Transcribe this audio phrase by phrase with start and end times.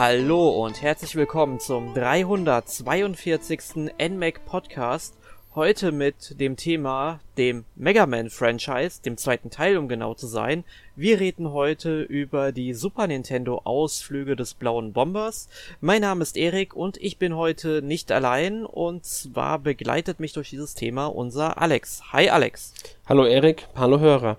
[0.00, 3.92] Hallo und herzlich willkommen zum 342.
[3.98, 5.14] NMAC Podcast.
[5.54, 10.64] Heute mit dem Thema dem Mega Man Franchise, dem zweiten Teil, um genau zu sein.
[10.96, 15.50] Wir reden heute über die Super Nintendo Ausflüge des blauen Bombers.
[15.82, 20.48] Mein Name ist Erik und ich bin heute nicht allein und zwar begleitet mich durch
[20.48, 22.04] dieses Thema unser Alex.
[22.10, 22.72] Hi Alex.
[23.06, 24.38] Hallo Erik, hallo Hörer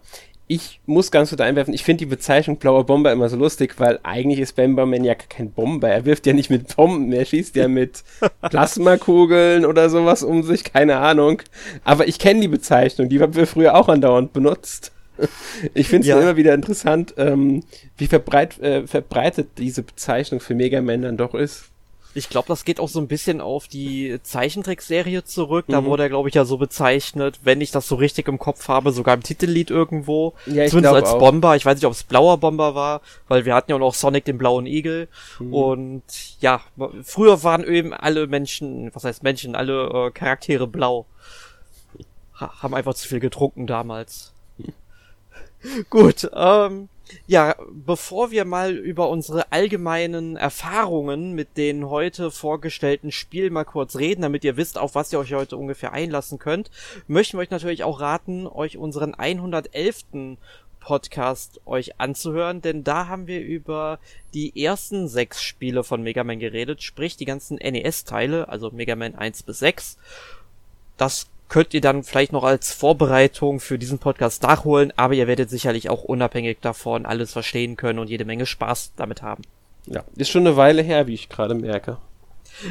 [0.52, 4.02] ich muss ganz kurz einwerfen, ich finde die Bezeichnung blauer Bomber immer so lustig, weil
[4.04, 5.88] eigentlich ist Bomberman ja kein Bomber.
[5.88, 8.04] Er wirft ja nicht mit Bomben, er schießt ja mit
[8.42, 11.42] Plasmakugeln oder sowas um sich, keine Ahnung.
[11.86, 14.92] Aber ich kenne die Bezeichnung, die haben wir früher auch andauernd benutzt.
[15.76, 16.20] Ich finde es ja.
[16.20, 17.64] immer wieder interessant, ähm,
[17.96, 21.71] wie verbreit, äh, verbreitet diese Bezeichnung für Mega Man dann doch ist.
[22.14, 25.66] Ich glaube, das geht auch so ein bisschen auf die Zeichentrickserie zurück.
[25.70, 25.86] Da mhm.
[25.86, 28.92] wurde er, glaube ich, ja so bezeichnet, wenn ich das so richtig im Kopf habe,
[28.92, 30.34] sogar im Titellied irgendwo.
[30.46, 31.20] Ja, ich Zumindest als auch.
[31.20, 31.56] Bomber.
[31.56, 34.26] Ich weiß nicht, ob es blauer Bomber war, weil wir hatten ja auch noch Sonic
[34.26, 35.08] den blauen Igel.
[35.40, 35.54] Mhm.
[35.54, 36.04] Und
[36.42, 36.62] ja,
[37.04, 41.06] früher waren eben alle Menschen, was heißt Menschen, alle äh, Charaktere blau.
[42.40, 44.34] Ha haben einfach zu viel getrunken damals.
[45.90, 46.90] Gut, ähm,
[47.28, 53.96] ja, bevor wir mal über unsere allgemeinen Erfahrungen mit den heute vorgestellten Spielen mal kurz
[53.96, 56.72] reden, damit ihr wisst, auf was ihr euch heute ungefähr einlassen könnt,
[57.08, 60.38] möchten wir euch natürlich auch raten, euch unseren 111.
[60.82, 64.00] Podcast euch anzuhören, denn da haben wir über
[64.34, 69.14] die ersten sechs Spiele von Mega Man geredet, sprich die ganzen NES-Teile, also Mega Man
[69.14, 69.98] 1 bis 6.
[70.98, 75.50] Das könnt ihr dann vielleicht noch als Vorbereitung für diesen Podcast nachholen, aber ihr werdet
[75.50, 79.44] sicherlich auch unabhängig davon alles verstehen können und jede Menge Spaß damit haben.
[79.86, 81.98] Ja, ist schon eine Weile her, wie ich gerade merke.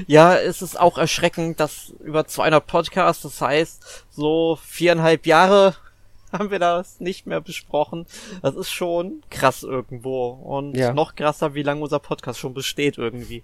[0.07, 5.75] Ja, es ist auch erschreckend, dass über 200 Podcasts, das heißt, so viereinhalb Jahre
[6.33, 8.07] haben wir das nicht mehr besprochen.
[8.41, 10.29] Das ist schon krass irgendwo.
[10.29, 10.95] Und ja.
[10.95, 13.43] noch krasser, wie lange unser Podcast schon besteht irgendwie.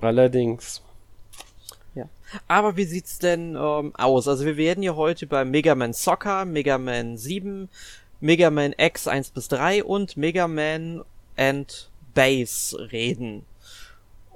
[0.00, 0.80] Allerdings.
[1.94, 2.08] Ja.
[2.46, 4.28] Aber wie sieht's denn ähm, aus?
[4.28, 7.68] Also wir werden hier heute über Mega Man Soccer, Mega Man 7,
[8.20, 11.02] Mega Man X 1 bis 3 und Mega Man
[11.36, 13.44] and Base reden.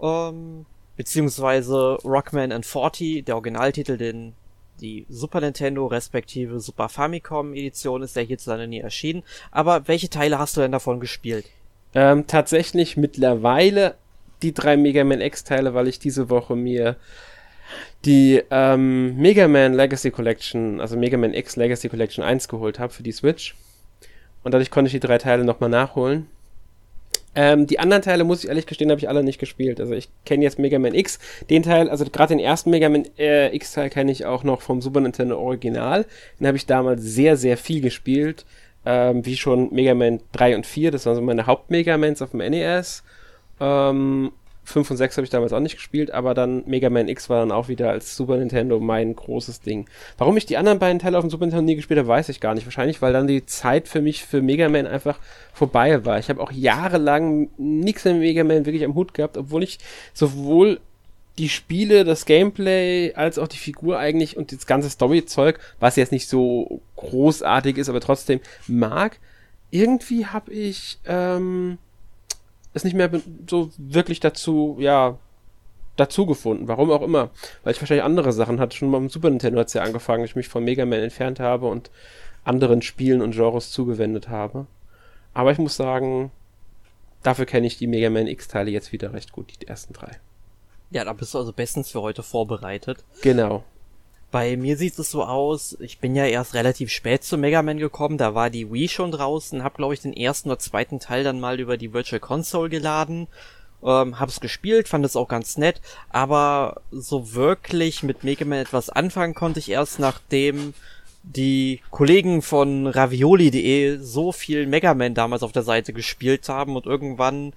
[0.03, 0.67] Ähm,
[0.97, 4.35] beziehungsweise Rockman and 40, der Originaltitel, den
[4.81, 9.23] die Super Nintendo respektive Super Famicom Edition ist, der hierzulande nie erschienen.
[9.51, 11.47] Aber welche Teile hast du denn davon gespielt?
[11.95, 13.95] Ähm, tatsächlich mittlerweile
[14.43, 16.97] die drei Mega Man X Teile, weil ich diese Woche mir
[18.05, 22.93] die ähm, Mega Man Legacy Collection, also Mega Man X Legacy Collection 1 geholt habe
[22.93, 23.55] für die Switch.
[24.43, 26.27] Und dadurch konnte ich die drei Teile nochmal nachholen.
[27.35, 29.81] Ähm, die anderen Teile, muss ich ehrlich gestehen, habe ich alle nicht gespielt.
[29.81, 31.19] Also ich kenne jetzt Mega Man X.
[31.51, 34.81] Den Teil, also gerade den ersten Mega Man äh, X-Teil kenne ich auch noch vom
[34.81, 36.07] Super Nintendo Original.
[36.39, 38.45] Den habe ich damals sehr, sehr viel gespielt.
[38.87, 40.91] Ähm, wie schon Mega Man 3 und 4.
[40.91, 43.03] Das waren so meine Haupt-Megamans auf dem NES.
[43.61, 44.31] Ähm,
[44.65, 47.41] 5 und 6 habe ich damals auch nicht gespielt, aber dann Mega Man X war
[47.41, 49.87] dann auch wieder als Super Nintendo mein großes Ding.
[50.19, 52.41] Warum ich die anderen beiden Teile auf dem Super Nintendo nie gespielt habe, weiß ich
[52.41, 52.67] gar nicht.
[52.67, 55.19] Wahrscheinlich, weil dann die Zeit für mich für Mega Man einfach
[55.53, 56.19] vorbei war.
[56.19, 59.79] Ich habe auch jahrelang nichts mit Mega Man wirklich am Hut gehabt, obwohl ich
[60.13, 60.81] sowohl
[61.39, 66.13] die Spiele, das Gameplay, als auch die Figur eigentlich und das ganze Story-Zeug, was jetzt
[66.13, 69.19] nicht so großartig ist, aber trotzdem mag.
[69.71, 71.79] Irgendwie habe ich ähm,
[72.75, 73.11] es nicht mehr
[73.49, 75.19] so wirklich dazu, ja,
[75.97, 76.69] dazu gefunden.
[76.69, 77.31] Warum auch immer.
[77.63, 78.77] Weil ich wahrscheinlich andere Sachen hatte.
[78.77, 81.41] Schon mal im Super Nintendo hat es ja angefangen, ich mich von Mega Man entfernt
[81.41, 81.91] habe und
[82.45, 84.67] anderen Spielen und Genres zugewendet habe.
[85.33, 86.31] Aber ich muss sagen,
[87.23, 90.19] dafür kenne ich die Mega Man X-Teile jetzt wieder recht gut, die ersten drei.
[90.91, 93.05] Ja, da bist du also bestens für heute vorbereitet.
[93.23, 93.65] Genau.
[94.35, 97.79] Bei mir sieht es so aus, ich bin ja erst relativ spät zu Mega Man
[97.79, 101.23] gekommen, da war die Wii schon draußen, hab glaube ich den ersten oder zweiten Teil
[101.23, 103.29] dann mal über die Virtual Console geladen,
[103.85, 108.91] ähm, hab's gespielt, fand es auch ganz nett, aber so wirklich mit Mega Man etwas
[108.91, 110.75] anfangen konnte ich erst nachdem
[111.23, 116.87] die Kollegen von ravioli.de so viel Mega Man damals auf der Seite gespielt haben und
[116.87, 117.53] irgendwann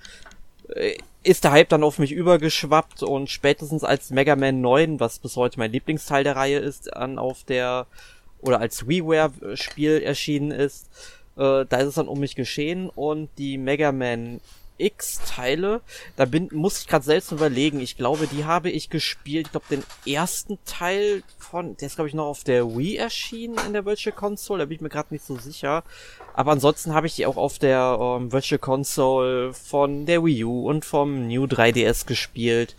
[0.76, 0.96] äh,
[1.28, 5.36] ist der Hype dann auf mich übergeschwappt und spätestens als Mega Man 9, was bis
[5.36, 7.86] heute mein Lieblingsteil der Reihe ist, an auf der
[8.40, 10.88] oder als WiiWare-Spiel erschienen ist,
[11.36, 14.40] äh, da ist es dann um mich geschehen und die Mega Man
[14.78, 15.82] X-Teile.
[16.16, 17.80] Da bin, muss ich gerade selbst überlegen.
[17.80, 19.48] Ich glaube, die habe ich gespielt.
[19.48, 23.58] Ich glaube, den ersten Teil von, der ist glaube ich noch auf der Wii erschienen
[23.66, 24.60] in der Virtual Console.
[24.60, 25.84] Da bin ich mir gerade nicht so sicher.
[26.34, 30.70] Aber ansonsten habe ich die auch auf der ähm, Virtual Console von der Wii U
[30.70, 32.76] und vom New 3DS gespielt.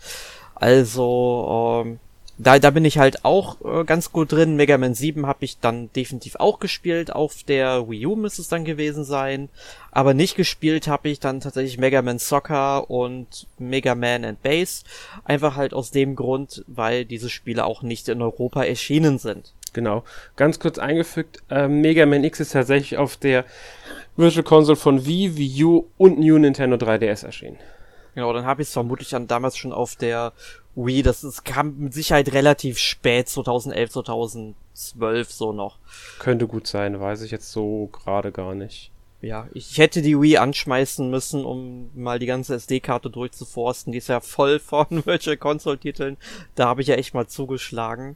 [0.55, 1.99] Also, ähm,
[2.41, 4.55] da, da bin ich halt auch äh, ganz gut drin.
[4.55, 7.13] Mega Man 7 habe ich dann definitiv auch gespielt.
[7.13, 9.49] Auf der Wii U müsste es dann gewesen sein.
[9.91, 14.83] Aber nicht gespielt habe ich dann tatsächlich Mega Man Soccer und Mega Man and Base.
[15.25, 19.53] Einfach halt aus dem Grund, weil diese Spiele auch nicht in Europa erschienen sind.
[19.73, 20.05] Genau.
[20.37, 23.43] Ganz kurz eingefügt, äh, Mega Man X ist tatsächlich auf der
[24.15, 27.57] Virtual Console von Wii, Wii U und New Nintendo 3DS erschienen.
[28.15, 30.33] Genau, dann habe ich es vermutlich dann damals schon auf der
[30.85, 31.03] Wii.
[31.03, 35.77] Das ist, kam mit Sicherheit relativ spät, 2011, 2012 so noch.
[36.19, 38.91] Könnte gut sein, weiß ich jetzt so gerade gar nicht.
[39.21, 43.91] Ja, ich hätte die Wii anschmeißen müssen, um mal die ganze SD-Karte durchzuforsten.
[43.91, 46.15] Die ist ja voll von Virtual Console-Titeln.
[46.55, 48.15] Da habe ich ja echt mal zugeschlagen.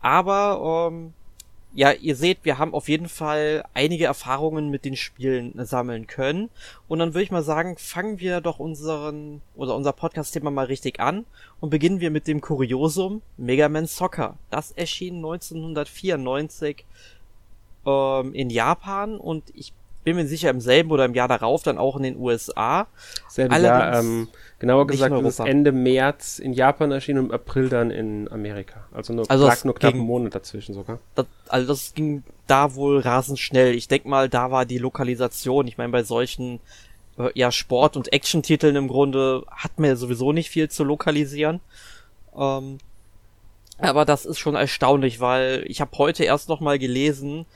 [0.00, 1.12] Aber ähm,
[1.74, 6.50] ja, ihr seht, wir haben auf jeden Fall einige Erfahrungen mit den Spielen sammeln können.
[6.86, 11.00] Und dann würde ich mal sagen, fangen wir doch unseren oder unser Podcast-Thema mal richtig
[11.00, 11.24] an
[11.60, 14.36] und beginnen wir mit dem Kuriosum Mega Man Soccer.
[14.50, 16.84] Das erschien 1994
[17.86, 19.72] ähm, in Japan und ich
[20.04, 22.86] bin mir sicher im selben oder im Jahr darauf dann auch in den USA.
[23.28, 24.28] Selben Jahr, ähm,
[24.58, 28.86] genauer gesagt, ist Ende März in Japan erschienen und im April dann in Amerika.
[28.92, 30.98] Also nur, also lag nur knapp einen Monat dazwischen sogar.
[31.14, 33.74] Das, also das ging da wohl rasend schnell.
[33.74, 36.60] Ich denk mal, da war die Lokalisation, ich meine, bei solchen
[37.18, 41.60] äh, ja, Sport- und Action-Titeln im Grunde hat man ja sowieso nicht viel zu lokalisieren.
[42.36, 42.78] Ähm,
[43.78, 47.46] aber das ist schon erstaunlich, weil ich habe heute erst noch mal gelesen,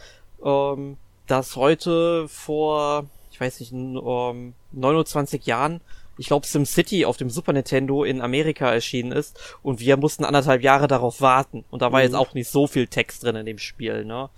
[0.44, 0.96] ähm,
[1.28, 5.80] dass heute vor, ich weiß nicht, um, 29 Jahren,
[6.16, 10.62] ich glaube SimCity auf dem Super Nintendo in Amerika erschienen ist und wir mussten anderthalb
[10.62, 12.06] Jahre darauf warten und da war mhm.
[12.06, 14.28] jetzt auch nicht so viel Text drin in dem Spiel, ne?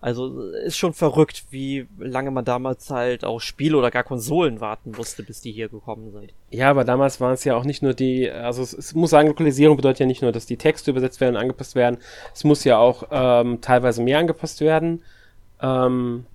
[0.00, 4.90] Also ist schon verrückt, wie lange man damals halt auch Spiele oder gar Konsolen warten
[4.96, 6.32] musste, bis die hier gekommen sind.
[6.50, 9.28] Ja, aber damals waren es ja auch nicht nur die, also es, es, muss sagen,
[9.28, 11.98] Lokalisierung bedeutet ja nicht nur, dass die Texte übersetzt werden und angepasst werden,
[12.34, 15.04] es muss ja auch ähm, teilweise mehr angepasst werden.
[15.62, 16.26] Ähm,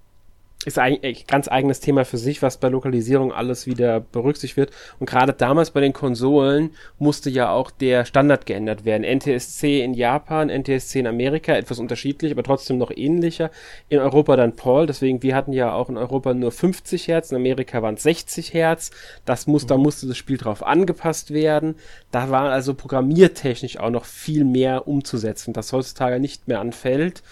[0.68, 4.72] ist eigentlich ganz eigenes Thema für sich, was bei Lokalisierung alles wieder berücksichtigt wird.
[5.00, 9.04] Und gerade damals bei den Konsolen musste ja auch der Standard geändert werden.
[9.04, 13.50] NTSC in Japan, NTSC in Amerika, etwas unterschiedlich, aber trotzdem noch ähnlicher.
[13.88, 17.38] In Europa dann PAL, deswegen wir hatten ja auch in Europa nur 50 Hertz, in
[17.38, 18.92] Amerika waren es 60 Hertz.
[19.24, 19.68] Das muss, mhm.
[19.68, 21.76] da musste das Spiel drauf angepasst werden.
[22.12, 27.24] Da war also programmiertechnisch auch noch viel mehr umzusetzen, das heutzutage nicht mehr anfällt.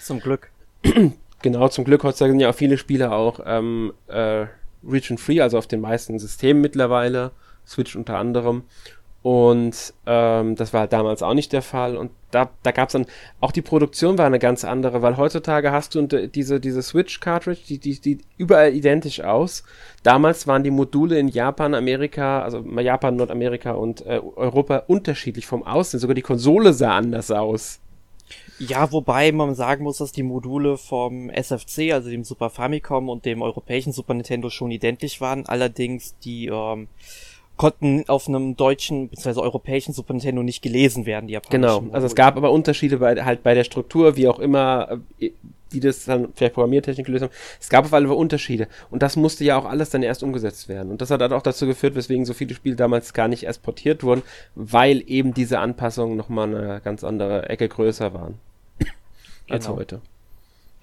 [0.00, 0.50] Zum Glück.
[1.42, 4.46] Genau, zum Glück heutzutage sind ja auch viele Spiele auch ähm, äh,
[4.86, 7.32] region-free, also auf den meisten Systemen mittlerweile,
[7.66, 8.64] Switch unter anderem.
[9.22, 11.96] Und ähm, das war halt damals auch nicht der Fall.
[11.96, 13.06] Und da, da gab es dann,
[13.40, 17.78] auch die Produktion war eine ganz andere, weil heutzutage hast du diese, diese Switch-Cartridge, die,
[17.80, 19.64] die, die überall identisch aus.
[20.04, 25.64] Damals waren die Module in Japan, Amerika, also Japan, Nordamerika und äh, Europa unterschiedlich vom
[25.64, 25.98] Aussehen.
[25.98, 27.80] Sogar die Konsole sah anders aus.
[28.58, 33.24] Ja, wobei man sagen muss, dass die Module vom SFC, also dem Super Famicom und
[33.24, 35.46] dem europäischen Super Nintendo schon identisch waren.
[35.46, 36.88] Allerdings die ähm,
[37.56, 39.40] konnten auf einem deutschen bzw.
[39.40, 43.42] europäischen Super Nintendo nicht gelesen werden, die Genau, also es gab aber Unterschiede bei, halt
[43.42, 45.30] bei der Struktur, wie auch immer, äh,
[45.72, 47.32] die das dann vielleicht Programmiertechnik gelöst haben.
[47.60, 48.68] Es gab auf alle Fälle Unterschiede.
[48.90, 50.90] Und das musste ja auch alles dann erst umgesetzt werden.
[50.90, 53.62] Und das hat dann auch dazu geführt, weswegen so viele Spiele damals gar nicht erst
[53.62, 54.22] portiert wurden,
[54.54, 58.38] weil eben diese Anpassungen nochmal eine ganz andere Ecke größer waren.
[59.48, 59.78] als genau.
[59.78, 60.00] heute.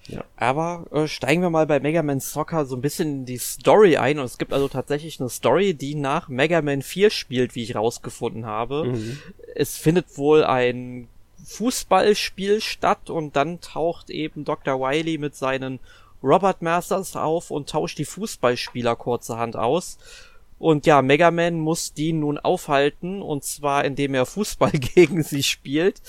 [0.06, 0.22] Ja.
[0.36, 3.96] Aber äh, steigen wir mal bei Mega Man Soccer so ein bisschen in die Story
[3.96, 4.18] ein.
[4.18, 7.74] Und es gibt also tatsächlich eine Story, die nach Mega Man 4 spielt, wie ich
[7.74, 8.84] rausgefunden habe.
[8.84, 9.18] Mhm.
[9.54, 11.08] Es findet wohl ein
[11.44, 14.80] Fußballspiel statt und dann taucht eben Dr.
[14.80, 15.78] Wily mit seinen
[16.22, 19.98] Robert Masters auf und tauscht die Fußballspieler kurzerhand aus.
[20.58, 25.42] Und ja, Mega Man muss die nun aufhalten, und zwar indem er Fußball gegen sie
[25.42, 26.00] spielt.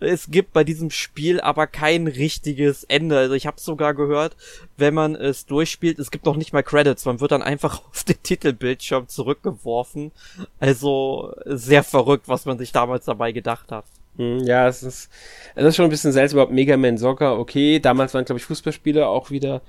[0.00, 3.16] Es gibt bei diesem Spiel aber kein richtiges Ende.
[3.16, 4.36] Also ich habe sogar gehört,
[4.76, 8.04] wenn man es durchspielt, es gibt noch nicht mal Credits, man wird dann einfach auf
[8.04, 10.12] den Titelbildschirm zurückgeworfen.
[10.58, 13.86] Also sehr verrückt, was man sich damals dabei gedacht hat.
[14.16, 15.10] Hm, ja, es ist,
[15.54, 18.44] es ist schon ein bisschen seltsam, überhaupt Mega Man Soccer, okay, damals waren, glaube ich,
[18.44, 19.62] Fußballspiele auch wieder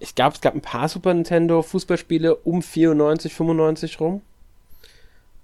[0.00, 4.22] ich glaube, es gab ein paar Super Nintendo Fußballspiele um 94, 95 rum.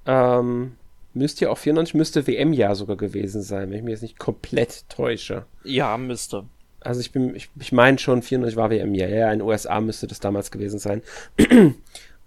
[0.06, 0.76] Ähm,
[1.12, 4.88] müsste ja auch 94, müsste WM-Jahr sogar gewesen sein, wenn ich mich jetzt nicht komplett
[4.88, 5.44] täusche.
[5.62, 6.44] Ja, müsste.
[6.80, 9.10] Also ich bin, ich, ich meine schon, 94 war WM-Jahr.
[9.10, 11.02] Ja, in den USA müsste das damals gewesen sein.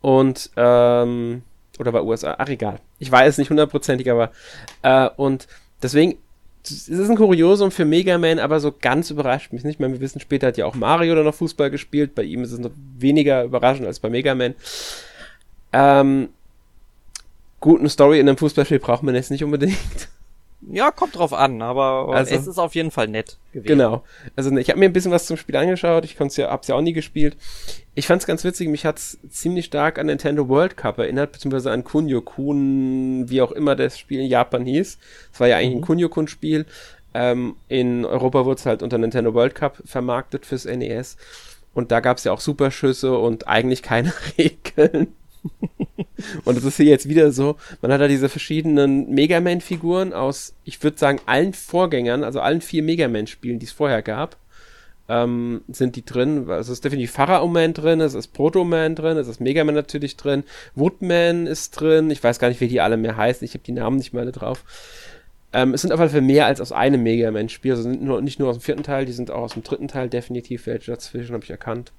[0.01, 1.41] und, ähm,
[1.79, 2.79] oder bei USA, ach egal.
[2.99, 4.31] Ich weiß es nicht hundertprozentig, aber,
[4.83, 5.47] äh, und
[5.81, 6.17] deswegen,
[6.63, 9.79] es ist ein Kuriosum für Mega Man, aber so ganz überrascht mich nicht.
[9.79, 12.15] Meine, wir wissen, später hat ja auch Mario dann noch Fußball gespielt.
[12.15, 14.55] Bei ihm ist es noch weniger überraschend als bei Mega Man.
[15.71, 16.29] Ähm,
[17.59, 20.09] gut, eine Story in einem Fußballspiel braucht man jetzt nicht unbedingt.
[20.61, 23.67] Ja, kommt drauf an, aber also, es ist auf jeden Fall nett gewesen.
[23.67, 24.03] Genau.
[24.35, 26.75] Also ich habe mir ein bisschen was zum Spiel angeschaut, ich konnte ja, hab's ja
[26.75, 27.37] auch nie gespielt.
[27.95, 31.85] Ich fand's ganz witzig, mich hat's ziemlich stark an Nintendo World Cup erinnert, beziehungsweise an
[31.85, 34.97] Kunio-kun, wie auch immer das Spiel in Japan hieß.
[35.31, 35.77] Es war ja eigentlich mhm.
[35.77, 36.65] ein Kunio-kun-Spiel.
[37.13, 41.17] Ähm, in Europa wurde es halt unter Nintendo World Cup vermarktet fürs NES.
[41.73, 45.15] Und da gab's ja auch Superschüsse und eigentlich keine Regeln.
[46.45, 50.53] Und es ist hier jetzt wieder so, man hat da diese verschiedenen Mega Man-Figuren aus,
[50.63, 54.37] ich würde sagen, allen Vorgängern, also allen vier Mega Man-Spielen, die es vorher gab,
[55.09, 56.47] ähm, sind die drin.
[56.49, 59.75] Es ist definitiv Pharaoh Man drin, es ist Proto Man drin, es ist Mega Man
[59.75, 60.43] natürlich drin,
[60.75, 63.71] Woodman ist drin, ich weiß gar nicht, wie die alle mehr heißen, ich habe die
[63.71, 64.63] Namen nicht mehr alle drauf.
[65.51, 68.21] Ähm, es sind auf jeden Fall mehr als aus einem Mega Man-Spiel, also sind nur,
[68.21, 70.91] nicht nur aus dem vierten Teil, die sind auch aus dem dritten Teil definitiv welche
[70.91, 71.91] dazwischen, habe ich erkannt.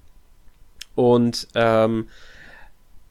[0.94, 2.06] Und ähm,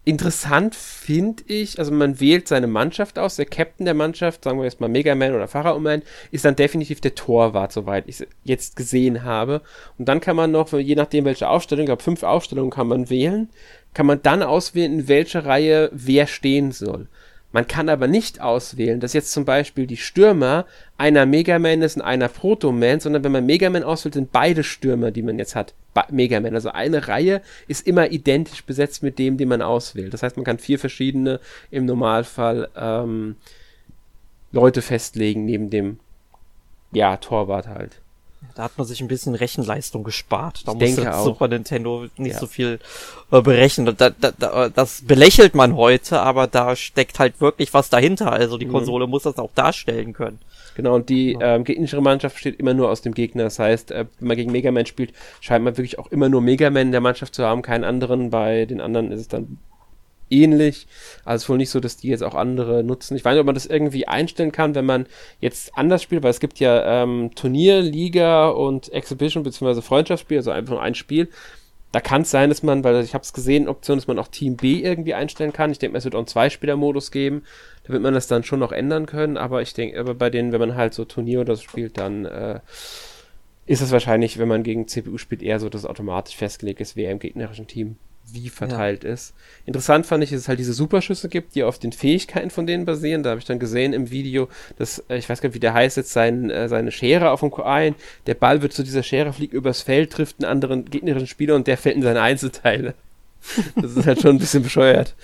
[0.05, 3.35] Interessant finde ich, also man wählt seine Mannschaft aus.
[3.35, 6.55] Der Captain der Mannschaft, sagen wir jetzt mal Mega Man oder Pharaoh Man, ist dann
[6.55, 9.61] definitiv der Torwart, soweit ich es jetzt gesehen habe.
[9.97, 13.09] Und dann kann man noch, je nachdem welche Aufstellung, ich glaube fünf Aufstellungen kann man
[13.09, 13.49] wählen,
[13.93, 17.07] kann man dann auswählen, in welcher Reihe wer stehen soll.
[17.51, 20.65] Man kann aber nicht auswählen, dass jetzt zum Beispiel die Stürmer
[20.97, 25.23] einer Megaman ist und einer Proto-Man, sondern wenn man Megaman auswählt, sind beide Stürmer, die
[25.23, 25.73] man jetzt hat,
[26.11, 26.53] Megaman.
[26.53, 30.13] Also eine Reihe ist immer identisch besetzt mit dem, den man auswählt.
[30.13, 31.39] Das heißt, man kann vier verschiedene
[31.71, 33.35] im Normalfall ähm,
[34.51, 35.99] Leute festlegen neben dem
[36.91, 38.01] ja, Torwart halt.
[38.55, 40.63] Da hat man sich ein bisschen Rechenleistung gespart.
[40.65, 42.39] Da ich musste Super Nintendo nicht ja.
[42.39, 42.79] so viel
[43.31, 43.95] äh, berechnen.
[43.97, 48.31] Da, da, da, das belächelt man heute, aber da steckt halt wirklich was dahinter.
[48.31, 48.71] Also die mhm.
[48.71, 50.39] Konsole muss das auch darstellen können.
[50.75, 53.43] Genau, und die ähm, gegnerische Mannschaft besteht immer nur aus dem Gegner.
[53.43, 56.41] Das heißt, äh, wenn man gegen Mega Man spielt, scheint man wirklich auch immer nur
[56.41, 58.29] Mega Man in der Mannschaft zu haben, keinen anderen.
[58.29, 59.57] Bei den anderen ist es dann
[60.29, 60.87] ähnlich.
[61.25, 63.15] Also es ist wohl nicht so, dass die jetzt auch andere nutzen.
[63.15, 65.05] Ich weiß nicht, ob man das irgendwie einstellen kann, wenn man
[65.39, 69.81] jetzt anders spielt, weil es gibt ja ähm, Turnier, Liga und Exhibition bzw.
[69.81, 71.29] Freundschaftsspiel, also einfach nur ein Spiel.
[71.91, 74.27] Da kann es sein, dass man, weil ich habe es gesehen, Option, dass man auch
[74.27, 75.71] Team B irgendwie einstellen kann.
[75.71, 77.43] Ich denke, es wird auch einen Zweispieler-Modus geben.
[77.83, 79.37] Da wird man das dann schon noch ändern können.
[79.37, 82.25] Aber ich denke, aber bei denen, wenn man halt so Turnier oder so spielt, dann
[82.25, 82.59] äh,
[83.65, 87.11] ist es wahrscheinlich, wenn man gegen CPU spielt, eher so, dass automatisch festgelegt ist, wer
[87.11, 87.97] im gegnerischen Team
[88.33, 89.11] wie verteilt ja.
[89.11, 89.33] ist.
[89.65, 92.85] Interessant fand ich, dass es halt diese Superschüsse gibt, die auf den Fähigkeiten von denen
[92.85, 93.23] basieren.
[93.23, 95.73] Da habe ich dann gesehen im Video, dass, äh, ich weiß gar nicht, wie der
[95.73, 97.95] heißt, jetzt sein, äh, seine Schere auf dem Q1,
[98.25, 101.67] der Ball wird zu dieser Schere, fliegt übers Feld, trifft einen anderen gegnerischen Spieler und
[101.67, 102.93] der fällt in seine Einzelteile.
[103.75, 105.15] das ist halt schon ein bisschen bescheuert.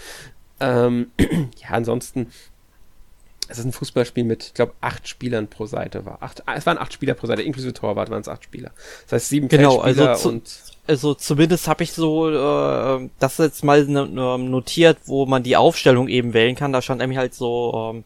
[0.60, 2.28] Ähm, ja, ansonsten
[3.48, 6.22] es ist ein Fußballspiel mit, ich glaube, acht Spielern pro Seite war.
[6.22, 8.72] Acht, es waren acht Spieler pro Seite, inklusive Torwart waren es acht Spieler.
[9.04, 10.52] Das heißt sieben genau, also zu, und
[10.88, 16.34] also zumindest habe ich so äh, das jetzt mal notiert, wo man die Aufstellung eben
[16.34, 16.74] wählen kann.
[16.74, 18.04] Da stand nämlich halt so, ähm,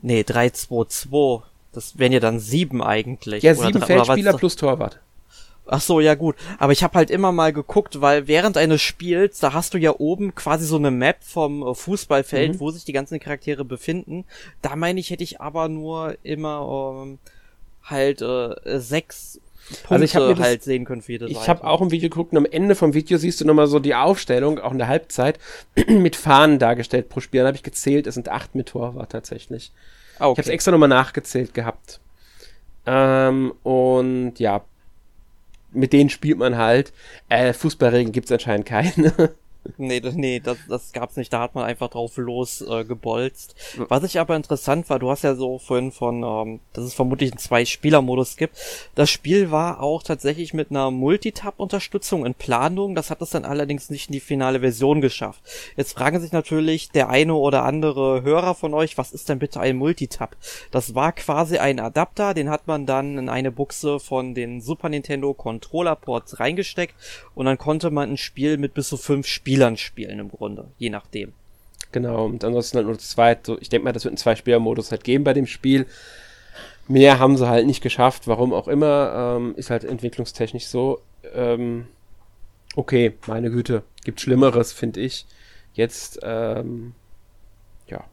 [0.00, 1.42] nee, 3-2-2.
[1.72, 3.42] Das wären ja dann sieben eigentlich.
[3.42, 5.00] Ja, sieben Feldspieler plus Torwart.
[5.66, 6.36] Ach so, ja gut.
[6.58, 9.94] Aber ich habe halt immer mal geguckt, weil während eines Spiels, da hast du ja
[9.96, 12.60] oben quasi so eine Map vom äh, Fußballfeld, mhm.
[12.60, 14.24] wo sich die ganzen Charaktere befinden.
[14.60, 17.18] Da meine ich, hätte ich aber nur immer ähm,
[17.84, 19.40] halt äh, sechs
[19.76, 21.40] Punkte also ich habe halt sehen können für jede Seite.
[21.40, 23.78] Ich habe auch ein Video geguckt und am Ende vom Video siehst du nochmal so
[23.78, 25.38] die Aufstellung, auch in der Halbzeit,
[25.88, 27.40] mit Fahnen dargestellt pro Spiel.
[27.40, 29.72] Dann habe ich gezählt, es sind acht mit Torwart tatsächlich.
[30.18, 30.32] Ah, okay.
[30.32, 32.00] Ich habe es extra nochmal nachgezählt gehabt.
[32.86, 34.62] Ähm, und ja,
[35.72, 36.92] mit denen spielt man halt.
[37.28, 39.32] Äh, Fußballregeln gibt es anscheinend keine.
[39.76, 41.32] Nee, das, nee, das, das gab's nicht.
[41.32, 43.54] Da hat man einfach drauf los äh, gebolzt.
[43.88, 47.30] Was ich aber interessant war, du hast ja so vorhin von, ähm, dass es vermutlich
[47.30, 48.56] einen Zwei-Spieler-Modus gibt.
[48.96, 52.96] Das Spiel war auch tatsächlich mit einer Multitab-Unterstützung in Planung.
[52.96, 55.42] Das hat es dann allerdings nicht in die finale Version geschafft.
[55.76, 59.60] Jetzt fragen sich natürlich der eine oder andere Hörer von euch, was ist denn bitte
[59.60, 60.36] ein Multitab?
[60.72, 64.88] Das war quasi ein Adapter, den hat man dann in eine Buchse von den Super
[64.88, 66.94] Nintendo Controller-Ports reingesteckt
[67.36, 70.68] und dann konnte man ein Spiel mit bis zu fünf Spielen Spielern spielen im Grunde,
[70.78, 71.34] je nachdem.
[71.92, 73.58] Genau, und ansonsten halt nur das zweite.
[73.60, 75.86] Ich denke mal, das wird einen Zwei-Spieler-Modus halt geben bei dem Spiel.
[76.88, 79.36] Mehr haben sie halt nicht geschafft, warum auch immer.
[79.36, 81.02] Ähm, ist halt entwicklungstechnisch so.
[81.34, 81.86] Ähm,
[82.76, 85.26] okay, meine Güte, gibt Schlimmeres, finde ich.
[85.74, 86.94] Jetzt, ähm,
[87.88, 88.04] ja.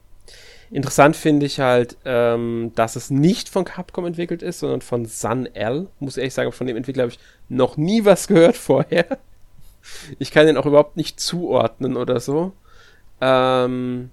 [0.70, 5.46] Interessant finde ich halt, ähm, dass es nicht von Capcom entwickelt ist, sondern von Sun
[5.54, 5.88] L.
[6.00, 7.18] Muss ehrlich sagen, von dem Entwickler habe ich
[7.48, 9.18] noch nie was gehört vorher.
[10.18, 12.52] Ich kann den auch überhaupt nicht zuordnen oder so.
[13.20, 14.10] Ähm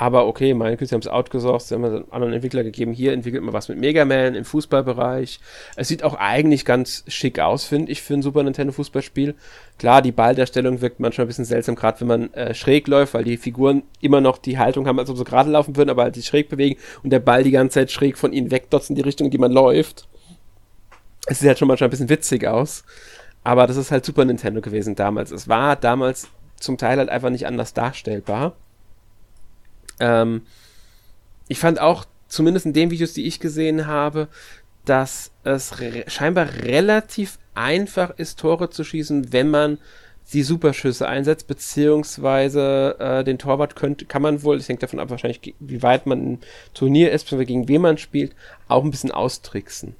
[0.00, 2.92] Aber okay, meine Güte, sie haben es outgesourced, sie haben einen anderen Entwickler gegeben.
[2.92, 5.40] Hier entwickelt man was mit Mega Man im Fußballbereich.
[5.74, 9.34] Es sieht auch eigentlich ganz schick aus, finde ich, für ein Super Nintendo Fußballspiel.
[9.76, 13.24] Klar, die Balldarstellung wirkt manchmal ein bisschen seltsam, gerade wenn man äh, schräg läuft, weil
[13.24, 16.14] die Figuren immer noch die Haltung haben, als ob sie gerade laufen würden, aber halt
[16.14, 19.02] sich schräg bewegen und der Ball die ganze Zeit schräg von ihnen wegdotzt in die
[19.02, 20.06] Richtung, in die man läuft.
[21.28, 22.84] Es sieht halt schon manchmal ein bisschen witzig aus.
[23.44, 25.30] Aber das ist halt Super Nintendo gewesen damals.
[25.30, 28.56] Es war damals zum Teil halt einfach nicht anders darstellbar.
[30.00, 30.42] Ähm,
[31.48, 34.28] ich fand auch, zumindest in den Videos, die ich gesehen habe,
[34.84, 39.78] dass es re scheinbar relativ einfach ist, Tore zu schießen, wenn man
[40.32, 45.08] die Superschüsse einsetzt, beziehungsweise äh, den Torwart könnte, kann man wohl, ich hängt davon ab,
[45.08, 46.38] wahrscheinlich, wie weit man im
[46.74, 48.34] Turnier ist, gegen wen man spielt,
[48.68, 49.96] auch ein bisschen austricksen.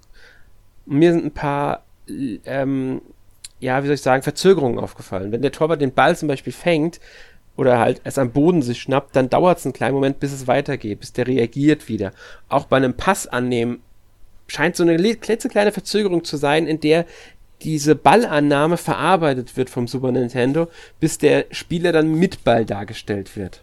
[0.88, 3.02] Und mir sind ein paar, ähm,
[3.60, 5.32] ja, wie soll ich sagen, Verzögerungen aufgefallen.
[5.32, 7.00] Wenn der Torwart den Ball zum Beispiel fängt,
[7.58, 10.46] oder halt es am Boden sich schnappt, dann dauert es einen kleinen Moment, bis es
[10.46, 12.12] weitergeht, bis der reagiert wieder.
[12.48, 13.80] Auch bei einem Pass annehmen
[14.46, 17.04] scheint so eine klitzekleine Verzögerung zu sein, in der
[17.62, 20.68] diese Ballannahme verarbeitet wird vom Super Nintendo,
[21.00, 23.62] bis der Spieler dann mit Ball dargestellt wird.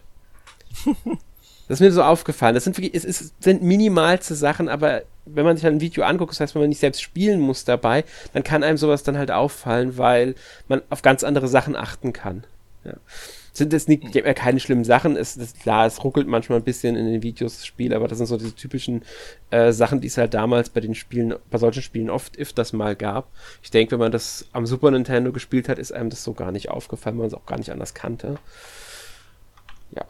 [0.84, 2.54] das ist mir so aufgefallen.
[2.54, 6.32] Das sind wirklich, es ist, sind minimalste Sachen, aber wenn man sich ein Video anguckt,
[6.32, 9.30] das heißt, wenn man nicht selbst spielen muss dabei, dann kann einem sowas dann halt
[9.30, 10.34] auffallen, weil
[10.68, 12.44] man auf ganz andere Sachen achten kann.
[12.84, 12.94] Ja
[13.56, 15.16] sind es nicht ja keine schlimmen Sachen.
[15.16, 18.18] Es ist klar, es ruckelt manchmal ein bisschen in den Videos das Spiel, aber das
[18.18, 19.02] sind so diese typischen
[19.50, 22.72] äh, Sachen, die es halt damals bei den Spielen, bei solchen Spielen oft if das
[22.72, 23.28] mal gab.
[23.62, 26.52] Ich denke, wenn man das am Super Nintendo gespielt hat, ist einem das so gar
[26.52, 28.38] nicht aufgefallen, weil man es auch gar nicht anders kannte.
[29.92, 30.04] Ja.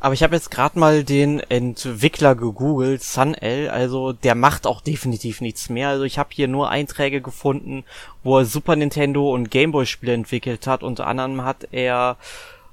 [0.00, 5.40] Aber ich habe jetzt gerade mal den Entwickler gegoogelt, SunL, also der macht auch definitiv
[5.40, 5.88] nichts mehr.
[5.88, 7.84] Also ich habe hier nur Einträge gefunden,
[8.22, 10.82] wo er Super Nintendo und Gameboy Spiele entwickelt hat.
[10.82, 12.16] Unter anderem hat er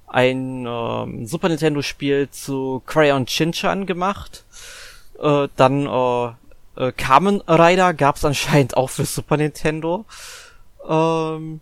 [0.07, 4.45] ein äh, Super Nintendo Spiel zu Crayon Shinchan gemacht.
[5.21, 6.31] Äh, dann äh,
[6.79, 10.05] äh, Kamen Rider gab's anscheinend auch für Super Nintendo.
[10.87, 11.59] Ähm,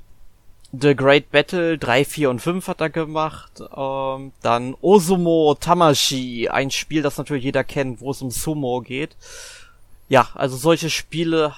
[0.74, 3.62] The Great Battle 3, 4 und 5 hat er gemacht.
[3.76, 9.16] Ähm, dann Osumo Tamashi, ein Spiel, das natürlich jeder kennt, wo es um Sumo geht.
[10.10, 11.54] Ja, also solche Spiele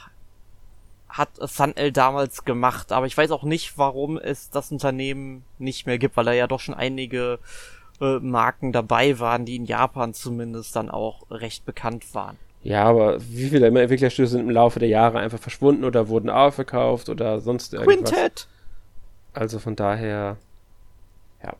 [1.08, 5.98] hat Sunel damals gemacht, aber ich weiß auch nicht, warum es das Unternehmen nicht mehr
[5.98, 7.40] gibt, weil da ja doch schon einige
[8.00, 12.38] äh, Marken dabei waren, die in Japan zumindest dann auch recht bekannt waren.
[12.62, 17.10] Ja, aber wie viele Entwicklerstudios sind im Laufe der Jahre einfach verschwunden oder wurden aufgekauft
[17.10, 18.12] oder sonst irgendwas?
[18.12, 18.48] Quintet!
[19.34, 20.38] Also von daher,
[21.44, 21.54] ja.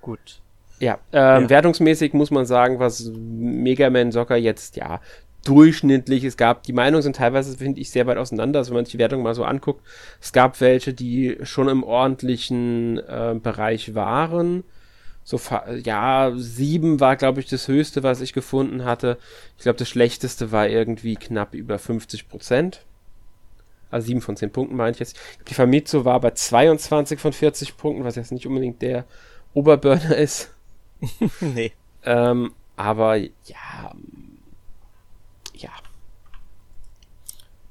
[0.00, 0.40] Gut.
[0.80, 1.50] Ja, ähm, ja.
[1.50, 5.00] wertungsmäßig muss man sagen, was Mega Man Soccer jetzt, ja,
[5.44, 6.24] durchschnittlich.
[6.24, 8.92] Es gab, die Meinungen sind teilweise, finde ich, sehr weit auseinander, also wenn man sich
[8.92, 9.82] die Wertung mal so anguckt.
[10.20, 14.64] Es gab welche, die schon im ordentlichen äh, Bereich waren.
[15.22, 15.40] So,
[15.82, 19.16] ja, sieben war, glaube ich, das höchste, was ich gefunden hatte.
[19.56, 22.84] Ich glaube, das schlechteste war irgendwie knapp über 50 Prozent.
[23.94, 25.16] Also 7 von 10 Punkten meine ich jetzt.
[25.46, 29.04] Die Famitsu war bei 22 von 40 Punkten, was jetzt nicht unbedingt der
[29.54, 30.52] Oberburner ist.
[31.40, 31.72] nee.
[32.04, 33.94] Ähm, aber ja.
[35.54, 35.70] Ja.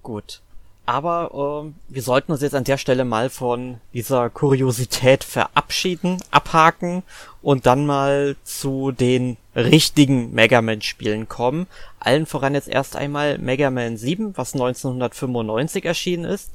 [0.01, 0.41] Gut.
[0.86, 7.04] Aber ähm, wir sollten uns jetzt an der Stelle mal von dieser Kuriosität verabschieden, abhaken
[7.41, 11.67] und dann mal zu den richtigen Mega Man Spielen kommen.
[12.00, 16.52] Allen voran jetzt erst einmal Mega Man 7, was 1995 erschienen ist.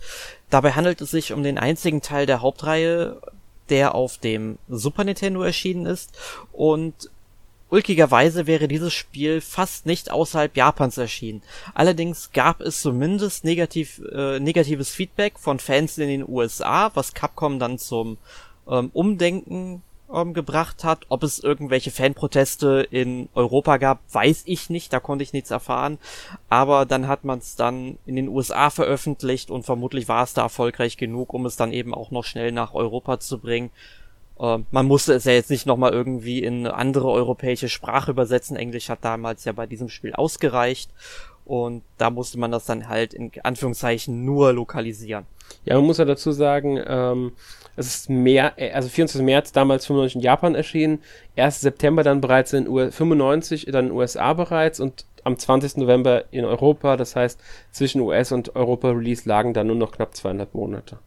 [0.50, 3.20] Dabei handelt es sich um den einzigen Teil der Hauptreihe,
[3.70, 6.18] der auf dem Super Nintendo erschienen ist
[6.52, 7.10] und
[7.70, 11.42] Ulkigerweise wäre dieses Spiel fast nicht außerhalb Japans erschienen.
[11.74, 17.58] Allerdings gab es zumindest negativ, äh, negatives Feedback von Fans in den USA, was Capcom
[17.58, 18.16] dann zum
[18.68, 21.04] ähm, Umdenken ähm, gebracht hat.
[21.08, 25.98] Ob es irgendwelche Fanproteste in Europa gab, weiß ich nicht, da konnte ich nichts erfahren.
[26.48, 30.42] Aber dann hat man es dann in den USA veröffentlicht und vermutlich war es da
[30.42, 33.70] erfolgreich genug, um es dann eben auch noch schnell nach Europa zu bringen.
[34.38, 38.56] Äh, man musste es ja jetzt nicht nochmal irgendwie in andere europäische Sprache übersetzen.
[38.56, 40.90] Englisch hat damals ja bei diesem Spiel ausgereicht.
[41.44, 45.24] Und da musste man das dann halt in Anführungszeichen nur lokalisieren.
[45.64, 47.32] Ja, man muss ja dazu sagen, ähm,
[47.74, 49.22] es ist mehr, äh, also 24.
[49.24, 51.02] März damals 95 in Japan erschienen,
[51.36, 51.62] 1.
[51.62, 55.78] September dann bereits in U 95, dann in USA bereits und am 20.
[55.78, 56.96] November in Europa.
[56.96, 60.98] Das heißt, zwischen US und Europa Release lagen dann nur noch knapp 200 Monate.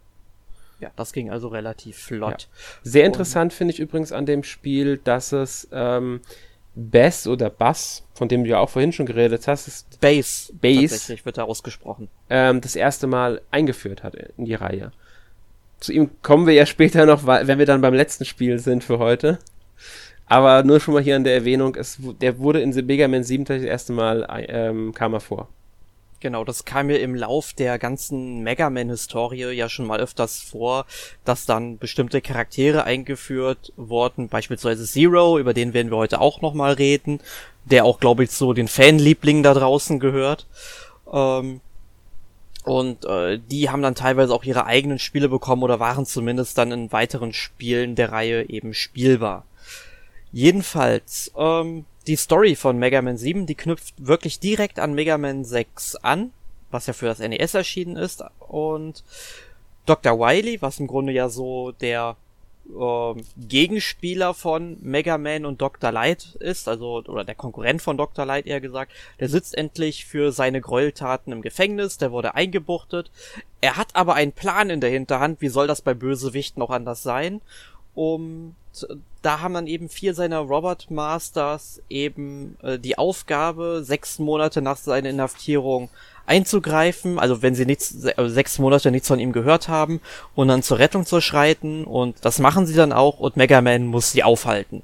[0.81, 2.41] Ja, das ging also relativ flott.
[2.41, 2.47] Ja.
[2.83, 6.21] Sehr interessant finde ich übrigens an dem Spiel, dass es ähm,
[6.73, 10.51] Bass oder Bass, von dem du ja auch vorhin schon geredet hast, ist Bass.
[10.59, 10.89] Bass.
[10.89, 12.09] Tatsächlich wird da ausgesprochen.
[12.29, 14.91] Ähm, das erste Mal eingeführt hat in die Reihe.
[15.79, 18.99] Zu ihm kommen wir ja später noch, wenn wir dann beim letzten Spiel sind für
[18.99, 19.39] heute.
[20.25, 23.45] Aber nur schon mal hier an der Erwähnung, es, der wurde in Mega Man 7
[23.45, 25.49] das erste Mal, ähm, kam er vor.
[26.21, 30.85] Genau, das kam mir im Lauf der ganzen Mega Man-Historie ja schon mal öfters vor,
[31.25, 36.73] dass dann bestimmte Charaktere eingeführt wurden, beispielsweise Zero, über den werden wir heute auch nochmal
[36.73, 37.21] reden,
[37.65, 40.45] der auch, glaube ich, zu den Fanlieblingen da draußen gehört.
[41.11, 41.59] Ähm,
[42.65, 46.71] und äh, die haben dann teilweise auch ihre eigenen Spiele bekommen oder waren zumindest dann
[46.71, 49.45] in weiteren Spielen der Reihe eben spielbar.
[50.31, 55.45] Jedenfalls, ähm, die Story von Mega Man 7, die knüpft wirklich direkt an Mega Man
[55.45, 56.31] 6 an,
[56.71, 58.23] was ja für das NES erschienen ist.
[58.39, 59.03] Und
[59.85, 60.19] Dr.
[60.19, 62.15] Wily, was im Grunde ja so der
[62.69, 65.91] äh, Gegenspieler von Mega Man und Dr.
[65.91, 68.25] Light ist, also oder der Konkurrent von Dr.
[68.25, 73.11] Light eher gesagt, der sitzt endlich für seine Gräueltaten im Gefängnis, der wurde eingebuchtet.
[73.59, 77.03] Er hat aber einen Plan in der Hinterhand, wie soll das bei Bösewichten auch anders
[77.03, 77.41] sein?
[77.93, 78.55] Um
[79.21, 84.77] da haben dann eben vier seiner Robot Masters eben äh, die Aufgabe, sechs Monate nach
[84.77, 85.89] seiner Inhaftierung
[86.25, 90.01] einzugreifen, also wenn sie nichts, äh, sechs Monate nichts von ihm gehört haben
[90.33, 93.85] und dann zur Rettung zu schreiten und das machen sie dann auch und Mega Man
[93.85, 94.81] muss sie aufhalten.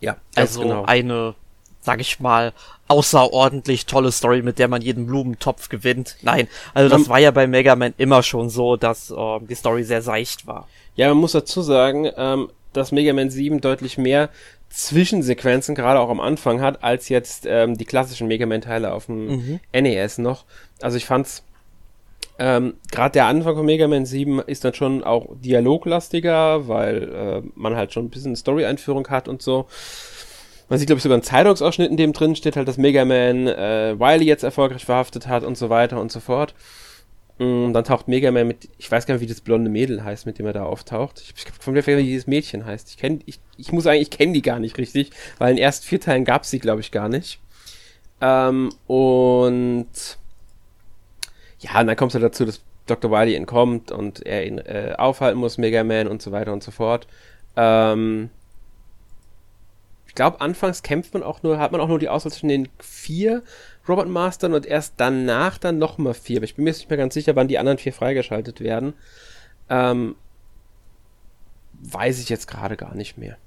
[0.00, 0.84] Ja, also genau.
[0.84, 1.34] eine,
[1.84, 2.52] sag ich mal,
[2.88, 6.16] außerordentlich tolle Story, mit der man jeden Blumentopf gewinnt.
[6.22, 9.84] Nein, also das war ja bei Mega Man immer schon so, dass äh, die Story
[9.84, 10.66] sehr seicht war.
[10.96, 14.30] Ja, man muss dazu sagen, ähm, dass Mega Man 7 deutlich mehr
[14.70, 19.26] Zwischensequenzen gerade auch am Anfang hat, als jetzt ähm, die klassischen Mega Man-Teile auf dem
[19.26, 19.60] mhm.
[19.72, 20.44] NES noch.
[20.80, 21.44] Also ich fand's
[22.38, 27.42] ähm, gerade der Anfang von Mega Man 7 ist dann schon auch dialoglastiger, weil äh,
[27.54, 29.66] man halt schon ein bisschen Story-Einführung hat und so.
[30.68, 33.46] Man sieht, glaube ich, sogar einen Zeitungsausschnitt, in dem drin steht halt, dass Mega Man
[33.46, 36.54] äh, Wily jetzt erfolgreich verhaftet hat und so weiter und so fort.
[37.38, 40.04] Und mm, dann taucht Mega Man mit, ich weiß gar nicht, wie das blonde Mädel
[40.04, 41.20] heißt, mit dem er da auftaucht.
[41.20, 42.88] Ich, ich von mir wie dieses Mädchen heißt.
[42.90, 45.64] Ich kenne, ich, ich muss sagen, ich kenne die gar nicht richtig, weil in den
[45.64, 47.40] ersten vier Teilen gab es sie, glaube ich, gar nicht.
[48.20, 49.88] Ähm, und
[51.58, 53.10] ja, und dann kommt es halt dazu, dass Dr.
[53.10, 56.70] Wily entkommt und er ihn äh, aufhalten muss, Mega Man und so weiter und so
[56.70, 57.06] fort.
[57.56, 58.30] Ähm,
[60.14, 62.68] ich glaube, anfangs kämpft man auch nur, hat man auch nur die Auswahl zwischen den
[62.78, 63.42] vier
[63.88, 66.36] Robot Mastern und erst danach dann nochmal vier.
[66.36, 68.94] Aber ich bin mir nicht mehr ganz sicher, wann die anderen vier freigeschaltet werden.
[69.68, 70.14] Ähm,
[71.80, 73.38] weiß ich jetzt gerade gar nicht mehr.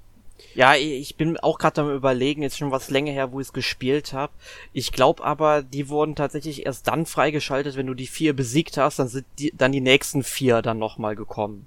[0.54, 3.54] Ja, ich bin auch gerade am überlegen, jetzt schon was länger her, wo ich es
[3.54, 4.34] gespielt habe.
[4.74, 8.98] Ich glaube aber, die wurden tatsächlich erst dann freigeschaltet, wenn du die vier besiegt hast,
[8.98, 11.66] dann sind die, dann die nächsten vier dann nochmal gekommen.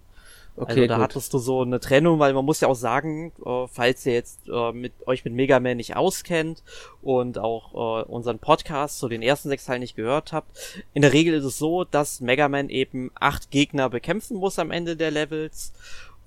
[0.57, 1.03] Okay, also da gut.
[1.03, 4.41] hattest du so eine Trennung, weil man muss ja auch sagen, äh, falls ihr jetzt
[4.49, 6.61] äh, mit euch mit Mega Man nicht auskennt
[7.01, 11.13] und auch äh, unseren Podcast zu den ersten sechs Teilen nicht gehört habt, in der
[11.13, 15.11] Regel ist es so, dass Mega Man eben acht Gegner bekämpfen muss am Ende der
[15.11, 15.73] Levels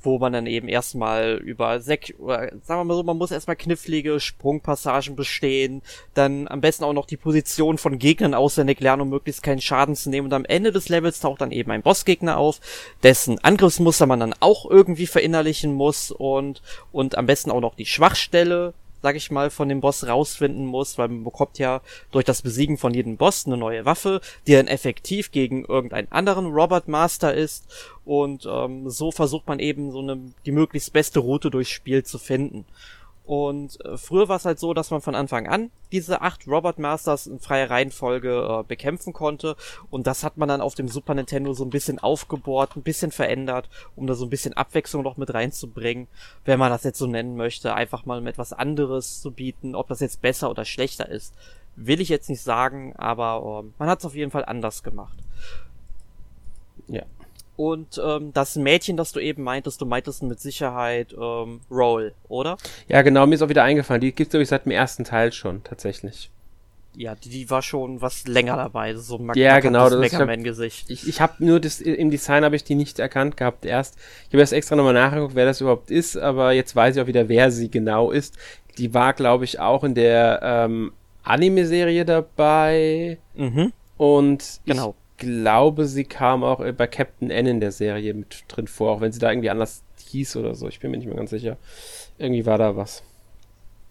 [0.05, 3.57] wo man dann eben erstmal über sech oder sagen wir mal so, man muss erstmal
[3.57, 5.83] knifflige Sprungpassagen bestehen,
[6.14, 9.97] dann am besten auch noch die Position von Gegnern auswendig lernen, um möglichst keinen Schaden
[9.97, 10.27] zu nehmen.
[10.27, 12.61] Und am Ende des Levels taucht dann eben ein Bossgegner auf,
[13.03, 16.62] dessen Angriffsmuster man dann auch irgendwie verinnerlichen muss und
[16.93, 20.97] und am besten auch noch die Schwachstelle sag ich mal, von dem Boss rausfinden muss,
[20.97, 24.67] weil man bekommt ja durch das Besiegen von jedem Boss eine neue Waffe, die dann
[24.67, 27.67] effektiv gegen irgendeinen anderen Robot Master ist
[28.07, 32.19] und ähm, so versucht man eben so eine die möglichst beste Route durchs Spiel zu
[32.19, 32.64] finden.
[33.25, 36.79] Und äh, früher war es halt so, dass man von Anfang an diese acht Robot
[36.79, 39.57] Masters in freier Reihenfolge äh, bekämpfen konnte.
[39.91, 43.13] Und das hat man dann auf dem Super Nintendo so ein bisschen aufgebohrt, ein bisschen
[43.13, 46.07] verändert, um da so ein bisschen Abwechslung noch mit reinzubringen,
[46.45, 49.75] wenn man das jetzt so nennen möchte, einfach mal mit etwas anderes zu bieten.
[49.75, 51.35] Ob das jetzt besser oder schlechter ist,
[51.77, 55.17] will ich jetzt nicht sagen, aber äh, man hat es auf jeden Fall anders gemacht.
[56.89, 57.05] Ja.
[57.57, 62.57] Und ähm, das Mädchen, das du eben meintest, du meintest mit Sicherheit ähm, Roll, oder?
[62.88, 64.01] Ja, genau, mir ist auch wieder eingefallen.
[64.01, 66.31] Die gibt's, glaube ich, seit dem ersten Teil schon, tatsächlich.
[66.97, 70.45] Ja, die, die war schon was länger dabei, so ein ja, genau, das Mega Man
[70.45, 70.90] Gesicht.
[70.90, 73.97] Ich, ich habe nur das im Design habe ich die nicht erkannt gehabt erst.
[74.29, 77.09] Ich habe erst extra nochmal nachgeguckt, wer das überhaupt ist, aber jetzt weiß ich auch
[77.09, 78.37] wieder, wer sie genau ist.
[78.79, 80.93] Die war, glaube ich, auch in der ähm,
[81.25, 83.19] Anime-Serie dabei.
[83.35, 83.73] Mhm.
[83.97, 88.92] Und genau glaube, sie kam auch bei Captain N in der Serie mit drin vor,
[88.92, 90.68] auch wenn sie da irgendwie anders hieß oder so.
[90.68, 91.57] Ich bin mir nicht mehr ganz sicher.
[92.18, 93.03] Irgendwie war da was.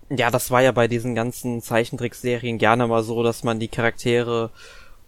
[0.09, 4.51] Ja, das war ja bei diesen ganzen Zeichentrickserien gerne mal so, dass man die Charaktere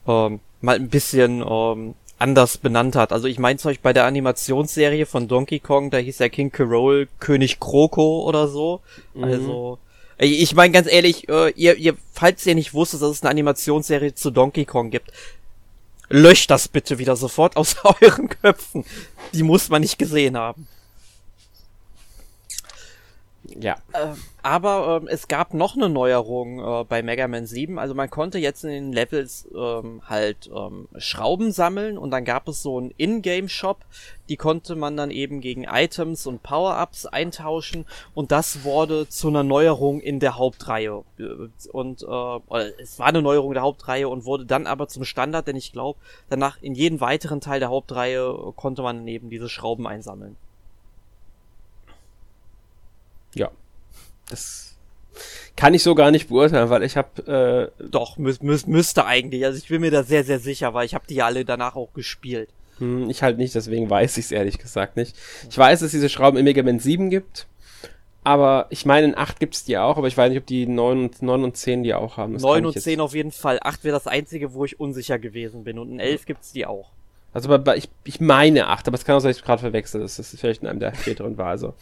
[0.07, 3.11] ähm, mal ein bisschen ähm, anders benannt hat.
[3.11, 6.51] Also ich meine zum Beispiel bei der Animationsserie von Donkey Kong, da hieß der King
[6.51, 8.81] Carol König Kroko oder so.
[9.13, 9.23] Mhm.
[9.23, 9.79] Also
[10.17, 14.15] ich meine ganz ehrlich, äh, ihr, ihr, falls ihr nicht wusstet, dass es eine Animationsserie
[14.15, 15.11] zu Donkey Kong gibt,
[16.09, 18.85] löscht das bitte wieder sofort aus euren Köpfen.
[19.33, 20.67] Die muss man nicht gesehen haben.
[23.47, 23.75] Ja.
[23.93, 24.07] Äh,
[24.41, 27.79] aber ähm, es gab noch eine Neuerung äh, bei Mega Man 7.
[27.79, 32.47] Also man konnte jetzt in den Levels ähm, halt ähm, Schrauben sammeln und dann gab
[32.47, 33.85] es so einen Ingame-Shop,
[34.29, 39.43] die konnte man dann eben gegen Items und Power-Ups eintauschen und das wurde zu einer
[39.43, 41.03] Neuerung in der Hauptreihe.
[41.71, 45.55] Und äh, es war eine Neuerung der Hauptreihe und wurde dann aber zum Standard, denn
[45.55, 50.35] ich glaube, danach in jedem weiteren Teil der Hauptreihe konnte man eben diese Schrauben einsammeln.
[53.35, 53.51] Ja.
[54.29, 54.75] Das
[55.55, 59.45] kann ich so gar nicht beurteilen, weil ich habe äh, doch mü mü müsste eigentlich.
[59.45, 61.75] Also ich bin mir da sehr sehr sicher, weil ich habe die ja alle danach
[61.75, 62.49] auch gespielt.
[62.79, 65.15] Hm, ich halt nicht, deswegen weiß ich es ehrlich gesagt nicht.
[65.49, 67.47] Ich weiß, dass es diese Schrauben im Mega Man 7 gibt.
[68.25, 70.65] Aber ich meine, in 8 gibt es die auch, aber ich weiß nicht, ob die
[70.65, 72.33] 9 und, 9 und 10 die auch haben.
[72.33, 73.59] Das 9 und 10 auf jeden Fall.
[73.61, 75.77] 8 wäre das einzige, wo ich unsicher gewesen bin.
[75.77, 76.89] Und in 11 gibt es die auch.
[77.33, 80.01] Also bei, ich, ich meine 8, aber es kann auch sein, dass ich gerade verwechsel.
[80.01, 81.49] Das ist vielleicht in einem der späteren war.
[81.49, 81.75] Also,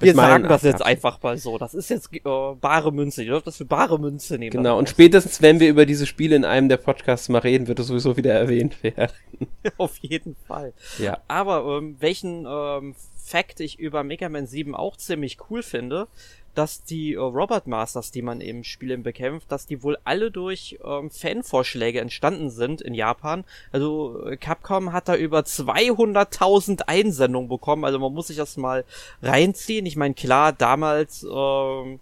[0.00, 1.58] Wir sagen das jetzt einfach mal so.
[1.58, 2.20] Das ist jetzt äh,
[2.60, 3.22] bare Münze.
[3.22, 4.50] Ihr dürft das für bare Münze nehmen.
[4.50, 7.78] Genau, und spätestens, wenn wir über diese Spiele in einem der Podcasts mal reden, wird
[7.80, 9.12] es sowieso wieder erwähnt werden.
[9.76, 10.72] Auf jeden Fall.
[10.98, 11.18] Ja.
[11.28, 12.94] Aber ähm, welchen ähm,
[13.28, 16.08] Fact ich über Mega Man 7 auch ziemlich cool finde,
[16.54, 20.78] dass die äh, Robot Masters, die man im Spiel bekämpft, dass die wohl alle durch
[20.84, 23.44] ähm, Fanvorschläge entstanden sind in Japan.
[23.70, 27.84] Also äh, Capcom hat da über 200.000 Einsendungen bekommen.
[27.84, 28.84] Also man muss sich das mal
[29.22, 29.86] reinziehen.
[29.86, 32.00] Ich meine, klar, damals ähm,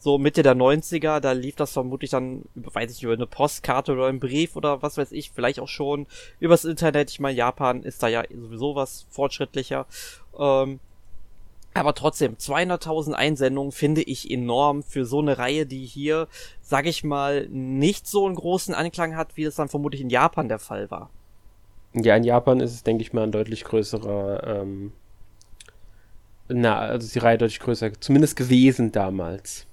[0.00, 4.06] so Mitte der 90er, da lief das vermutlich dann, weiß ich über eine Postkarte oder
[4.06, 6.06] einen Brief oder was weiß ich, vielleicht auch schon
[6.40, 7.10] übers Internet.
[7.10, 9.86] Ich meine, Japan ist da ja sowieso was fortschrittlicher.
[10.38, 10.80] Ähm,
[11.74, 16.28] aber trotzdem, 200.000 Einsendungen finde ich enorm für so eine Reihe, die hier,
[16.62, 20.48] sag ich mal, nicht so einen großen Anklang hat, wie es dann vermutlich in Japan
[20.48, 21.10] der Fall war.
[21.92, 24.92] Ja, in Japan ist es, denke ich mal, ein deutlich größerer, ähm,
[26.48, 29.66] na, also die Reihe deutlich größer, zumindest gewesen damals.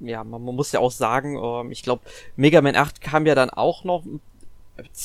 [0.00, 2.02] Ja, man, man muss ja auch sagen, ähm, ich glaube,
[2.36, 4.04] Mega Man 8 kam ja dann auch noch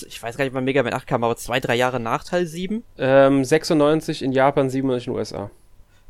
[0.08, 2.46] ich weiß gar nicht, wann Mega Man 8 kam, aber zwei, drei Jahre nach Teil
[2.46, 2.84] 7?
[2.98, 5.50] Ähm, 96 in Japan, 97 in den USA.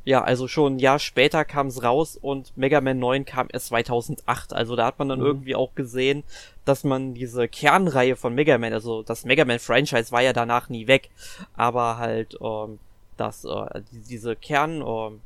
[0.06, 3.68] Ja, also schon ein Jahr später kam es raus und Mega Man 9 kam erst
[3.68, 4.52] 2008.
[4.52, 5.26] Also da hat man dann mhm.
[5.26, 6.24] irgendwie auch gesehen,
[6.66, 10.68] dass man diese Kernreihe von Mega Man, also das Mega Man Franchise war ja danach
[10.68, 11.10] nie weg,
[11.56, 12.80] aber halt ähm,
[13.16, 15.22] das äh, diese Kern ähm,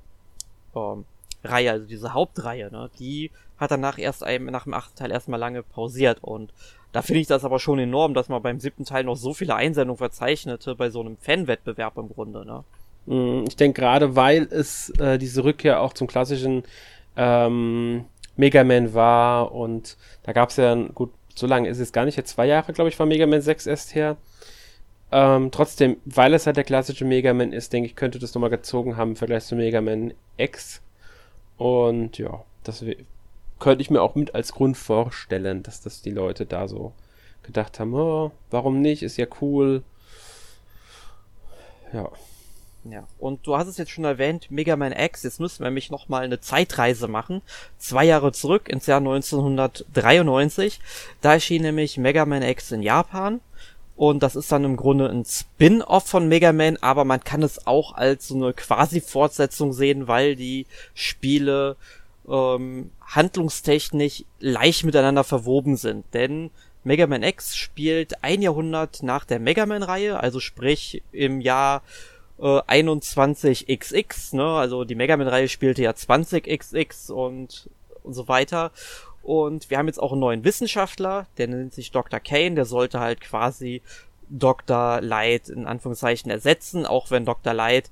[0.76, 1.06] ähm,
[1.43, 5.39] Reihe, also diese Hauptreihe, ne, die hat danach erst einem, nach dem achten Teil erstmal
[5.39, 6.54] lange pausiert und
[6.91, 9.56] da finde ich das aber schon enorm, dass man beim siebten Teil noch so viele
[9.56, 12.63] Einsendungen verzeichnete bei so einem Fanwettbewerb im Grunde, ne?
[13.06, 16.63] Mm, ich denke gerade, weil es äh, diese Rückkehr auch zum klassischen
[17.15, 22.06] ähm, Mega Man war und da gab es ja, gut, so lange ist es gar
[22.06, 24.17] nicht, jetzt zwei Jahre, glaube ich, war Mega Man 6 erst her.
[25.12, 28.50] Ähm, trotzdem, weil es halt der klassische Mega Man ist, denke ich, könnte das nochmal
[28.50, 30.82] gezogen haben im Vergleich zu Mega Man X.
[31.58, 32.84] Und ja, das
[33.60, 36.93] könnte ich mir auch mit als Grund vorstellen, dass das die Leute da so
[37.43, 39.84] gedacht haben, oh, warum nicht, ist ja cool.
[41.93, 42.10] Ja.
[42.89, 45.91] Ja, und du hast es jetzt schon erwähnt, Mega Man X, jetzt müssen wir nämlich
[45.91, 47.41] nochmal eine Zeitreise machen.
[47.78, 50.80] Zwei Jahre zurück ins Jahr 1993.
[51.22, 53.41] Da erschien nämlich Mega Man X in Japan.
[53.98, 57.65] Und das ist dann im Grunde ein Spin-off von Mega Man, aber man kann es
[57.65, 61.76] auch als so eine quasi-Fortsetzung sehen, weil die Spiele
[62.30, 66.06] ähm, handlungstechnisch leicht miteinander verwoben sind.
[66.13, 66.52] Denn
[66.84, 71.84] Mega Man X spielt ein Jahrhundert nach der Mega Man-Reihe, also sprich im Jahr
[72.40, 74.46] äh, 21XX, ne?
[74.46, 77.70] Also die Mega Man-Reihe spielte ja 20XX und,
[78.04, 78.72] und so weiter.
[79.22, 82.22] Und wir haben jetzt auch einen neuen Wissenschaftler, der nennt sich Dr.
[82.22, 83.82] Kane, der sollte halt quasi
[84.30, 85.02] Dr.
[85.02, 87.54] Light in Anführungszeichen ersetzen, auch wenn Dr.
[87.54, 87.90] Light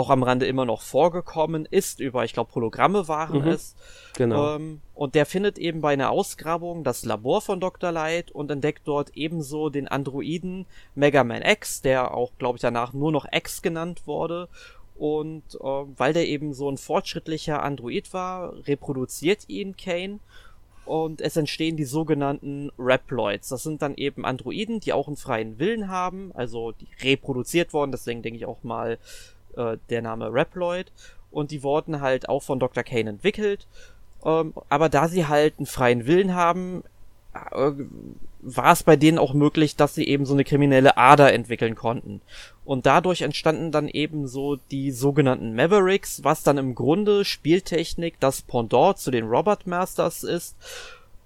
[0.00, 3.76] auch am Rande immer noch vorgekommen ist, über, ich glaube, Hologramme waren mhm, es.
[4.16, 4.56] Genau.
[4.56, 7.92] Ähm, und der findet eben bei einer Ausgrabung das Labor von Dr.
[7.92, 12.92] Light und entdeckt dort ebenso den Androiden Mega Man X, der auch, glaube ich, danach
[12.92, 14.48] nur noch X genannt wurde.
[14.96, 15.64] Und äh,
[15.96, 20.18] weil der eben so ein fortschrittlicher Android war, reproduziert ihn Kane
[20.90, 23.48] und es entstehen die sogenannten Reploids.
[23.48, 27.92] Das sind dann eben Androiden, die auch einen freien Willen haben, also die reproduziert worden,
[27.92, 28.98] deswegen denke ich auch mal
[29.56, 30.92] äh, der Name Reploid
[31.30, 32.82] und die wurden halt auch von Dr.
[32.82, 33.66] Kane entwickelt.
[34.24, 36.82] Ähm, aber da sie halt einen freien Willen haben,
[37.34, 37.72] äh,
[38.42, 42.20] war es bei denen auch möglich, dass sie eben so eine kriminelle Ader entwickeln konnten.
[42.64, 48.42] Und dadurch entstanden dann eben so die sogenannten Mavericks, was dann im Grunde Spieltechnik das
[48.42, 50.56] Pendant zu den Robot Masters ist.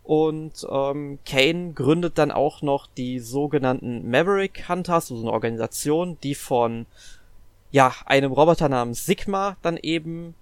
[0.03, 6.35] Und ähm, Kane gründet dann auch noch die sogenannten Maverick Hunters, also eine Organisation, die
[6.35, 6.85] von
[7.75, 10.37] ja, einem Roboter namens Sigma dann eben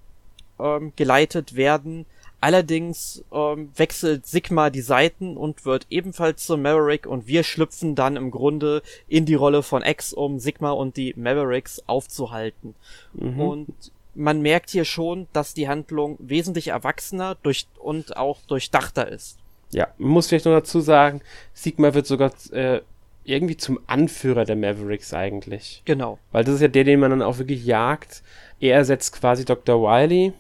[0.61, 2.05] ähm, geleitet werden.
[2.43, 8.17] Allerdings ähm, wechselt Sigma die Seiten und wird ebenfalls zum Maverick und wir schlüpfen dann
[8.17, 12.75] im Grunde in die Rolle von X, um Sigma und die Mavericks aufzuhalten.
[13.15, 13.41] Mhm.
[13.41, 13.75] Und
[14.15, 19.39] man merkt hier schon, dass die Handlung wesentlich erwachsener durch und auch durchdachter ist.
[19.71, 21.23] Ja, man muss vielleicht noch dazu sagen,
[21.55, 22.83] Sigma wird sogar äh,
[23.25, 25.83] irgendwie zum Anführer der Mavericks eigentlich.
[25.85, 26.19] Genau.
[26.33, 28.23] Weil das ist ja der, den man dann auch wirklich jagt.
[28.61, 29.81] Er ersetzt quasi Dr.
[29.81, 30.33] Wiley.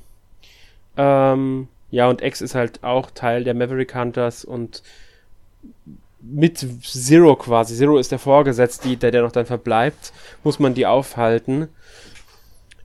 [0.96, 4.82] Ähm, ja, und X ist halt auch Teil der Maverick Hunters und
[6.20, 7.74] mit Zero quasi.
[7.76, 10.12] Zero ist der Vorgesetzte, der, der noch dann verbleibt,
[10.44, 11.68] muss man die aufhalten.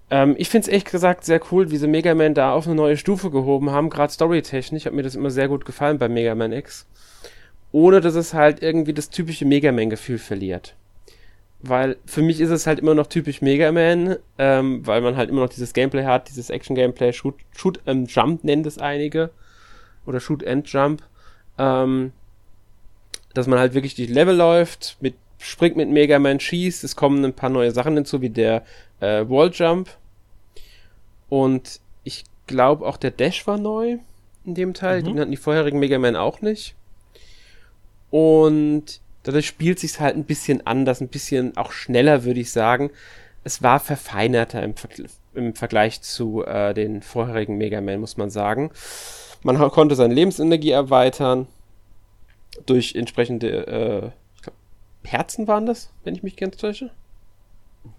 [0.10, 2.76] Ähm, ich finde es echt gesagt sehr cool, wie sie Mega Man da auf eine
[2.76, 4.86] neue Stufe gehoben haben, gerade storytechnisch.
[4.86, 6.86] Hat mir das immer sehr gut gefallen bei Mega Man X.
[7.78, 10.74] Ohne dass es halt irgendwie das typische Mega Man-Gefühl verliert.
[11.60, 15.30] Weil für mich ist es halt immer noch typisch Mega Man, ähm, weil man halt
[15.30, 19.30] immer noch dieses Gameplay hat, dieses Action-Gameplay, Shoot, Shoot and Jump nennen es einige.
[20.08, 21.04] Oder Shoot and Jump.
[21.60, 22.14] Ähm,
[23.36, 27.24] dass man halt wirklich die Level läuft, mit, springt mit Mega Man, schießt, es kommen
[27.24, 28.64] ein paar neue Sachen hinzu, wie der
[29.02, 29.88] äh, Walljump.
[31.30, 34.00] Und ich glaube auch der Dash war neu
[34.46, 35.02] in dem Teil.
[35.02, 35.06] Mhm.
[35.06, 36.74] Den hatten die vorherigen Mega Man auch nicht.
[38.10, 42.92] Und dadurch spielt sich halt ein bisschen anders, ein bisschen auch schneller, würde ich sagen.
[43.44, 44.90] Es war verfeinerter im, Ver
[45.34, 48.72] im Vergleich zu äh, den vorherigen Mega Man, muss man sagen.
[49.44, 51.48] Man konnte seine Lebensenergie erweitern
[52.66, 54.10] durch entsprechende äh,
[54.42, 54.56] glaub,
[55.04, 56.90] Herzen waren das, wenn ich mich ganz täusche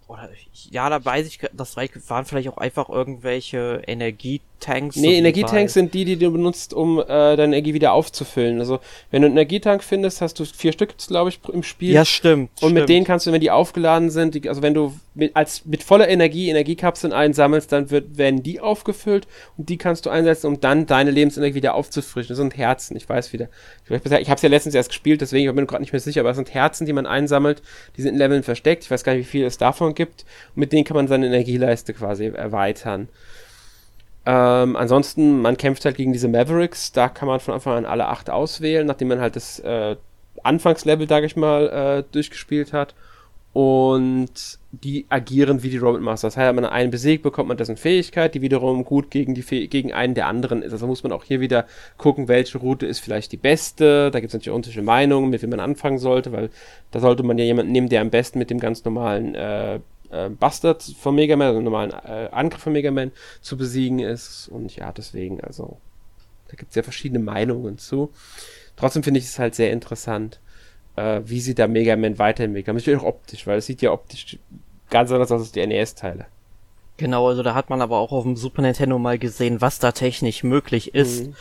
[0.09, 0.31] oder
[0.71, 4.97] ja, da weiß ich, das waren vielleicht auch einfach irgendwelche Energietanks.
[4.97, 8.59] Nee, Energietanks sind die, die du benutzt, um äh, deine Energie wieder aufzufüllen.
[8.59, 11.93] Also, wenn du einen Energietank findest, hast du vier Stück, glaube ich, im Spiel.
[11.93, 12.49] Ja, stimmt.
[12.53, 12.75] Und stimmt.
[12.75, 15.83] mit denen kannst du, wenn die aufgeladen sind, die, also wenn du mit, als, mit
[15.83, 19.27] voller Energie Energiekapseln einsammelst, dann wird, werden die aufgefüllt
[19.59, 22.29] und die kannst du einsetzen, um dann deine Lebensenergie wieder aufzufrischen.
[22.29, 23.49] Das sind Herzen, ich weiß wieder.
[23.85, 26.21] Ich, ich habe es ja letztens erst gespielt, deswegen bin ich gerade nicht mehr sicher,
[26.21, 27.63] aber es sind Herzen, die man einsammelt,
[27.97, 28.85] die sind in Leveln versteckt.
[28.85, 30.25] Ich weiß gar nicht, wie viel es davon gibt.
[30.55, 33.09] Mit denen kann man seine Energieleiste quasi erweitern.
[34.25, 36.93] Ähm, ansonsten, man kämpft halt gegen diese Mavericks.
[36.93, 39.97] Da kann man von Anfang an alle acht auswählen, nachdem man halt das äh,
[40.43, 42.95] Anfangslevel, sag ich mal, äh, durchgespielt hat.
[43.53, 46.35] Und die agieren wie die Robot Masters.
[46.35, 49.69] Das heißt, wenn man einen besiegt, bekommt man dessen Fähigkeit, die wiederum gut gegen, die
[49.69, 50.73] gegen einen der anderen ist.
[50.73, 54.11] Also muss man auch hier wieder gucken, welche Route ist vielleicht die beste.
[54.11, 56.51] Da gibt es natürlich unterschiedliche Meinungen, mit wem man anfangen sollte, weil
[56.91, 59.81] da sollte man ja jemanden nehmen, der am besten mit dem ganz normalen äh,
[60.11, 64.49] äh, Bastard von Mega Man, also normalen äh, Angriff von Mega Man zu besiegen ist.
[64.49, 65.79] Und ja, deswegen, also,
[66.49, 68.11] da gibt es ja verschiedene Meinungen zu.
[68.77, 70.41] Trotzdem finde ich es halt sehr interessant,
[70.99, 72.77] äh, wie sie da Mega Man weiterentwickeln.
[72.77, 74.39] Natürlich auch optisch, weil es sieht ja optisch
[74.91, 76.27] ganz anders aus als die NES-Teile.
[76.97, 79.93] Genau, also da hat man aber auch auf dem Super Nintendo mal gesehen, was da
[79.93, 81.27] technisch möglich ist.
[81.27, 81.35] Mhm.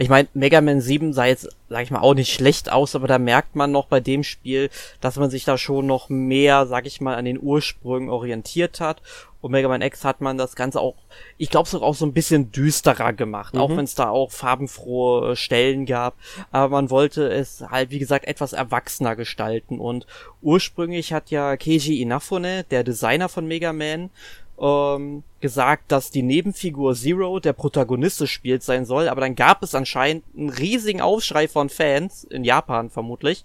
[0.00, 3.08] Ich meine, Mega Man 7 sah jetzt, sag ich mal, auch nicht schlecht aus, aber
[3.08, 6.86] da merkt man noch bei dem Spiel, dass man sich da schon noch mehr, sag
[6.86, 9.02] ich mal, an den Ursprüngen orientiert hat.
[9.40, 10.94] Und Mega Man X hat man das Ganze auch,
[11.36, 13.60] ich glaube, auch so ein bisschen düsterer gemacht, mhm.
[13.60, 16.14] auch wenn es da auch farbenfrohe Stellen gab.
[16.52, 19.80] Aber man wollte es halt, wie gesagt, etwas erwachsener gestalten.
[19.80, 20.06] Und
[20.42, 24.10] ursprünglich hat ja Keiji Inafune, der Designer von Mega Man,
[24.60, 29.62] ähm, gesagt, dass die Nebenfigur Zero der Protagonist des Spiels sein soll, aber dann gab
[29.62, 33.44] es anscheinend einen riesigen Aufschrei von Fans, in Japan vermutlich,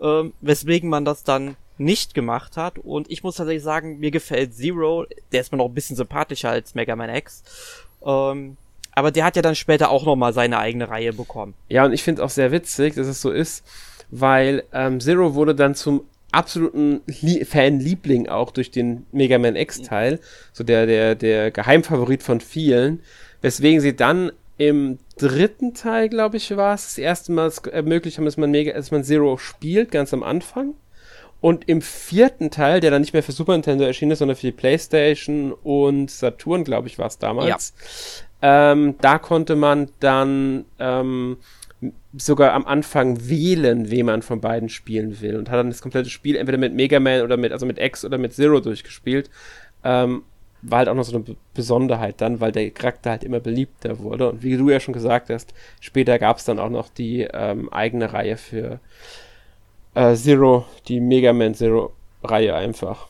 [0.00, 2.78] ähm, weswegen man das dann nicht gemacht hat.
[2.78, 6.50] Und ich muss tatsächlich sagen, mir gefällt Zero, der ist mir noch ein bisschen sympathischer
[6.50, 7.42] als Mega Man X.
[8.04, 8.56] Ähm,
[8.92, 11.54] aber der hat ja dann später auch nochmal seine eigene Reihe bekommen.
[11.68, 13.64] Ja, und ich finde auch sehr witzig, dass es so ist,
[14.10, 20.20] weil ähm, Zero wurde dann zum absoluten Lie Fanliebling auch durch den Mega Man X-Teil,
[20.52, 23.00] so der, der, der Geheimfavorit von vielen,
[23.40, 28.26] weswegen sie dann im dritten Teil, glaube ich, war es, das erste Mal ermöglicht haben,
[28.26, 30.74] dass man, Mega, dass man Zero spielt, ganz am Anfang.
[31.40, 34.48] Und im vierten Teil, der dann nicht mehr für Super Nintendo erschienen ist, sondern für
[34.48, 37.72] die PlayStation und Saturn, glaube ich, war es damals,
[38.42, 38.72] ja.
[38.72, 41.38] ähm, da konnte man dann ähm,
[42.16, 46.10] sogar am Anfang wählen, wen man von beiden spielen will und hat dann das komplette
[46.10, 49.30] Spiel entweder mit Mega Man oder mit, also mit X oder mit Zero durchgespielt.
[49.82, 50.22] Ähm,
[50.62, 54.30] war halt auch noch so eine Besonderheit dann, weil der Charakter halt immer beliebter wurde.
[54.30, 57.72] Und wie du ja schon gesagt hast, später gab es dann auch noch die ähm,
[57.72, 58.80] eigene Reihe für
[59.94, 63.09] äh, Zero, die Mega Man Zero Reihe einfach.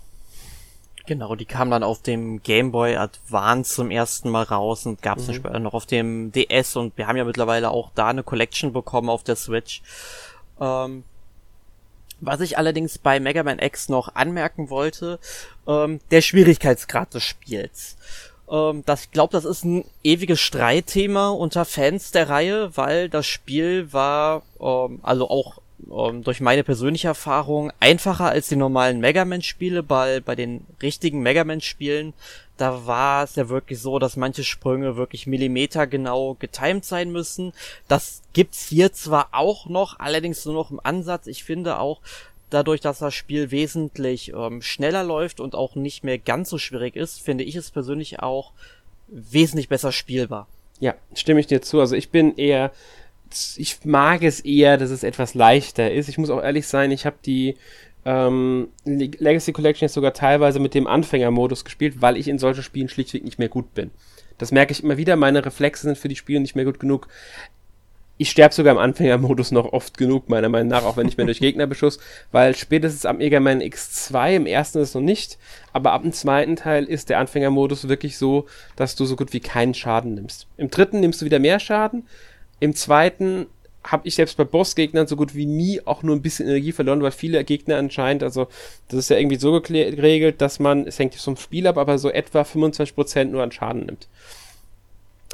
[1.11, 5.19] Genau, die kam dann auf dem Game Boy Advance zum ersten Mal raus und gab
[5.19, 5.27] es mhm.
[5.27, 8.73] dann später noch auf dem DS und wir haben ja mittlerweile auch da eine Collection
[8.73, 9.83] bekommen auf der Switch.
[10.61, 11.03] Ähm,
[12.21, 15.19] was ich allerdings bei Mega Man X noch anmerken wollte,
[15.67, 17.97] ähm, der Schwierigkeitsgrad des Spiels.
[18.49, 23.27] Ähm, das, ich glaube, das ist ein ewiges Streitthema unter Fans der Reihe, weil das
[23.27, 29.25] Spiel war, ähm, also auch ähm, durch meine persönliche Erfahrung einfacher als die normalen Mega
[29.25, 29.83] Man-Spiele.
[29.83, 32.13] Bei, bei den richtigen Mega Man-Spielen,
[32.57, 37.53] da war es ja wirklich so, dass manche Sprünge wirklich millimetergenau getimed sein müssen.
[37.89, 41.27] Das gibt's hier zwar auch noch, allerdings nur noch im Ansatz.
[41.27, 42.01] Ich finde auch,
[42.51, 46.97] dadurch, dass das Spiel wesentlich ähm, schneller läuft und auch nicht mehr ganz so schwierig
[46.97, 48.53] ist, finde ich es persönlich auch
[49.09, 50.47] wesentlich besser spielbar.
[50.81, 51.81] Ja, stimme ich dir zu.
[51.81, 52.73] Also ich bin eher,
[53.57, 56.09] ich mag es eher, dass es etwas leichter ist.
[56.09, 57.57] Ich muss auch ehrlich sein, ich habe die
[58.05, 62.89] ähm, Legacy Collection jetzt sogar teilweise mit dem Anfängermodus gespielt, weil ich in solchen Spielen
[62.89, 63.91] schlichtweg nicht mehr gut bin.
[64.39, 65.17] Das merke ich immer wieder.
[65.17, 67.09] Meine Reflexe sind für die Spiele nicht mehr gut genug
[68.21, 71.25] ich sterbe sogar im Anfängermodus noch oft genug, meiner Meinung nach, auch wenn ich mir
[71.25, 71.99] durch Gegnerbeschuss,
[72.33, 75.39] weil spätestens am Mega Man X2, im ersten ist es noch nicht,
[75.73, 78.45] aber ab dem zweiten Teil ist der Anfängermodus wirklich so,
[78.77, 80.49] dass du so gut wie keinen Schaden nimmst.
[80.59, 82.07] Im dritten nimmst du wieder mehr Schaden,
[82.61, 83.47] im zweiten
[83.83, 87.03] habe ich selbst bei Bossgegnern so gut wie nie auch nur ein bisschen Energie verloren,
[87.03, 88.49] weil viele Gegner anscheinend, also
[88.89, 92.11] das ist ja irgendwie so geregelt, dass man, es hängt vom Spiel ab, aber so
[92.11, 94.09] etwa 25% nur an Schaden nimmt.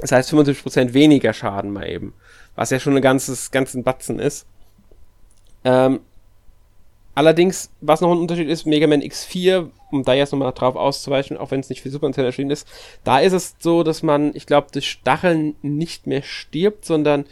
[0.01, 2.15] Das heißt 25% weniger Schaden mal eben
[2.57, 4.47] was ja schon ein ganzes, ganzen Batzen ist.
[5.63, 6.01] Ähm,
[7.17, 11.37] allerdings, was noch ein Unterschied ist, Mega Man X4, um da jetzt nochmal drauf auszuweichen,
[11.37, 12.69] auch wenn es nicht für Super Nintendo erschienen ist,
[13.03, 17.25] da ist es so, dass man, ich glaube, durch Stacheln nicht mehr stirbt, sondern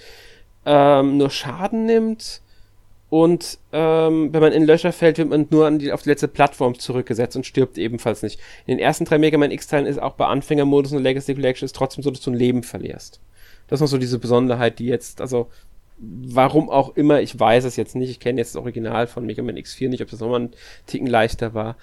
[0.66, 2.40] ähm, nur Schaden nimmt.
[3.10, 6.78] Und ähm, wenn man in Löcher fällt, wird man nur die, auf die letzte Plattform
[6.78, 8.40] zurückgesetzt und stirbt ebenfalls nicht.
[8.66, 11.76] In den ersten drei Mega Man X-Teilen ist auch bei Anfängermodus und Legacy Collection ist
[11.76, 13.20] trotzdem so, dass du ein Leben verlierst.
[13.68, 15.48] Das ist noch so diese Besonderheit, die jetzt, also
[15.98, 19.42] warum auch immer, ich weiß es jetzt nicht, ich kenne jetzt das Original von Mega
[19.42, 20.54] Man X4 nicht, ob das nochmal ein
[20.86, 21.76] Ticken leichter war.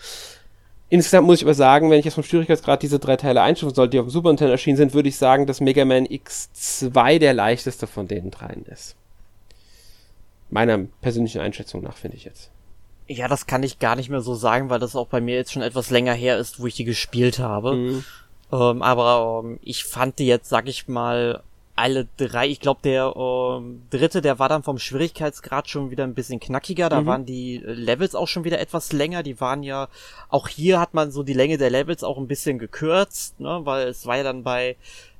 [0.89, 3.87] Insgesamt muss ich aber sagen, wenn ich jetzt vom Schwierigkeitsgrad diese drei Teile einstufen soll,
[3.87, 7.33] die auf dem Super Nintendo erschienen sind, würde ich sagen, dass Mega Man X2 der
[7.33, 8.97] leichteste von den dreien ist.
[10.49, 12.51] Meiner persönlichen Einschätzung nach, finde ich jetzt.
[13.07, 15.53] Ja, das kann ich gar nicht mehr so sagen, weil das auch bei mir jetzt
[15.53, 17.73] schon etwas länger her ist, wo ich die gespielt habe.
[17.73, 18.03] Mhm.
[18.51, 21.41] Ähm, aber ähm, ich fand die jetzt, sag ich mal,
[21.81, 26.13] alle drei, ich glaube, der ähm, dritte, der war dann vom Schwierigkeitsgrad schon wieder ein
[26.13, 26.89] bisschen knackiger.
[26.89, 27.05] Da mhm.
[27.07, 29.23] waren die Levels auch schon wieder etwas länger.
[29.23, 29.87] Die waren ja,
[30.29, 33.87] auch hier hat man so die Länge der Levels auch ein bisschen gekürzt, ne, weil
[33.87, 34.75] es war ja dann bei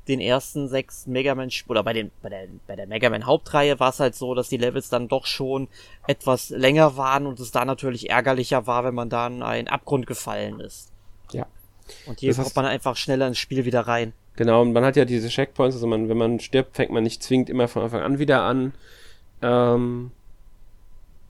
[0.08, 3.80] den ersten sechs Mega Man oder bei den bei der bei der Mega Man Hauptreihe
[3.80, 5.68] war es halt so, dass die Levels dann doch schon
[6.06, 10.06] etwas länger waren und es da natürlich ärgerlicher war, wenn man dann in einen Abgrund
[10.06, 10.92] gefallen ist.
[11.32, 11.48] Ja.
[12.06, 14.14] Und hier kommt man einfach schneller ins Spiel wieder rein.
[14.36, 17.22] Genau, und man hat ja diese Checkpoints, also man, wenn man stirbt, fängt man nicht
[17.22, 18.74] zwingend immer von Anfang an wieder an.
[19.42, 20.12] Ähm,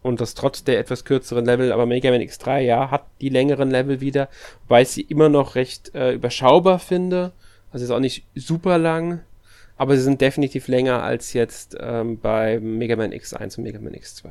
[0.04, 3.70] und das trotz der etwas kürzeren Level, aber Mega Man X3, ja, hat die längeren
[3.70, 4.30] Level wieder,
[4.64, 7.34] wobei ich sie immer noch recht äh, überschaubar finde.
[7.72, 9.22] Also ist auch nicht super lang,
[9.78, 13.94] aber sie sind definitiv länger als jetzt ähm, bei Mega Man X1 und Mega Man
[13.94, 14.30] X2.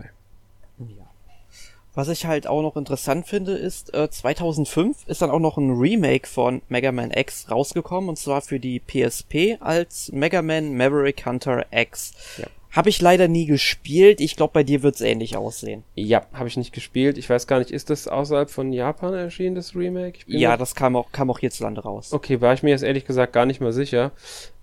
[1.94, 5.70] Was ich halt auch noch interessant finde, ist, äh, 2005 ist dann auch noch ein
[5.70, 11.26] Remake von Mega Man X rausgekommen, und zwar für die PSP als Mega Man Maverick
[11.26, 12.12] Hunter X.
[12.38, 12.46] Ja.
[12.70, 14.20] Habe ich leider nie gespielt.
[14.20, 15.82] Ich glaube, bei dir wird's ähnlich aussehen.
[15.96, 17.18] Ja, habe ich nicht gespielt.
[17.18, 20.20] Ich weiß gar nicht, ist das außerhalb von Japan erschienen, das Remake?
[20.26, 22.12] Ja, das kam auch, kam auch hierzulande raus.
[22.12, 24.12] Okay, war ich mir jetzt ehrlich gesagt gar nicht mal sicher.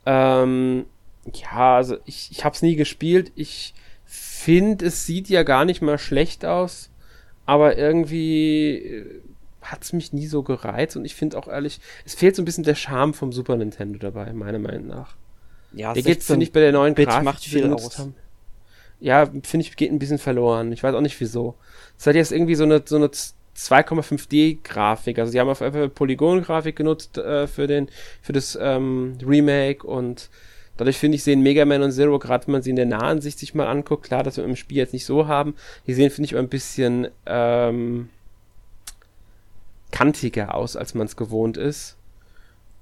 [0.05, 0.85] Ähm,
[1.33, 3.33] ja, also ich, ich habe es nie gespielt.
[3.35, 3.73] Ich
[4.05, 6.89] finde, es sieht ja gar nicht mal schlecht aus
[7.47, 9.21] aber irgendwie äh,
[9.63, 12.45] hat es mich nie so gereizt und ich finde auch ehrlich, es fehlt so ein
[12.45, 15.15] bisschen der Charme vom Super Nintendo dabei, meiner Meinung nach.
[15.73, 17.97] Ja, der geht, finde ich, bei der neuen Bit Grafik, macht viel aus.
[17.97, 18.15] Haben.
[18.99, 20.71] Ja, finde ich, geht ein bisschen verloren.
[20.71, 21.55] Ich weiß auch nicht wieso.
[21.97, 25.19] Es hat jetzt irgendwie so eine, so eine 2,5D-Grafik.
[25.19, 27.89] Also, die haben auf einmal Polygon-Grafik genutzt äh, für, den,
[28.21, 30.29] für das ähm, Remake und
[30.77, 33.21] Dadurch finde ich, sehen Mega Man und Zero, gerade wenn man sie in der nahen
[33.21, 35.55] Sicht sich mal anguckt, klar, dass wir im Spiel jetzt nicht so haben,
[35.87, 38.09] die sehen, finde ich, ein bisschen ähm,
[39.91, 41.97] kantiger aus, als man es gewohnt ist.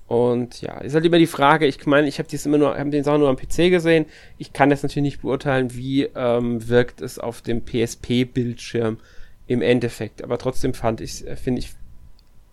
[0.08, 2.89] Und ja, ist halt immer die Frage, ich meine, ich habe dies immer nur, habe
[2.91, 4.06] den Sachen nur am PC gesehen.
[4.38, 9.00] Ich kann jetzt natürlich nicht beurteilen, wie ähm, wirkt es auf dem PSP-Bildschirm
[9.48, 10.24] im Endeffekt.
[10.24, 11.74] Aber trotzdem fand ich, äh, finde ich,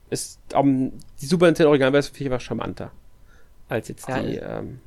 [0.09, 2.93] ist um, die Super Nintendo Originalversion einfach charmanter
[3.69, 4.37] als jetzt ja, die.
[4.37, 4.81] Ähm,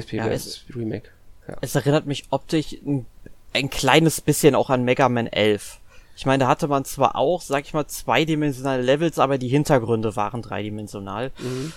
[0.00, 1.10] PSP ja, es, Remake.
[1.48, 1.56] Ja.
[1.60, 3.06] Es erinnert mich optisch ein,
[3.52, 5.78] ein, kleines bisschen auch an Mega Man 11.
[6.16, 10.16] Ich meine, da hatte man zwar auch, sag ich mal, zweidimensionale Levels, aber die Hintergründe
[10.16, 11.32] waren dreidimensional.
[11.38, 11.72] Mhm.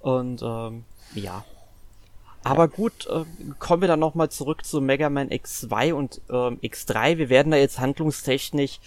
[0.00, 1.44] Und ähm, ja.
[2.44, 3.24] Aber gut, äh,
[3.58, 7.18] kommen wir dann nochmal zurück zu Mega Man X2 und ähm, X3.
[7.18, 8.80] Wir werden da jetzt handlungstechnisch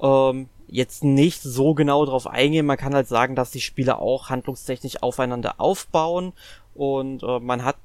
[0.00, 2.66] ähm, jetzt nicht so genau drauf eingehen.
[2.66, 6.32] Man kann halt sagen, dass die Spiele auch handlungstechnisch aufeinander aufbauen
[6.74, 7.76] und äh, man hat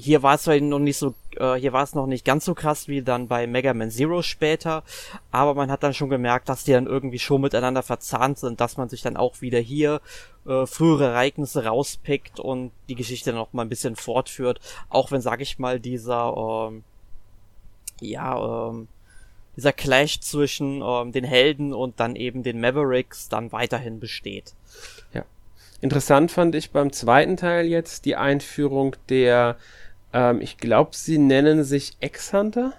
[0.00, 2.54] hier war es zwar noch nicht so, äh, hier war es noch nicht ganz so
[2.54, 4.82] krass wie dann bei Mega Man Zero später,
[5.30, 8.76] aber man hat dann schon gemerkt, dass die dann irgendwie schon miteinander verzahnt sind, dass
[8.76, 10.00] man sich dann auch wieder hier
[10.46, 15.40] äh, frühere Ereignisse rauspickt und die Geschichte noch mal ein bisschen fortführt, auch wenn, sag
[15.40, 16.84] ich mal, dieser, ähm,
[18.00, 18.88] ja, ähm,
[19.56, 24.54] dieser Clash zwischen ähm, den Helden und dann eben den Mavericks dann weiterhin besteht.
[25.12, 25.24] Ja.
[25.82, 29.56] Interessant fand ich beim zweiten Teil jetzt die Einführung der
[30.12, 32.72] ähm, ich glaube, sie nennen sich X-Hunter.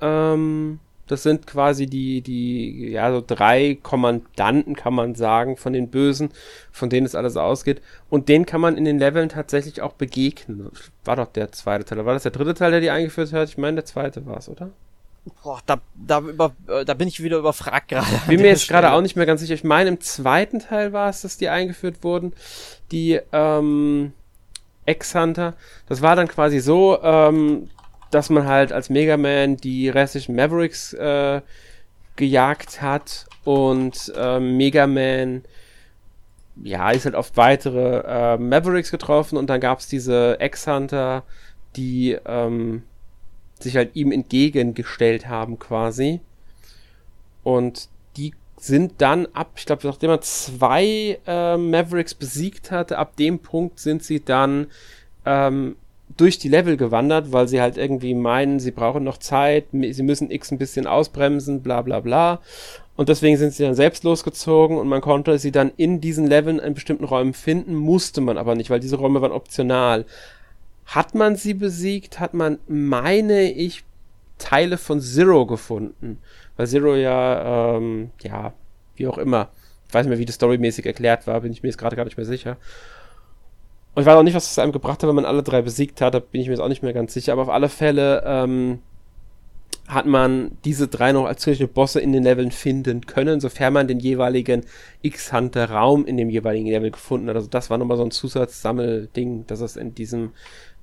[0.00, 5.88] Ähm, das sind quasi die, die, ja, so drei Kommandanten, kann man sagen, von den
[5.88, 6.30] Bösen,
[6.70, 7.80] von denen es alles ausgeht.
[8.10, 10.70] Und denen kann man in den Leveln tatsächlich auch begegnen.
[11.04, 12.04] War doch der zweite Teil.
[12.04, 13.48] War das der dritte Teil, der die eingeführt hat?
[13.48, 14.70] Ich meine, der zweite war es, oder?
[15.42, 18.06] Boah, da, da, über, äh, da bin ich wieder überfragt gerade.
[18.28, 19.54] Bin mir jetzt gerade auch nicht mehr ganz sicher.
[19.54, 22.32] Ich meine, im zweiten Teil war es, dass die eingeführt wurden.
[22.92, 24.12] Die, ähm,
[24.88, 25.54] X-Hunter.
[25.86, 27.68] Das war dann quasi so, ähm,
[28.10, 31.42] dass man halt als Mega Man die restlichen Mavericks äh,
[32.16, 35.42] gejagt hat und ähm, Mega Man
[36.62, 41.22] ja, ist halt auf weitere äh, Mavericks getroffen und dann gab es diese X-Hunter,
[41.76, 42.82] die ähm,
[43.60, 46.20] sich halt ihm entgegengestellt haben quasi.
[47.42, 47.88] Und
[48.58, 53.78] sind dann ab, ich glaube, nachdem er zwei äh, Mavericks besiegt hatte, ab dem Punkt
[53.78, 54.66] sind sie dann
[55.24, 55.76] ähm,
[56.16, 60.30] durch die Level gewandert, weil sie halt irgendwie meinen, sie brauchen noch Zeit, sie müssen
[60.30, 62.40] X ein bisschen ausbremsen, bla bla bla.
[62.96, 66.58] Und deswegen sind sie dann selbst losgezogen und man konnte sie dann in diesen Leveln
[66.58, 70.04] in bestimmten Räumen finden, musste man aber nicht, weil diese Räume waren optional.
[70.86, 73.84] Hat man sie besiegt, hat man, meine ich,
[74.38, 76.18] Teile von Zero gefunden
[76.58, 78.52] weil Zero ja, ähm, ja,
[78.96, 79.48] wie auch immer,
[79.86, 82.04] ich weiß nicht mehr, wie das storymäßig erklärt war, bin ich mir jetzt gerade gar
[82.04, 82.58] nicht mehr sicher.
[83.94, 86.00] Und ich weiß auch nicht, was es einem gebracht hat, wenn man alle drei besiegt
[86.00, 88.22] hat, da bin ich mir jetzt auch nicht mehr ganz sicher, aber auf alle Fälle
[88.26, 88.80] ähm,
[89.86, 93.88] hat man diese drei noch als zusätzliche Bosse in den Leveln finden können, sofern man
[93.88, 94.64] den jeweiligen
[95.02, 97.36] X-Hunter-Raum in dem jeweiligen Level gefunden hat.
[97.36, 100.32] Also das war nochmal so ein Zusatzsammelding, das es in diesem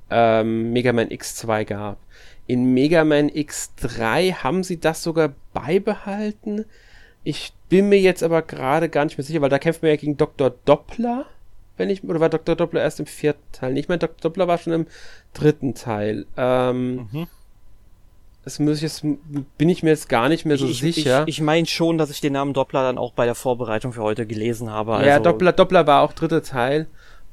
[0.10, 2.00] ähm, Mega Man X2 gab.
[2.48, 6.66] In Mega Man X3 haben sie das sogar beibehalten.
[7.24, 9.98] Ich bin mir jetzt aber gerade gar nicht mehr sicher, weil da kämpft man ja
[9.98, 10.54] gegen Dr.
[10.66, 11.26] Doppler.
[11.78, 12.56] Wenn ich, oder war Dr.
[12.56, 13.74] Doppler erst im vierten Teil?
[13.74, 14.18] Nicht mehr, Dr.
[14.22, 14.88] Doppler war schon im
[15.34, 16.26] dritten Teil.
[16.38, 17.28] Ähm, mhm.
[18.44, 21.24] Das muss ich jetzt, bin ich mir jetzt gar nicht mehr so ich, sicher.
[21.26, 24.04] Ich, ich meine schon, dass ich den Namen Doppler dann auch bei der Vorbereitung für
[24.04, 24.94] heute gelesen habe.
[24.94, 26.88] Also ja, Doppler, Doppler war auch dritter Teil.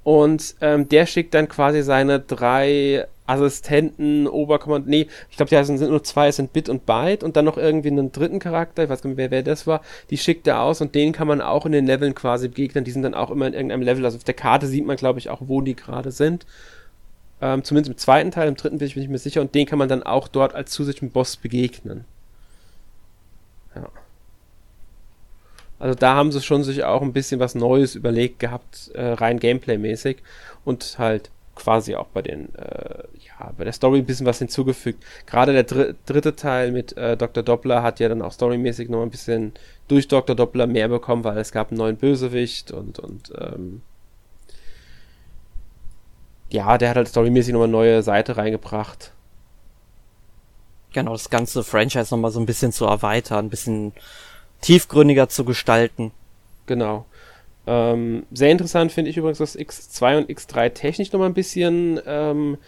[0.04, 5.80] Und ähm, der schickt dann quasi seine drei Assistenten, Oberkommand, nee, ich glaube, die sind
[5.80, 8.90] nur zwei, es sind Bit und Byte und dann noch irgendwie einen dritten Charakter, ich
[8.90, 11.40] weiß gar nicht, wer, wer das war, die schickt er aus und den kann man
[11.40, 14.16] auch in den Leveln quasi begegnen, die sind dann auch immer in irgendeinem Level, also
[14.16, 16.46] auf der Karte sieht man, glaube ich, auch, wo die gerade sind.
[17.40, 19.66] Ähm, zumindest im zweiten Teil, im dritten bin ich mir nicht mehr sicher und den
[19.66, 22.04] kann man dann auch dort als zusätzlichen Boss begegnen.
[23.74, 23.88] Ja.
[25.78, 29.40] Also da haben sie schon sich auch ein bisschen was Neues überlegt gehabt, äh, rein
[29.40, 30.18] Gameplay-mäßig
[30.64, 31.30] und halt
[31.62, 33.04] quasi auch bei den, äh,
[33.38, 35.02] ja, bei der Story ein bisschen was hinzugefügt.
[35.26, 37.42] Gerade der dr dritte Teil mit äh, Dr.
[37.42, 39.52] Doppler hat ja dann auch storymäßig noch ein bisschen
[39.88, 40.34] durch Dr.
[40.34, 43.82] Doppler mehr bekommen, weil es gab einen neuen Bösewicht und, und ähm,
[46.50, 49.12] ja, der hat halt storymäßig noch eine neue Seite reingebracht.
[50.92, 53.92] Genau, das ganze Franchise nochmal so ein bisschen zu erweitern, ein bisschen
[54.60, 56.10] tiefgründiger zu gestalten.
[56.66, 57.06] Genau.
[57.66, 62.58] Ähm, sehr interessant finde ich übrigens, dass X2 und X3 technisch nochmal ein bisschen ähm,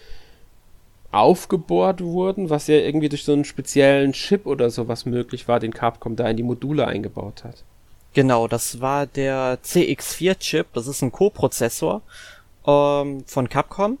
[1.11, 5.73] aufgebohrt wurden, was ja irgendwie durch so einen speziellen Chip oder sowas möglich war, den
[5.73, 7.63] Capcom da in die Module eingebaut hat.
[8.13, 12.01] Genau, das war der CX4-Chip, das ist ein Co-Prozessor
[12.65, 13.97] ähm, von Capcom.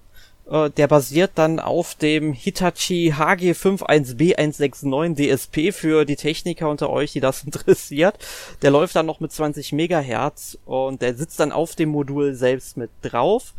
[0.49, 7.19] Äh, der basiert dann auf dem Hitachi HG51B169 DSP für die Techniker unter euch, die
[7.19, 8.17] das interessiert.
[8.61, 12.77] Der läuft dann noch mit 20 Megahertz und der sitzt dann auf dem Modul selbst
[12.77, 13.53] mit drauf.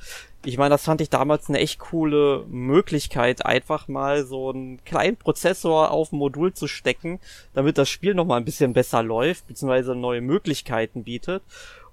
[0.44, 5.16] Ich meine, das fand ich damals eine echt coole Möglichkeit, einfach mal so einen kleinen
[5.16, 7.18] Prozessor auf ein Modul zu stecken,
[7.52, 11.42] damit das Spiel noch mal ein bisschen besser läuft, beziehungsweise neue Möglichkeiten bietet.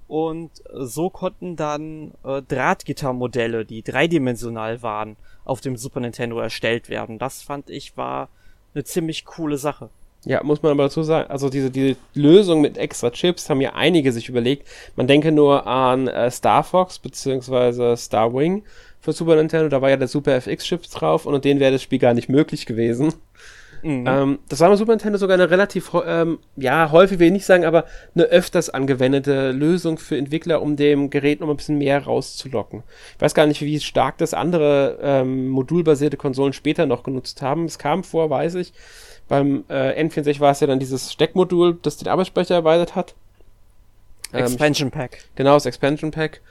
[0.08, 7.20] Und so konnten dann äh, Drahtgittermodelle, die dreidimensional waren, auf dem Super Nintendo erstellt werden.
[7.20, 8.30] Das fand ich war
[8.74, 9.90] eine ziemlich coole Sache.
[10.26, 13.74] Ja, muss man aber dazu sagen, also diese, diese Lösung mit extra Chips haben ja
[13.74, 14.68] einige sich überlegt.
[14.96, 17.98] Man denke nur an äh, Star Fox bzw.
[17.98, 18.64] Star Wing
[19.02, 22.00] für Super Nintendo, da war ja der Super FX-Chip drauf und den wäre das Spiel
[22.00, 23.14] gar nicht möglich gewesen.
[23.84, 24.06] Mhm.
[24.08, 27.46] Ähm, das war beim Super Nintendo sogar eine relativ, ähm, ja, häufig will ich nicht
[27.46, 32.04] sagen, aber eine öfters angewendete Lösung für Entwickler, um dem Gerät noch ein bisschen mehr
[32.04, 32.84] rauszulocken.
[33.16, 37.66] Ich weiß gar nicht, wie stark das andere ähm, modulbasierte Konsolen später noch genutzt haben.
[37.66, 38.74] Es kam vor, weiß ich.
[39.28, 43.16] Beim äh, N64 war es ja dann dieses Steckmodul, das den Arbeitsspeicher erweitert hat.
[44.34, 45.26] Ähm, Expansion Pack.
[45.36, 46.42] Genau, das Expansion Pack.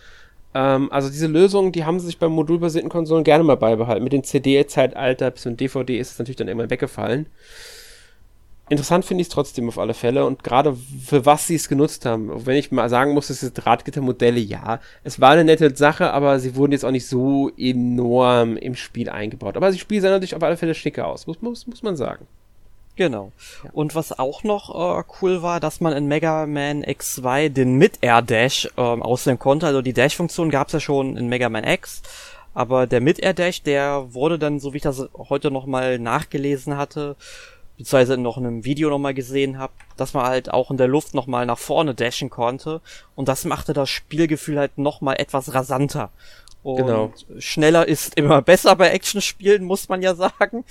[0.55, 4.05] Ähm, also diese Lösungen, die haben sie sich beim modulbasierten Konsolen gerne mal beibehalten.
[4.05, 7.27] Mit dem CD-Zeitalter bis zum DVD ist es natürlich dann immer weggefallen.
[8.69, 12.07] Interessant finde ich es trotzdem auf alle Fälle und gerade für was sie es genutzt
[12.07, 12.47] haben.
[12.47, 16.57] Wenn ich mal sagen muss, diese Drahtgittermodelle, ja, es war eine nette Sache, aber sie
[16.57, 19.57] wurden jetzt auch nicht so enorm im Spiel eingebaut.
[19.57, 22.27] Aber das Spiel sah natürlich auf alle Fälle schicker aus, muss, muss, muss man sagen.
[22.97, 23.33] Genau.
[23.65, 23.71] Ja.
[23.73, 28.23] Und was auch noch äh, cool war, dass man in Mega Man X2 den Mid-Air
[28.23, 29.67] Dash ähm, auswählen konnte.
[29.67, 32.03] Also die Dash-Funktion gab es ja schon in Mega Man X.
[32.55, 37.17] Aber der Mid-Air Dash, der wurde dann, so wie ich das heute nochmal nachgelesen hatte,
[37.79, 41.15] beziehungsweise noch in einem Video nochmal gesehen habe, dass man halt auch in der Luft
[41.15, 42.83] nochmal nach vorne dashen konnte.
[43.15, 46.11] Und das machte das Spielgefühl halt nochmal etwas rasanter.
[46.63, 47.13] Und genau.
[47.39, 50.65] schneller ist immer besser bei Actionspielen, muss man ja sagen.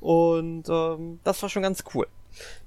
[0.00, 2.06] Und ähm, das war schon ganz cool.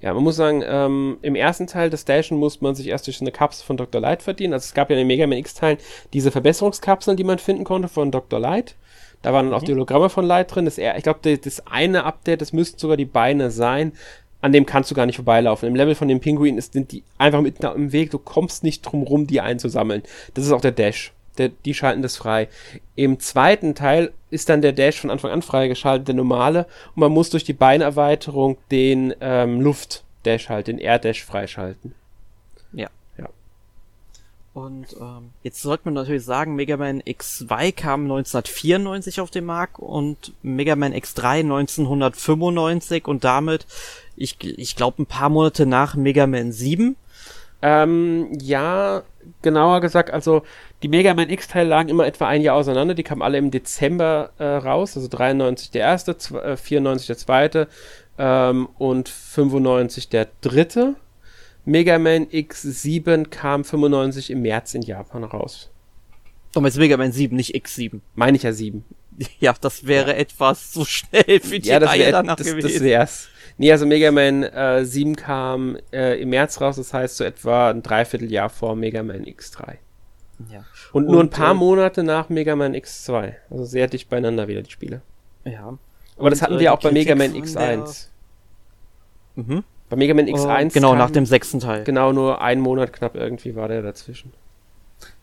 [0.02, 3.22] Ja, man muss sagen, ähm, im ersten Teil des Dashen muss man sich erst durch
[3.22, 4.02] eine Kapsel von Dr.
[4.02, 4.54] Light verdienen.
[4.54, 5.78] Also es gab ja in den Mega Man X-Teilen
[6.14, 8.40] diese Verbesserungskapseln, die man finden konnte von Dr.
[8.40, 8.76] Light.
[9.22, 9.66] Da waren dann auch mhm.
[9.66, 10.66] die Hologramme von Light drin.
[10.66, 13.94] Das, ich glaube, das eine Update, das müssten sogar die Beine sein.
[14.42, 15.68] An dem kannst du gar nicht vorbeilaufen.
[15.68, 18.12] Im Level von dem Pinguin sind die einfach mitten im Weg.
[18.12, 20.02] Du kommst nicht drum rum, die einzusammeln.
[20.34, 22.50] Das ist auch der Dash der, die schalten das frei.
[22.96, 26.66] Im zweiten Teil ist dann der Dash von Anfang an freigeschaltet, der normale,
[26.96, 31.96] und man muss durch die Beinerweiterung den ähm, Luft-Dash halt, den Air-Dash freischalten.
[32.74, 32.90] Ja.
[33.18, 33.30] Ja.
[34.54, 39.80] Und ähm, jetzt sollte man natürlich sagen, Mega Man X2 kam 1994 auf den Markt
[39.80, 43.66] und Mega Man X3 1995 und damit,
[44.16, 46.96] ich, ich glaube, ein paar Monate nach Mega Man 7.
[47.62, 49.04] Ähm, ja,
[49.42, 50.44] genauer gesagt, also
[50.82, 52.94] die Mega Man X-Teile lagen immer etwa ein Jahr auseinander.
[52.94, 56.12] Die kamen alle im Dezember äh, raus, also 93 der erste,
[56.42, 57.68] äh, 94 der zweite
[58.18, 60.96] ähm, und 95 der dritte.
[61.66, 65.70] Mega Man X7 kam 95 im März in Japan raus.
[66.56, 68.00] Oh, jetzt Mega Man 7, nicht X7.
[68.16, 68.84] Meine ich ja 7.
[69.42, 70.18] Ja, das wäre ja.
[70.18, 72.72] etwas zu schnell für die ja, das Reihe danach das, gewesen.
[72.72, 73.28] Das wär's.
[73.58, 77.70] Nee, also Mega Man äh, 7 kam äh, im März raus, das heißt so etwa
[77.70, 79.76] ein Dreivierteljahr vor Mega Man X3.
[80.52, 80.64] Ja.
[80.94, 83.34] Und, und nur ein paar äh, Monate nach Mega Man X2.
[83.50, 85.02] Also sehr dicht beieinander wieder die Spiele.
[85.44, 85.68] Ja.
[85.68, 85.78] Aber
[86.18, 88.08] und, das hatten wir äh, auch bei Mega Man X1.
[89.36, 89.64] Mhm.
[89.90, 90.66] Bei Mega Man X1.
[90.68, 91.84] Uh, genau, kam, nach dem sechsten Teil.
[91.84, 94.34] Genau, nur ein Monat knapp irgendwie war der dazwischen.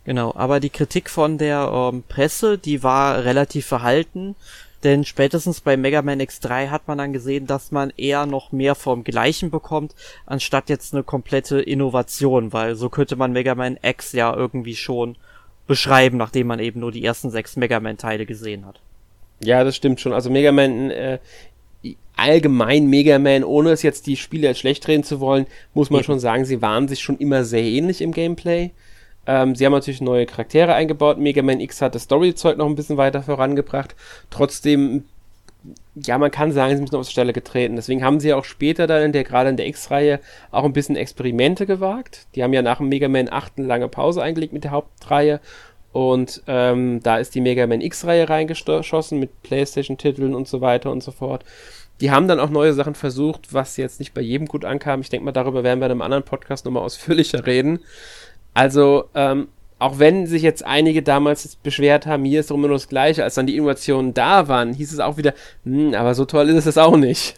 [0.04, 4.36] Genau, aber die Kritik von der ähm, Presse, die war relativ verhalten,
[4.86, 8.76] denn spätestens bei Mega Man X3 hat man dann gesehen, dass man eher noch mehr
[8.76, 9.94] vom Gleichen bekommt,
[10.26, 15.16] anstatt jetzt eine komplette Innovation, weil so könnte man Mega Man X ja irgendwie schon
[15.66, 18.80] beschreiben, nachdem man eben nur die ersten sechs Mega Man Teile gesehen hat.
[19.40, 20.12] Ja, das stimmt schon.
[20.12, 21.18] Also Mega Man, äh,
[22.14, 25.98] allgemein Mega Man, ohne es jetzt die Spiele als schlecht reden zu wollen, muss man
[25.98, 26.06] eben.
[26.06, 28.70] schon sagen, sie waren sich schon immer sehr ähnlich im Gameplay.
[29.26, 31.18] Ähm, sie haben natürlich neue Charaktere eingebaut.
[31.18, 33.96] Mega Man X hat das Storyzeug noch ein bisschen weiter vorangebracht.
[34.30, 35.04] Trotzdem,
[35.94, 37.76] ja, man kann sagen, sie sind auf die Stelle getreten.
[37.76, 40.20] Deswegen haben sie auch später dann in der, gerade in der X-Reihe,
[40.50, 42.26] auch ein bisschen Experimente gewagt.
[42.34, 45.40] Die haben ja nach dem Mega Man 8 eine lange Pause eingelegt mit der Hauptreihe.
[45.92, 51.02] Und ähm, da ist die Mega Man X-Reihe reingeschossen mit Playstation-Titeln und so weiter und
[51.02, 51.44] so fort.
[52.00, 55.00] Die haben dann auch neue Sachen versucht, was jetzt nicht bei jedem gut ankam.
[55.00, 57.80] Ich denke mal, darüber werden wir in einem anderen Podcast nochmal ausführlicher reden.
[58.56, 59.48] Also, ähm,
[59.78, 63.34] auch wenn sich jetzt einige damals beschwert haben, hier ist immer nur das Gleiche, als
[63.34, 65.34] dann die Innovationen da waren, hieß es auch wieder,
[65.64, 67.34] hm, aber so toll ist es auch nicht.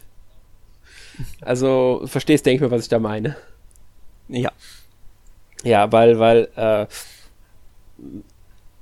[1.41, 3.35] Also, verstehst, denke ich mal, was ich da meine.
[4.29, 4.49] Ja.
[5.65, 6.85] Ja, weil, weil, äh,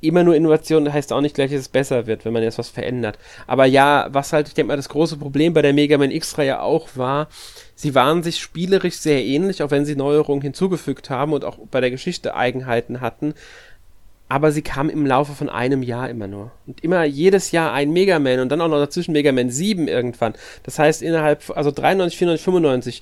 [0.07, 2.69] immer nur Innovation heißt auch nicht gleich, dass es besser wird, wenn man jetzt was
[2.69, 3.17] verändert.
[3.45, 6.61] Aber ja, was halt, ich denke mal, das große Problem bei der Mega Man X-Reihe
[6.61, 7.27] auch war,
[7.75, 11.81] sie waren sich spielerisch sehr ähnlich, auch wenn sie Neuerungen hinzugefügt haben und auch bei
[11.81, 13.33] der Geschichte Eigenheiten hatten.
[14.29, 16.51] Aber sie kamen im Laufe von einem Jahr immer nur.
[16.65, 19.87] Und immer jedes Jahr ein Mega Man und dann auch noch dazwischen Mega Man 7
[19.87, 20.33] irgendwann.
[20.63, 23.01] Das heißt, innerhalb, also 93, 94, 95,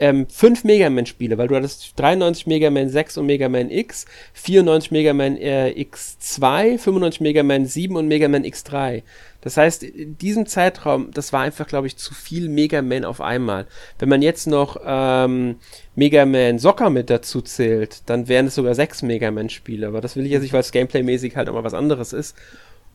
[0.00, 3.70] ähm, fünf Mega Man Spiele, weil du hattest 93 Mega Man 6 und Mega Man
[3.70, 9.02] X, 94 Mega Man äh, X2, 95 Mega Man 7 und Mega Man X3.
[9.40, 13.20] Das heißt, in diesem Zeitraum, das war einfach, glaube ich, zu viel Mega Man auf
[13.20, 13.66] einmal.
[13.98, 15.56] Wenn man jetzt noch ähm,
[15.94, 19.86] Mega Man Soccer mit dazu zählt, dann wären es sogar sechs Mega Man Spiele.
[19.88, 22.36] Aber das will ich jetzt nicht, weil es Gameplay-mäßig halt mal was anderes ist.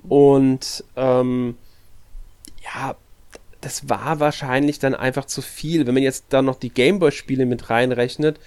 [0.07, 1.55] Und ähm,
[2.63, 2.95] ja,
[3.63, 5.87] das war wahrscheinlich dann einfach zu viel.
[5.87, 8.39] Wenn man jetzt da noch die Gameboy-Spiele mit reinrechnet,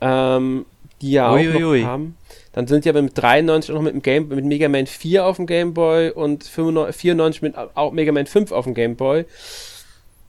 [0.00, 0.64] ähm,
[1.00, 1.82] die ja ui, auch noch ui.
[1.82, 2.16] haben,
[2.52, 5.36] dann sind ja mit 93 auch noch mit dem Game, mit Mega Man 4 auf
[5.36, 9.24] dem Game Boy und 95, 94 mit auch Mega Man 5 auf dem Game Boy.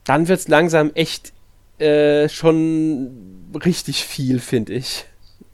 [0.04, 1.32] Dann wird es langsam echt
[1.78, 5.04] äh, schon richtig viel, finde ich.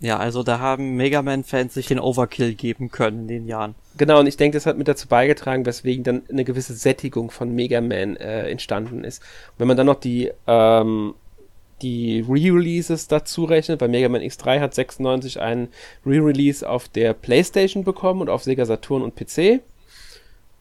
[0.00, 3.74] Ja, also da haben Mega Man-Fans sich den Overkill geben können in den Jahren.
[3.96, 7.52] Genau, und ich denke, das hat mit dazu beigetragen, weswegen dann eine gewisse Sättigung von
[7.52, 9.20] Mega Man äh, entstanden ist.
[9.22, 11.14] Und wenn man dann noch die, ähm,
[11.82, 15.68] die Re-Releases dazu rechnet, weil Mega Man X3 hat 96 einen
[16.06, 19.62] Re-Release auf der PlayStation bekommen und auf Sega Saturn und PC.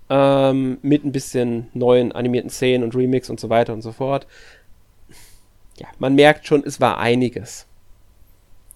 [0.10, 4.26] Ähm, mit ein bisschen neuen animierten Szenen und Remix und so weiter und so fort.
[5.78, 7.68] Ja, man merkt schon, es war einiges.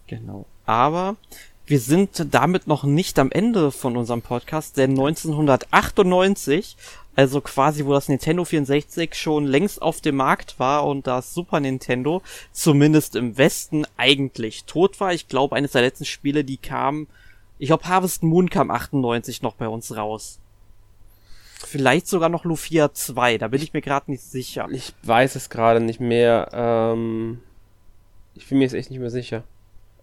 [0.05, 0.45] Genau.
[0.71, 1.17] Aber
[1.65, 6.77] wir sind damit noch nicht am Ende von unserem Podcast, denn 1998,
[7.13, 11.59] also quasi wo das Nintendo 64 schon längst auf dem Markt war und das Super
[11.59, 12.21] Nintendo
[12.53, 15.13] zumindest im Westen eigentlich tot war.
[15.13, 17.07] Ich glaube, eines der letzten Spiele, die kam,
[17.59, 20.39] ich glaube Harvest Moon kam 98 noch bei uns raus.
[21.67, 24.69] Vielleicht sogar noch Lufia 2, da bin ich mir gerade nicht sicher.
[24.71, 26.47] Ich weiß es gerade nicht mehr.
[26.53, 27.41] Ähm,
[28.35, 29.43] ich bin mir jetzt echt nicht mehr sicher.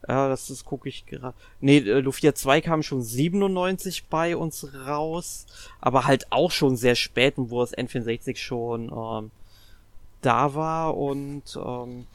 [0.06, 1.34] Ja, das, das gucke ich gerade.
[1.60, 5.46] Nee, äh, Lufia 2 kam schon 97 bei uns raus,
[5.80, 9.30] aber halt auch schon sehr spät, wo das N64 schon ähm,
[10.20, 12.06] da war und ähm,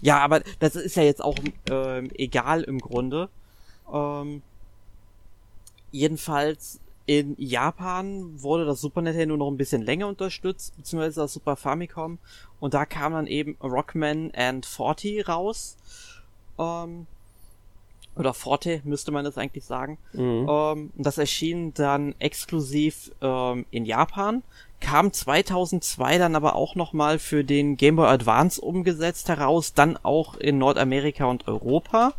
[0.00, 1.36] ja, aber das ist ja jetzt auch
[1.70, 3.28] ähm, egal im Grunde.
[3.92, 4.42] Ähm,
[5.90, 11.56] jedenfalls in Japan wurde das Super Nintendo noch ein bisschen länger unterstützt, beziehungsweise das Super
[11.56, 12.18] Famicom
[12.60, 15.76] und da kam dann eben Rockman and 40 raus.
[16.58, 17.06] Ähm,
[18.18, 19.98] oder Forte müsste man das eigentlich sagen.
[20.12, 20.46] Mhm.
[20.48, 24.42] Ähm, das erschien dann exklusiv ähm, in Japan,
[24.80, 30.36] kam 2002 dann aber auch nochmal für den Game Boy Advance umgesetzt heraus, dann auch
[30.36, 32.14] in Nordamerika und Europa.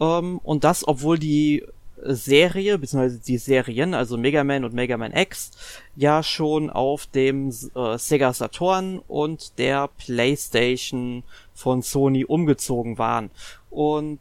[0.00, 1.64] Ähm, und das, obwohl die
[2.02, 5.52] Serie, beziehungsweise die Serien, also Mega Man und Mega Man X,
[5.96, 11.22] ja schon auf dem äh, Sega Saturn und der PlayStation
[11.54, 13.30] von Sony umgezogen waren.
[13.70, 14.20] Und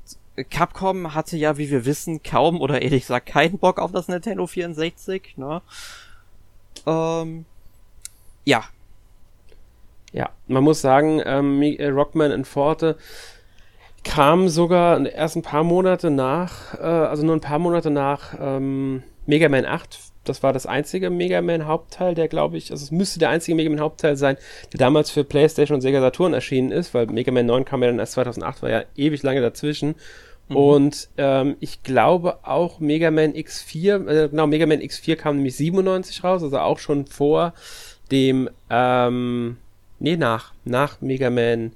[0.50, 4.48] Capcom hatte ja, wie wir wissen, kaum oder ehrlich gesagt keinen Bock auf das Nintendo
[4.48, 5.62] 64, ne?
[6.86, 7.46] Ähm,
[8.44, 8.64] ja.
[10.12, 12.98] Ja, man muss sagen, ähm, äh, Rockman in Forte
[14.04, 19.04] kam sogar erst ein paar Monate nach, äh, also nur ein paar Monate nach ähm,
[19.26, 22.92] Mega Man 8 das war das einzige Mega Man Hauptteil, der glaube ich, also es
[22.92, 24.38] müsste der einzige Mega Man Hauptteil sein,
[24.74, 27.90] der damals für PlayStation und Sega Saturn erschienen ist, weil Mega Man 9 kam ja
[27.90, 29.96] dann erst 2008, war ja ewig lange dazwischen.
[30.50, 30.56] Mhm.
[30.56, 35.56] Und ähm, ich glaube auch Mega Man X4, äh, genau, Mega Man X4 kam nämlich
[35.58, 37.54] 97 raus, also auch schon vor
[38.12, 39.58] dem, ähm,
[40.00, 41.72] nee, nach, nach Mega Man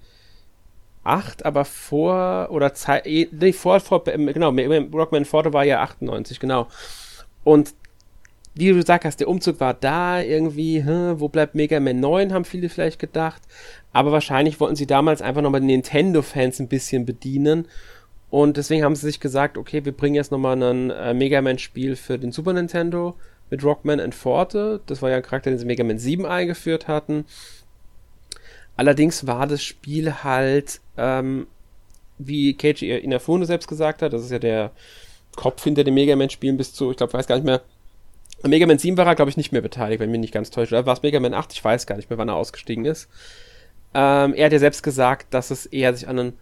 [1.04, 6.68] 8, aber vor, oder Zeit, nee, vor, vor, genau, Rockman 4 war ja 98, genau.
[7.44, 7.74] Und
[8.60, 12.34] wie du gesagt hast, der Umzug war da irgendwie, hm, wo bleibt Mega Man 9,
[12.34, 13.42] haben viele vielleicht gedacht.
[13.94, 17.68] Aber wahrscheinlich wollten sie damals einfach nochmal Nintendo-Fans ein bisschen bedienen.
[18.30, 21.96] Und deswegen haben sie sich gesagt, okay, wir bringen jetzt nochmal ein äh, Mega Man-Spiel
[21.96, 23.16] für den Super Nintendo
[23.50, 24.82] mit Rockman and Forte.
[24.86, 27.26] Das war ja ein Charakter, den sie Mega Man 7 eingeführt hatten.
[28.76, 31.48] Allerdings war das Spiel halt, ähm,
[32.18, 34.72] wie Keiji Inafune selbst gesagt hat, das ist ja der
[35.36, 37.62] Kopf hinter den Mega Man-Spielen bis zu, ich glaube, weiß gar nicht mehr,
[38.48, 40.72] Mega Man 7 war er, glaube ich, nicht mehr beteiligt, wenn mich nicht ganz täuscht.
[40.72, 41.54] Oder war es Mega Man 8?
[41.54, 43.10] Ich weiß gar nicht mehr, wann er ausgestiegen ist.
[43.94, 46.34] Ähm, er hat ja selbst gesagt, dass es eher sich an ein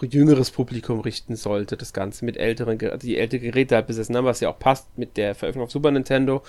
[0.00, 4.40] jüngeres Publikum richten sollte, das Ganze mit älteren, die ältere Geräte halt besessen haben, was
[4.40, 6.42] ja auch passt mit der Veröffentlichung auf Super Nintendo.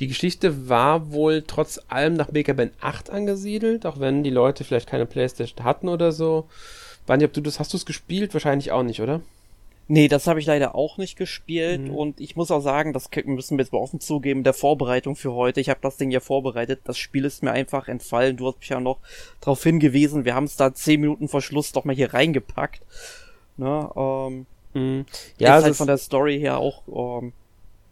[0.00, 4.64] Die Geschichte war wohl trotz allem nach Mega Man 8 angesiedelt, auch wenn die Leute
[4.64, 6.48] vielleicht keine Playstation hatten oder so.
[7.08, 8.34] Nicht, ob du das, hast du es gespielt?
[8.34, 9.22] Wahrscheinlich auch nicht, oder?
[9.90, 11.94] Nee, das habe ich leider auch nicht gespielt mhm.
[11.94, 15.32] und ich muss auch sagen, das müssen wir jetzt mal offen zugeben, der Vorbereitung für
[15.32, 18.58] heute, ich habe das Ding ja vorbereitet, das Spiel ist mir einfach entfallen, du hast
[18.58, 18.98] mich ja noch
[19.40, 22.82] darauf hingewiesen, wir haben es da zehn Minuten vor Schluss doch mal hier reingepackt.
[23.56, 25.06] Ne, ähm, mhm.
[25.38, 26.82] Ja, ist halt von der Story her auch,
[27.22, 27.32] ähm,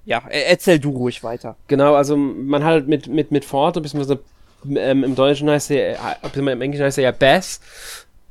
[0.05, 1.57] ja, erzähl du ruhig weiter.
[1.67, 4.21] Genau, also man hat mit, mit, mit Forte, beziehungsweise
[4.69, 7.61] ähm, im Deutschen heißt er, äh, im Englischen heißt er ja Bass,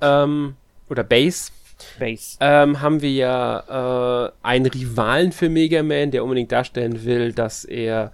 [0.02, 0.56] ähm,
[0.88, 1.52] oder Bass,
[2.00, 2.38] Base.
[2.40, 7.66] Ähm, haben wir ja äh, einen Rivalen für Mega Man, der unbedingt darstellen will, dass
[7.66, 8.12] er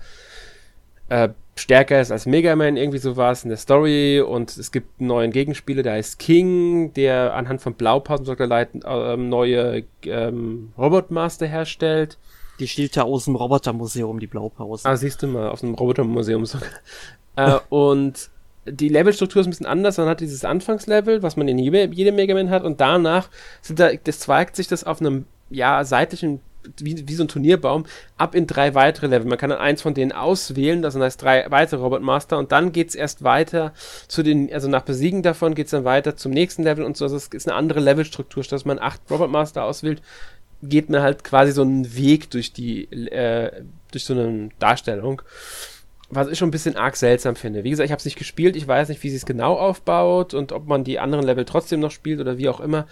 [1.09, 4.71] äh, stärker ist als Mega Man, irgendwie so war es in der Story und es
[4.71, 11.47] gibt einen neuen Gegenspieler, der heißt King, der anhand von Blaupausen äh, neue ähm, Robotmaster
[11.47, 12.17] herstellt.
[12.59, 14.87] Die stiehlt ja aus dem Robotermuseum, die Blaupause.
[14.87, 16.69] Ah, siehst du mal, aus dem Robotermuseum sogar.
[17.35, 18.30] äh, und
[18.65, 19.97] die Levelstruktur ist ein bisschen anders.
[19.97, 23.29] Man hat dieses Anfangslevel, was man in jedem, jedem Mega Man hat, und danach
[23.61, 26.41] sind da, das zweigt sich das auf einem ja, seitlichen
[26.77, 27.85] wie, wie so ein Turnierbaum,
[28.17, 29.27] ab in drei weitere Level.
[29.27, 32.51] Man kann dann eins von denen auswählen, das sind heißt drei weitere Robot Master und
[32.51, 33.73] dann geht es erst weiter
[34.07, 37.05] zu den, also nach Besiegen davon geht es dann weiter zum nächsten Level und so.
[37.05, 38.43] Also es ist eine andere Levelstruktur.
[38.43, 40.01] Statt dass man acht Robot Master auswählt,
[40.61, 45.21] geht man halt quasi so einen Weg durch die, äh, durch so eine Darstellung.
[46.11, 47.63] Was ich schon ein bisschen arg seltsam finde.
[47.63, 50.33] Wie gesagt, ich habe es nicht gespielt, ich weiß nicht, wie sie es genau aufbaut
[50.33, 52.85] und ob man die anderen Level trotzdem noch spielt oder wie auch immer.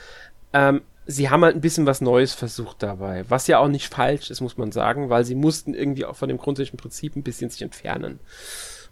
[0.53, 4.29] Ähm, sie haben halt ein bisschen was Neues versucht dabei, was ja auch nicht falsch
[4.29, 7.49] ist, muss man sagen, weil sie mussten irgendwie auch von dem grundsätzlichen Prinzip ein bisschen
[7.49, 8.19] sich entfernen.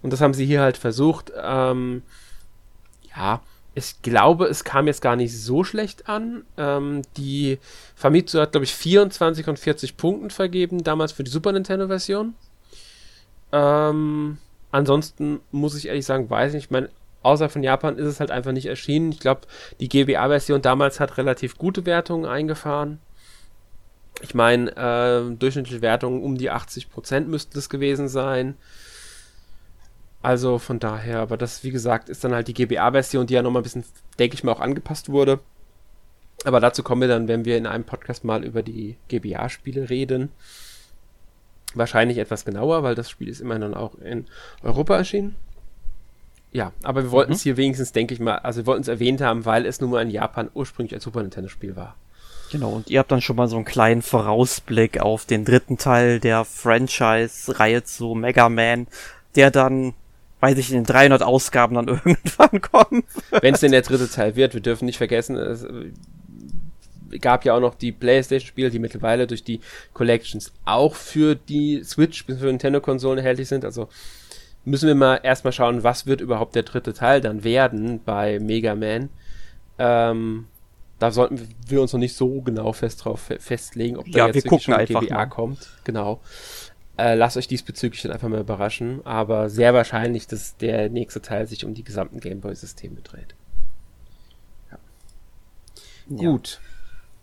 [0.02, 1.32] Und das haben sie hier halt versucht.
[1.42, 2.04] Ähm,
[3.16, 3.42] ja,
[3.76, 6.44] ich glaube, es kam jetzt gar nicht so schlecht an.
[6.58, 7.60] Ähm, die
[7.96, 12.34] Famitsu hat, glaube ich, 24 und 40 Punkten vergeben, damals für die Super Nintendo-Version.
[13.52, 14.38] Ähm,
[14.72, 16.72] ansonsten muss ich ehrlich sagen, weiß ich nicht.
[16.72, 16.90] Mein
[17.24, 19.12] außer von Japan ist es halt einfach nicht erschienen.
[19.12, 19.42] Ich glaube,
[19.80, 23.00] die GBA-Version damals hat relativ gute Wertungen eingefahren.
[24.22, 28.56] Ich meine, äh, durchschnittliche Wertungen um die 80% müssten es gewesen sein.
[30.22, 33.62] Also von daher, aber das, wie gesagt, ist dann halt die GBA-Version, die ja nochmal
[33.62, 33.86] ein bisschen,
[34.18, 35.40] denke ich mal, auch angepasst wurde.
[36.44, 40.32] Aber dazu kommen wir dann, wenn wir in einem Podcast mal über die GBA-Spiele reden.
[41.74, 44.26] Wahrscheinlich etwas genauer, weil das Spiel ist immerhin dann auch in
[44.64, 45.36] Europa erschienen.
[46.52, 47.44] Ja, aber wir wollten es mhm.
[47.44, 50.02] hier wenigstens, denke ich mal, also wir wollten es erwähnt haben, weil es nun mal
[50.02, 51.96] in Japan ursprünglich ein Super Nintendo-Spiel war.
[52.52, 56.20] Genau, und ihr habt dann schon mal so einen kleinen Vorausblick auf den dritten Teil
[56.20, 58.88] der Franchise-Reihe zu Mega Man,
[59.36, 59.94] der dann,
[60.40, 63.06] weiß ich, in den 300 Ausgaben dann irgendwann kommt.
[63.42, 65.68] Wenn es denn der dritte Teil wird, wir dürfen nicht vergessen, es
[67.22, 69.60] gab ja auch noch die PlayStation-Spiele, die mittlerweile durch die
[69.94, 73.90] Collections auch für die Switch, für Nintendo-Konsolen erhältlich sind, also
[74.68, 78.76] müssen wir mal erstmal schauen, was wird überhaupt der dritte Teil dann werden bei Mega
[78.76, 79.10] Man.
[79.80, 80.48] Ähm,
[81.00, 84.44] da sollten wir uns noch nicht so genau fest drauf festlegen, ob da ja, jetzt
[84.44, 85.26] wir gucken einfach GBA mal.
[85.28, 85.70] kommt.
[85.86, 86.20] Genau.
[86.98, 91.48] Äh, lasst euch diesbezüglich dann einfach mal überraschen, aber sehr wahrscheinlich, dass der nächste Teil
[91.48, 93.36] sich um die gesamten Gameboy-Systeme dreht.
[96.10, 96.18] Ja.
[96.18, 96.60] Gut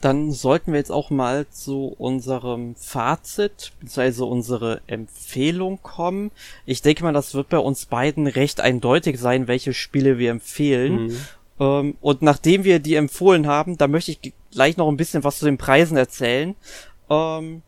[0.05, 4.25] dann sollten wir jetzt auch mal zu unserem Fazit bzw.
[4.25, 6.31] unsere Empfehlung kommen.
[6.67, 11.07] Ich denke mal, das wird bei uns beiden recht eindeutig sein, welche Spiele wir empfehlen.
[11.07, 11.17] Mhm.
[11.59, 15.39] Ähm, und nachdem wir die empfohlen haben, da möchte ich gleich noch ein bisschen was
[15.39, 16.55] zu den Preisen erzählen.
[17.09, 17.63] Ähm,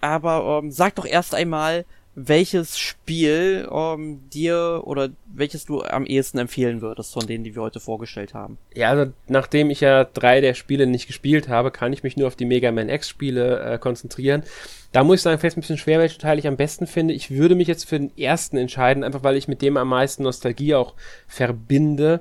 [0.00, 1.84] aber ähm, sag doch erst einmal,
[2.14, 7.62] welches Spiel ähm, dir oder welches du am ehesten empfehlen würdest von denen, die wir
[7.62, 8.58] heute vorgestellt haben.
[8.74, 12.26] Ja, also nachdem ich ja drei der Spiele nicht gespielt habe, kann ich mich nur
[12.26, 14.42] auf die Mega Man X Spiele äh, konzentrieren.
[14.92, 17.14] Da muss ich sagen, fällt es ein bisschen schwer, welchen Teil ich am besten finde.
[17.14, 20.22] Ich würde mich jetzt für den ersten entscheiden, einfach weil ich mit dem am meisten
[20.22, 20.94] Nostalgie auch
[21.26, 22.20] verbinde.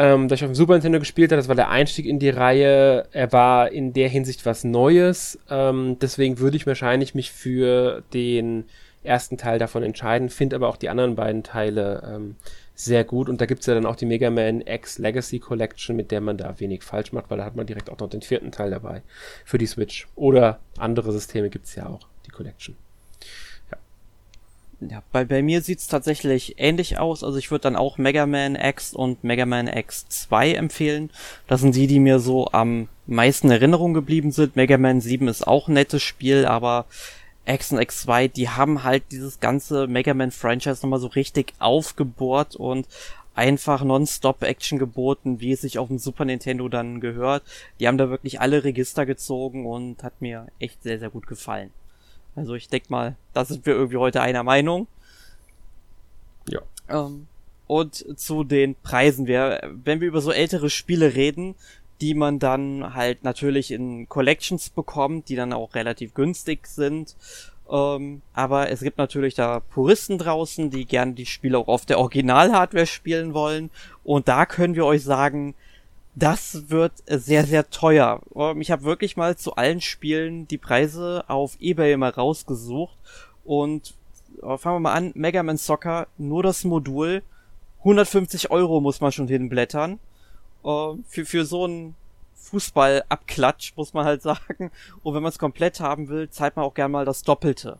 [0.00, 2.30] Ähm, da ich auf dem Super Nintendo gespielt habe, das war der Einstieg in die
[2.30, 3.08] Reihe.
[3.10, 5.40] Er war in der Hinsicht was Neues.
[5.50, 8.66] Ähm, deswegen würde ich wahrscheinlich mich für den
[9.02, 12.36] ersten Teil davon entscheiden, finde aber auch die anderen beiden Teile ähm,
[12.76, 13.28] sehr gut.
[13.28, 16.20] Und da gibt es ja dann auch die Mega Man X Legacy Collection, mit der
[16.20, 18.70] man da wenig falsch macht, weil da hat man direkt auch noch den vierten Teil
[18.70, 19.02] dabei
[19.44, 20.06] für die Switch.
[20.14, 22.76] Oder andere Systeme gibt es ja auch, die Collection.
[24.80, 27.24] Ja, bei, bei mir sieht's tatsächlich ähnlich aus.
[27.24, 31.10] Also ich würde dann auch Mega Man X und Mega Man X2 empfehlen.
[31.48, 34.54] Das sind die, die mir so am meisten Erinnerung geblieben sind.
[34.54, 36.86] Mega Man 7 ist auch ein nettes Spiel, aber
[37.44, 42.54] X und X2, die haben halt dieses ganze Mega Man Franchise nochmal so richtig aufgebohrt
[42.54, 42.86] und
[43.34, 47.42] einfach nonstop Action geboten, wie es sich auf dem Super Nintendo dann gehört.
[47.80, 51.70] Die haben da wirklich alle Register gezogen und hat mir echt sehr, sehr gut gefallen.
[52.38, 54.86] Also ich denke mal, da sind wir irgendwie heute einer Meinung.
[56.48, 56.60] Ja.
[56.88, 57.26] Ähm,
[57.66, 59.26] und zu den Preisen.
[59.26, 61.56] Wir, wenn wir über so ältere Spiele reden,
[62.00, 67.16] die man dann halt natürlich in Collections bekommt, die dann auch relativ günstig sind.
[67.68, 71.98] Ähm, aber es gibt natürlich da Puristen draußen, die gerne die Spiele auch auf der
[71.98, 73.70] Original-Hardware spielen wollen.
[74.04, 75.54] Und da können wir euch sagen,
[76.14, 78.20] das wird sehr, sehr teuer.
[78.34, 82.96] Ähm, ich habe wirklich mal zu allen Spielen die Preise auf Ebay mal rausgesucht.
[83.44, 83.94] Und
[84.42, 87.22] äh, fangen wir mal an, Mega Man Soccer, nur das Modul,
[87.80, 89.98] 150 Euro muss man schon hinblättern.
[90.64, 91.94] Äh, für, für so ein
[92.34, 94.70] Fußballabklatsch, muss man halt sagen.
[95.02, 97.78] Und wenn man es komplett haben will, zahlt man auch gern mal das Doppelte.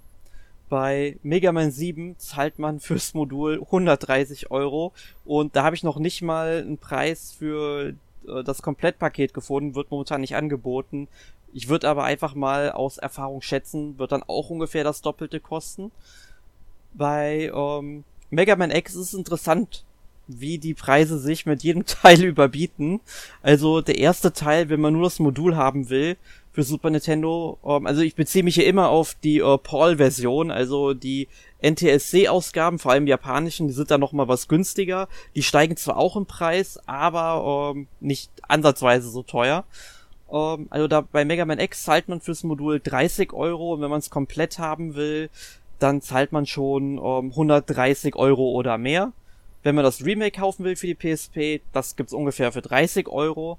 [0.68, 4.93] Bei Mega Man 7 zahlt man fürs Modul 130 Euro
[5.24, 7.95] und da habe ich noch nicht mal einen Preis für äh,
[8.45, 11.09] das Komplettpaket gefunden, wird momentan nicht angeboten.
[11.53, 15.91] Ich würde aber einfach mal aus Erfahrung schätzen, wird dann auch ungefähr das Doppelte kosten.
[16.95, 19.85] Bei ähm, Mega Man X ist es interessant,
[20.26, 23.01] wie die Preise sich mit jedem Teil überbieten.
[23.43, 26.16] Also der erste Teil, wenn man nur das Modul haben will,
[26.53, 30.93] für Super Nintendo, ähm, also ich beziehe mich hier immer auf die äh, PAL-Version, also
[30.93, 31.29] die
[31.62, 35.09] NTSC-Ausgaben, vor allem japanischen, die sind da nochmal was günstiger.
[35.34, 39.64] Die steigen zwar auch im Preis, aber ähm, nicht ansatzweise so teuer.
[40.30, 43.90] Ähm, also da bei Mega Man X zahlt man fürs Modul 30 Euro und wenn
[43.90, 45.30] man es komplett haben will,
[45.78, 49.12] dann zahlt man schon ähm, 130 Euro oder mehr.
[49.62, 53.59] Wenn man das Remake kaufen will für die PSP, das gibt's ungefähr für 30 Euro.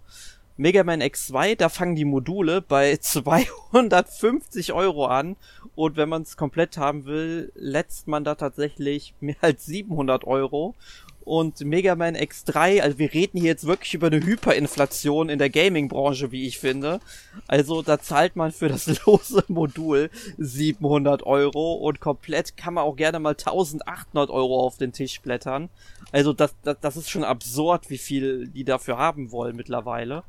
[0.61, 5.37] Mega Man X2, da fangen die Module bei 250 Euro an
[5.75, 10.75] und wenn man es komplett haben will, letzt man da tatsächlich mehr als 700 Euro
[11.23, 15.49] und Mega Man X3, also wir reden hier jetzt wirklich über eine Hyperinflation in der
[15.49, 16.99] Gaming-Branche, wie ich finde.
[17.47, 22.97] Also da zahlt man für das lose Modul 700 Euro und komplett kann man auch
[22.97, 25.69] gerne mal 1800 Euro auf den Tisch blättern.
[26.11, 30.23] Also das, das, das ist schon absurd, wie viel die dafür haben wollen mittlerweile.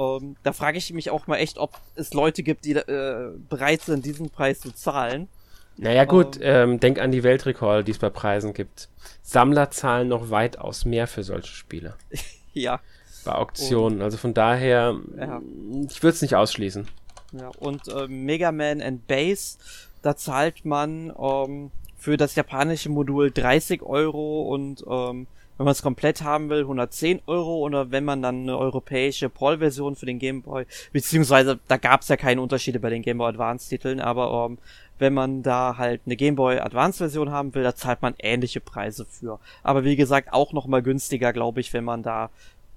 [0.00, 3.82] Ähm, da frage ich mich auch mal echt, ob es Leute gibt, die äh, bereit
[3.82, 5.28] sind, diesen Preis zu zahlen.
[5.76, 8.88] Naja gut, ähm, ähm, denk an die Weltrekorde, die es bei Preisen gibt.
[9.22, 11.94] Sammler zahlen noch weitaus mehr für solche Spiele.
[12.54, 12.80] ja.
[13.24, 13.98] Bei Auktionen.
[13.98, 15.42] Und, also von daher, ja.
[15.88, 16.88] ich würde es nicht ausschließen.
[17.32, 19.58] Ja, und äh, Mega Man and Base,
[20.02, 25.26] da zahlt man ähm, für das japanische Modul 30 Euro und ähm,
[25.60, 29.94] wenn man es komplett haben will, 110 Euro oder wenn man dann eine europäische PAL-Version
[29.94, 33.28] für den Game Boy, beziehungsweise da gab es ja keine Unterschiede bei den Game Boy
[33.28, 34.56] Advance-Titeln, aber ähm,
[34.98, 39.04] wenn man da halt eine Game Boy Advance-Version haben will, da zahlt man ähnliche Preise
[39.04, 39.38] für.
[39.62, 42.30] Aber wie gesagt, auch nochmal günstiger, glaube ich, wenn man da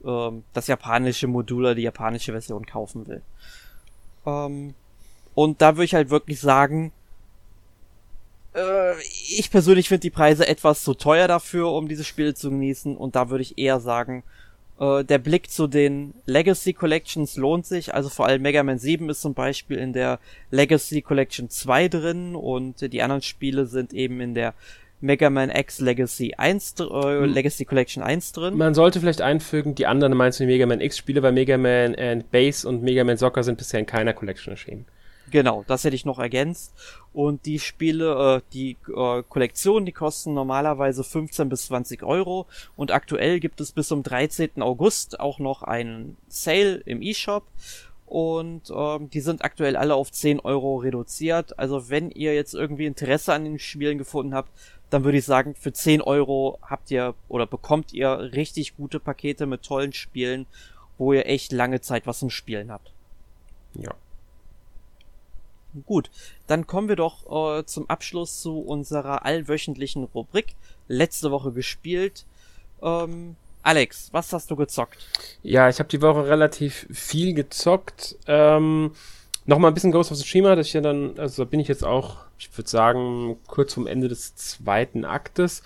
[0.04, 3.22] ähm, das japanische Modul oder die japanische Version kaufen will.
[4.26, 4.74] Ähm,
[5.34, 6.92] und da würde ich halt wirklich sagen,
[8.56, 12.96] äh, ich persönlich finde die Preise etwas zu teuer dafür, um diese Spiele zu genießen.
[12.98, 14.24] Und da würde ich eher sagen,
[14.80, 17.94] äh, der Blick zu den Legacy Collections lohnt sich.
[17.94, 20.20] Also vor allem Mega Man 7 ist zum Beispiel in der
[20.52, 24.54] Legacy Collection 2 drin und die anderen Spiele sind eben in der
[25.02, 27.26] Mega Man X Legacy 1, äh, hm.
[27.26, 28.58] Legacy Collection 1 drin.
[28.58, 31.58] Man sollte vielleicht einfügen, die anderen meinst du die Mega Man X Spiele, weil Mega
[31.58, 34.86] Man and Base und Mega Man Soccer sind bisher in keiner Collection erschienen.
[35.34, 36.76] Genau, das hätte ich noch ergänzt.
[37.12, 42.46] Und die Spiele, äh, die äh, Kollektionen, die kosten normalerweise 15 bis 20 Euro.
[42.76, 44.62] Und aktuell gibt es bis zum 13.
[44.62, 47.48] August auch noch einen Sale im eShop.
[48.06, 51.58] Und ähm, die sind aktuell alle auf 10 Euro reduziert.
[51.58, 54.52] Also wenn ihr jetzt irgendwie Interesse an den Spielen gefunden habt,
[54.92, 59.48] dann würde ich sagen, für 10 Euro habt ihr oder bekommt ihr richtig gute Pakete
[59.48, 60.46] mit tollen Spielen,
[61.00, 62.92] wo ihr echt lange Zeit was zum Spielen habt.
[63.74, 63.96] Ja.
[65.86, 66.10] Gut,
[66.48, 70.56] dann kommen wir doch äh, zum Abschluss zu unserer allwöchentlichen Rubrik.
[70.88, 72.26] Letzte Woche gespielt.
[72.82, 75.08] Ähm, Alex, was hast du gezockt?
[75.42, 78.18] Ja, ich habe die Woche relativ viel gezockt.
[78.28, 78.92] Ähm,
[79.46, 81.84] Nochmal ein bisschen Ghost of Tsushima, das ich ja dann, also da bin ich jetzt
[81.84, 85.64] auch, ich würde sagen, kurz vom Ende des zweiten Aktes.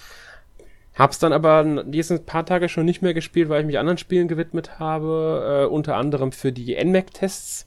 [0.95, 3.99] Hab's dann aber die ein paar Tage schon nicht mehr gespielt, weil ich mich anderen
[3.99, 7.66] Spielen gewidmet habe, äh, unter anderem für die NMAC-Tests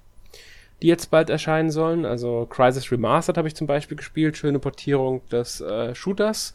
[0.83, 2.05] die jetzt bald erscheinen sollen.
[2.05, 6.55] Also Crisis Remastered habe ich zum Beispiel gespielt, schöne Portierung des äh, Shooters.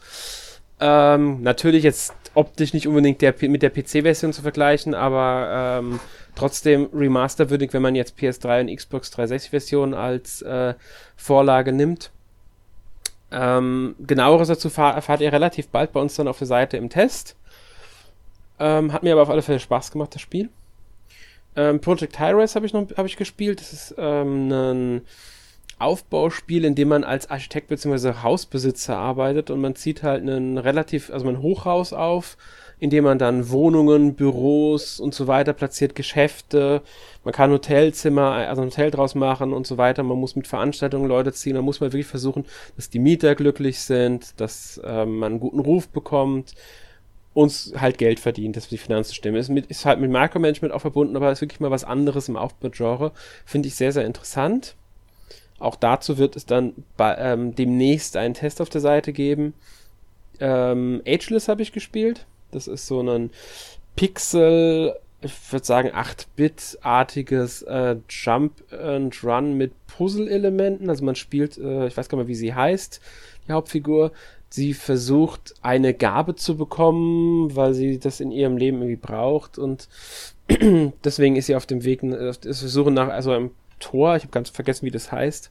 [0.78, 6.00] Ähm, natürlich jetzt optisch nicht unbedingt der, mit der PC-Version zu vergleichen, aber ähm,
[6.34, 10.74] trotzdem remasterwürdig, wenn man jetzt PS3 und Xbox 360-Version als äh,
[11.16, 12.10] Vorlage nimmt.
[13.30, 17.36] Ähm, genaueres dazu erfahrt ihr relativ bald bei uns dann auf der Seite im Test.
[18.58, 20.50] Ähm, hat mir aber auf alle Fälle Spaß gemacht, das Spiel.
[21.56, 23.60] Ähm, Project High-Res habe ich noch hab ich gespielt.
[23.60, 25.02] Das ist ähm, ein
[25.78, 28.22] Aufbauspiel, in dem man als Architekt bzw.
[28.22, 32.38] Hausbesitzer arbeitet und man zieht halt einen relativ, also ein Hochhaus auf,
[32.78, 36.82] in dem man dann Wohnungen, Büros und so weiter platziert, Geschäfte,
[37.24, 40.02] man kann Hotelzimmer, also ein Hotel draus machen und so weiter.
[40.02, 42.44] Man muss mit Veranstaltungen Leute ziehen, da muss man wirklich versuchen,
[42.76, 46.54] dass die Mieter glücklich sind, dass ähm, man einen guten Ruf bekommt,
[47.36, 49.36] uns halt Geld verdient, dass die Finanzen stimmen.
[49.36, 52.36] Ist, mit, ist halt mit Micromanagement auch verbunden, aber ist wirklich mal was anderes im
[52.36, 53.12] Aufbaugenre.
[53.44, 54.74] Finde ich sehr, sehr interessant.
[55.58, 59.52] Auch dazu wird es dann bei, ähm, demnächst einen Test auf der Seite geben.
[60.40, 62.24] Ähm, Ageless habe ich gespielt.
[62.52, 63.30] Das ist so ein
[63.96, 70.88] Pixel, ich würde sagen 8-Bit-artiges äh, Jump and Run mit Puzzle-Elementen.
[70.88, 73.02] Also man spielt, äh, ich weiß gar nicht mehr, wie sie heißt,
[73.46, 74.12] die Hauptfigur
[74.48, 79.88] sie versucht, eine Gabe zu bekommen, weil sie das in ihrem Leben irgendwie braucht und
[81.04, 84.32] deswegen ist sie auf dem Weg, auf der Suche nach, also einem Tor, ich habe
[84.32, 85.50] ganz vergessen, wie das heißt.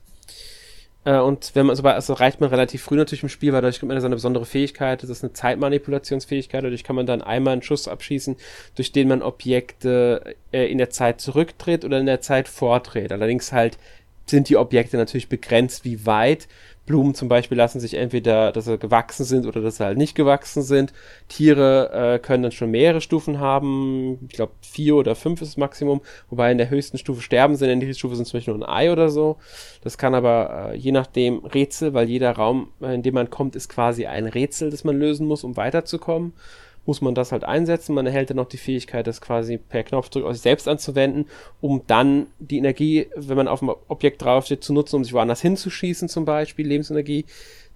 [1.06, 3.78] Äh, und wenn man so also reicht man relativ früh natürlich im Spiel, weil dadurch
[3.78, 5.02] kriegt man so eine besondere Fähigkeit.
[5.02, 6.64] Das ist eine Zeitmanipulationsfähigkeit.
[6.64, 8.36] Dadurch kann man dann einmal einen Schuss abschießen,
[8.74, 13.12] durch den man Objekte äh, in der Zeit zurückdreht oder in der Zeit vordreht.
[13.12, 13.78] Allerdings halt
[14.26, 16.48] sind die Objekte natürlich begrenzt, wie weit.
[16.86, 20.14] Blumen zum Beispiel lassen sich entweder, dass sie gewachsen sind oder dass sie halt nicht
[20.14, 20.92] gewachsen sind.
[21.28, 24.26] Tiere äh, können dann schon mehrere Stufen haben.
[24.28, 26.00] Ich glaube, vier oder fünf ist das Maximum.
[26.30, 28.68] Wobei in der höchsten Stufe sterben sie, in der höchsten Stufe sind zum Beispiel nur
[28.68, 29.36] ein Ei oder so.
[29.82, 33.68] Das kann aber äh, je nachdem Rätsel, weil jeder Raum, in dem man kommt, ist
[33.68, 36.32] quasi ein Rätsel, das man lösen muss, um weiterzukommen
[36.86, 37.94] muss man das halt einsetzen.
[37.94, 41.26] Man erhält dann noch die Fähigkeit, das quasi per Knopfdruck aus sich selbst anzuwenden,
[41.60, 45.40] um dann die Energie, wenn man auf dem Objekt draufsteht, zu nutzen, um sich woanders
[45.42, 47.24] hinzuschießen, zum Beispiel Lebensenergie,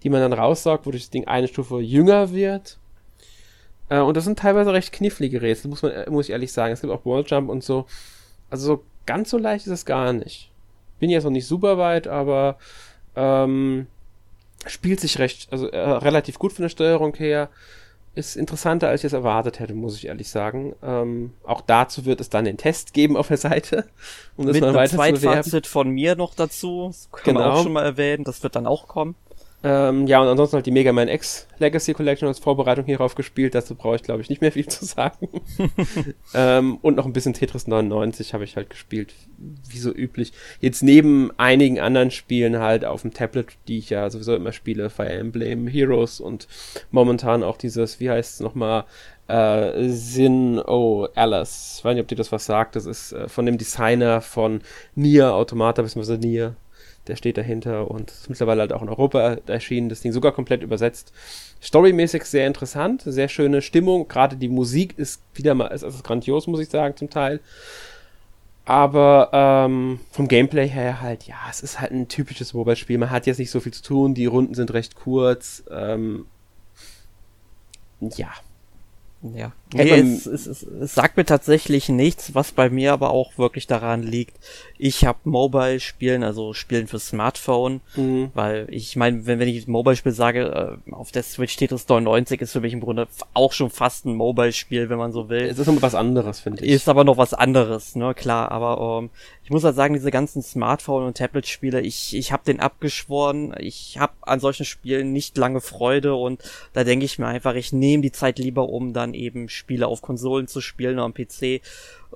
[0.02, 2.78] die man dann raussaugt, wodurch das Ding eine Stufe jünger wird.
[3.88, 6.72] Äh, und das sind teilweise recht knifflige Rätsel, muss man, muss ich ehrlich sagen.
[6.72, 7.86] Es gibt auch Walljump und so.
[8.48, 10.50] Also so ganz so leicht ist es gar nicht.
[10.98, 12.58] Bin jetzt noch nicht super weit, aber
[13.16, 13.86] ähm,
[14.66, 17.48] spielt sich recht, also äh, relativ gut von der Steuerung her
[18.14, 20.74] ist interessanter, als ich es erwartet hätte, muss ich ehrlich sagen.
[20.82, 23.86] Ähm, auch dazu wird es dann den Test geben auf der Seite,
[24.36, 27.40] um das Mit mal weiter zu Zweitfazit von mir noch dazu, das kann genau.
[27.40, 29.14] man auch schon mal erwähnen, das wird dann auch kommen.
[29.62, 33.54] Ähm, ja, und ansonsten halt die Mega Man X Legacy Collection als Vorbereitung hierauf gespielt.
[33.54, 35.28] Dazu brauche ich, glaube ich, nicht mehr viel zu sagen.
[36.34, 40.32] ähm, und noch ein bisschen Tetris 99 habe ich halt gespielt, wie so üblich.
[40.60, 44.88] Jetzt neben einigen anderen Spielen halt auf dem Tablet, die ich ja sowieso immer spiele,
[44.88, 46.48] Fire Emblem Heroes und
[46.90, 48.84] momentan auch dieses, wie heißt es nochmal,
[49.28, 51.06] äh, Sin O.
[51.14, 51.76] Alice.
[51.78, 52.76] Ich weiß nicht, ob dir das was sagt.
[52.76, 54.62] Das ist äh, von dem Designer von
[54.94, 56.16] Nier Automata, bzw.
[56.16, 56.56] Nier
[57.10, 60.62] der steht dahinter und ist mittlerweile halt auch in Europa erschienen, das Ding sogar komplett
[60.62, 61.12] übersetzt.
[61.60, 66.46] Storymäßig sehr interessant, sehr schöne Stimmung, gerade die Musik ist wieder mal, ist also grandios,
[66.46, 67.40] muss ich sagen, zum Teil.
[68.64, 72.98] Aber ähm, vom Gameplay her halt, ja, es ist halt ein typisches Mobile-Spiel.
[72.98, 75.64] Man hat jetzt nicht so viel zu tun, die Runden sind recht kurz.
[75.70, 76.26] Ähm,
[78.00, 78.30] ja,
[79.34, 83.38] ja, nee, es, es, es, es sagt mir tatsächlich nichts, was bei mir aber auch
[83.38, 84.36] wirklich daran liegt.
[84.78, 88.30] Ich habe Mobile-Spielen, also Spielen für Smartphone, mhm.
[88.34, 92.52] weil ich meine, wenn, wenn ich Mobile-Spiel sage, äh, auf der Switch Tetris 99 ist
[92.52, 95.42] für mich im Grunde auch schon fast ein Mobile-Spiel, wenn man so will.
[95.42, 96.70] Es ist noch was anderes, finde ich.
[96.70, 99.10] Ist aber noch was anderes, ne, klar, aber ähm,
[99.50, 103.52] ich muss halt sagen, diese ganzen Smartphone- und Tablet-Spiele, ich, ich habe den abgeschworen.
[103.58, 106.40] Ich habe an solchen Spielen nicht lange Freude und
[106.72, 110.02] da denke ich mir einfach, ich nehme die Zeit lieber, um dann eben Spiele auf
[110.02, 111.60] Konsolen zu spielen oder am PC.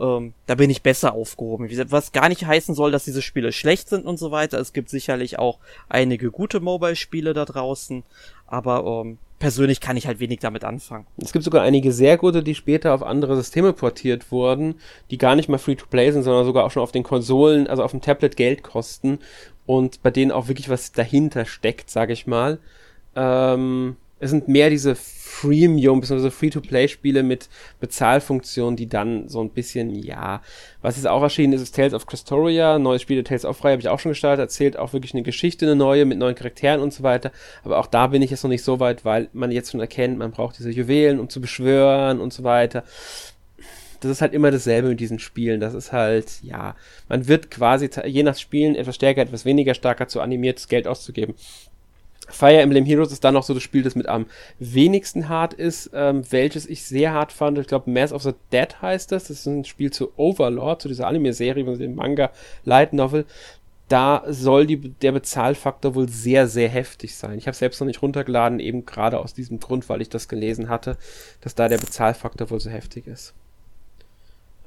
[0.01, 1.69] Ähm, da bin ich besser aufgehoben.
[1.91, 4.59] Was gar nicht heißen soll, dass diese Spiele schlecht sind und so weiter.
[4.59, 8.03] Es gibt sicherlich auch einige gute Mobile-Spiele da draußen,
[8.47, 11.07] aber ähm, persönlich kann ich halt wenig damit anfangen.
[11.19, 14.77] Es gibt sogar einige sehr gute, die später auf andere Systeme portiert wurden,
[15.11, 17.91] die gar nicht mal free-to-play sind, sondern sogar auch schon auf den Konsolen, also auf
[17.91, 19.19] dem Tablet Geld kosten
[19.67, 22.59] und bei denen auch wirklich was dahinter steckt, sage ich mal.
[23.15, 26.31] Ähm, es sind mehr diese Freemium bzw.
[26.31, 27.49] Free-to-Play-Spiele mit
[27.81, 30.41] Bezahlfunktionen, die dann so ein bisschen, ja,
[30.81, 33.73] was jetzt auch erschienen ist, ist Tales of Crestoria, neues Spiel der Tales of Frei
[33.73, 36.81] habe ich auch schon gestartet, erzählt auch wirklich eine Geschichte, eine neue, mit neuen Charakteren
[36.81, 37.33] und so weiter,
[37.65, 40.19] aber auch da bin ich jetzt noch nicht so weit, weil man jetzt schon erkennt,
[40.19, 42.85] man braucht diese Juwelen, um zu beschwören und so weiter
[44.05, 45.61] das ist halt immer dasselbe mit diesen Spielen.
[45.61, 46.77] Das ist halt, ja,
[47.09, 50.87] man wird quasi je nach Spielen etwas stärker, etwas weniger stark dazu animiert, das Geld
[50.87, 51.35] auszugeben.
[52.29, 54.27] Fire Emblem Heroes ist dann noch so das Spiel, das mit am
[54.59, 57.59] wenigsten hart ist, ähm, welches ich sehr hart fand.
[57.59, 59.25] Ich glaube, Mass of the Dead heißt das.
[59.25, 62.31] Das ist ein Spiel zu Overlord, zu dieser Anime-Serie, dem Manga
[62.65, 63.27] Light Novel.
[63.89, 67.37] Da soll die, der Bezahlfaktor wohl sehr, sehr heftig sein.
[67.37, 70.71] Ich habe selbst noch nicht runtergeladen, eben gerade aus diesem Grund, weil ich das gelesen
[70.71, 70.97] hatte,
[71.43, 73.35] dass da der Bezahlfaktor wohl so heftig ist.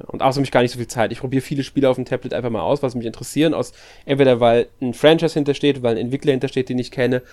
[0.06, 1.12] Und außerdem habe ich gar nicht so viel Zeit.
[1.12, 3.54] Ich probiere viele Spiele auf dem Tablet einfach mal aus, was mich interessieren.
[3.54, 3.74] Aus,
[4.06, 7.24] entweder weil ein Franchise hintersteht, weil ein Entwickler hintersteht, den ich kenne.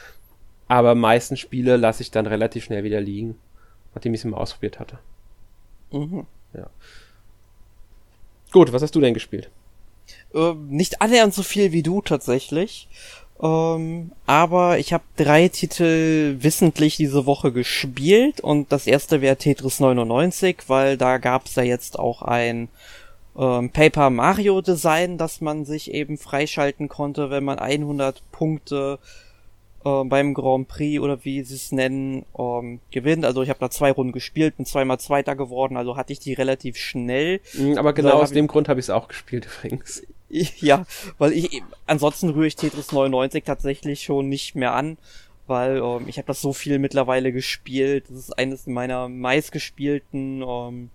[0.66, 3.36] Aber meisten Spiele lasse ich dann relativ schnell wieder liegen,
[3.94, 4.98] nachdem ich sie mal ausprobiert hatte.
[5.92, 6.26] Mhm.
[6.54, 6.70] Ja.
[8.50, 9.50] Gut, was hast du denn gespielt?
[10.32, 12.88] Äh, nicht annähernd so viel wie du tatsächlich.
[13.42, 19.80] Ähm, aber ich habe drei Titel wissentlich diese Woche gespielt und das erste wäre Tetris
[19.80, 22.68] 99, weil da gab's ja jetzt auch ein
[23.36, 28.98] ähm, Paper Mario Design, das man sich eben freischalten konnte, wenn man 100 Punkte
[29.84, 33.24] äh, beim Grand Prix oder wie sie es nennen ähm, gewinnt.
[33.24, 36.34] Also ich habe da zwei Runden gespielt, bin zweimal Zweiter geworden, also hatte ich die
[36.34, 37.40] relativ schnell.
[37.54, 40.02] Mhm, aber genau aus dem Grund habe ich es auch gespielt übrigens.
[40.60, 40.86] Ja,
[41.18, 44.98] weil ich ansonsten rühre ich Tetris 99 tatsächlich schon nicht mehr an,
[45.46, 48.06] weil ähm, ich habe das so viel mittlerweile gespielt.
[48.08, 50.90] Das ist eines meiner meistgespielten ähm,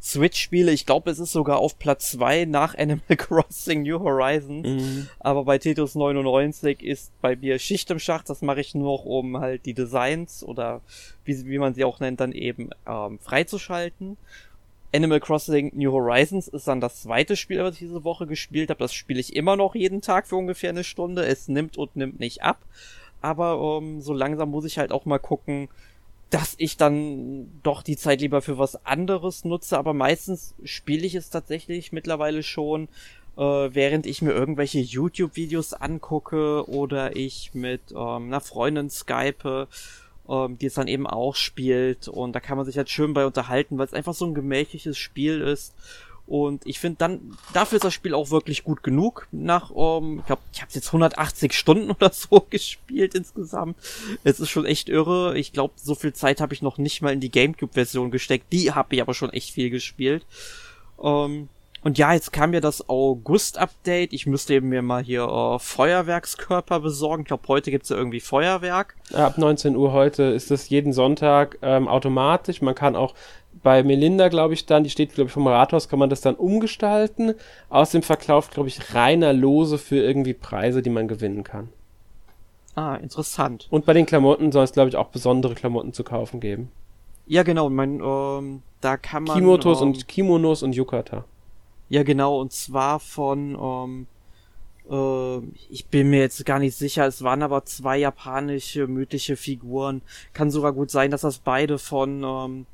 [0.00, 0.70] Switch-Spiele.
[0.72, 4.66] Ich glaube, es ist sogar auf Platz zwei nach Animal Crossing New Horizons.
[4.66, 5.08] Mhm.
[5.18, 8.30] Aber bei Tetris 99 ist bei mir Schicht im Schacht.
[8.30, 10.82] Das mache ich nur noch, um halt die Designs oder
[11.24, 14.16] wie, wie man sie auch nennt, dann eben ähm, freizuschalten.
[14.94, 18.80] Animal Crossing New Horizons ist dann das zweite Spiel, was ich diese Woche gespielt habe.
[18.80, 21.26] Das spiele ich immer noch jeden Tag für ungefähr eine Stunde.
[21.26, 22.58] Es nimmt und nimmt nicht ab.
[23.20, 25.68] Aber ähm, so langsam muss ich halt auch mal gucken,
[26.30, 31.14] dass ich dann doch die Zeit lieber für was anderes nutze, aber meistens spiele ich
[31.14, 32.88] es tatsächlich mittlerweile schon,
[33.36, 39.68] äh, während ich mir irgendwelche YouTube-Videos angucke oder ich mit ähm, einer Freundin skype,
[40.28, 43.26] ähm, die es dann eben auch spielt und da kann man sich halt schön bei
[43.26, 45.74] unterhalten, weil es einfach so ein gemächliches Spiel ist
[46.28, 49.26] und ich finde dann, dafür ist das Spiel auch wirklich gut genug.
[49.32, 53.78] Nach, ähm, ich glaube, ich habe jetzt 180 Stunden oder so gespielt insgesamt.
[54.24, 55.38] Es ist schon echt irre.
[55.38, 58.52] Ich glaube, so viel Zeit habe ich noch nicht mal in die GameCube-Version gesteckt.
[58.52, 60.26] Die habe ich aber schon echt viel gespielt.
[61.02, 61.48] Ähm,
[61.82, 64.12] und ja, jetzt kam ja das August-Update.
[64.12, 67.22] Ich müsste eben mir mal hier äh, Feuerwerkskörper besorgen.
[67.22, 68.96] Ich glaube, heute gibt's ja irgendwie Feuerwerk.
[69.12, 72.62] Ab 19 Uhr heute ist das jeden Sonntag ähm, automatisch.
[72.62, 73.14] Man kann auch
[73.62, 76.34] bei Melinda, glaube ich, dann, die steht, glaube ich, vom Rathaus, kann man das dann
[76.34, 77.34] umgestalten.
[77.70, 81.68] Außerdem verkauft, glaube ich, reiner Lose für irgendwie Preise, die man gewinnen kann.
[82.74, 83.66] Ah, interessant.
[83.70, 86.70] Und bei den Klamotten soll es, glaube ich, auch besondere Klamotten zu kaufen geben.
[87.26, 87.68] Ja, genau.
[87.68, 89.36] Mein, ähm, da kann man.
[89.36, 91.24] Kimotos ähm, und Kimonos und Yukata.
[91.88, 92.40] Ja, genau.
[92.40, 94.06] Und zwar von, ähm,
[94.90, 97.06] äh, ich bin mir jetzt gar nicht sicher.
[97.06, 100.02] Es waren aber zwei japanische mythische Figuren.
[100.32, 102.66] Kann sogar gut sein, dass das beide von ähm,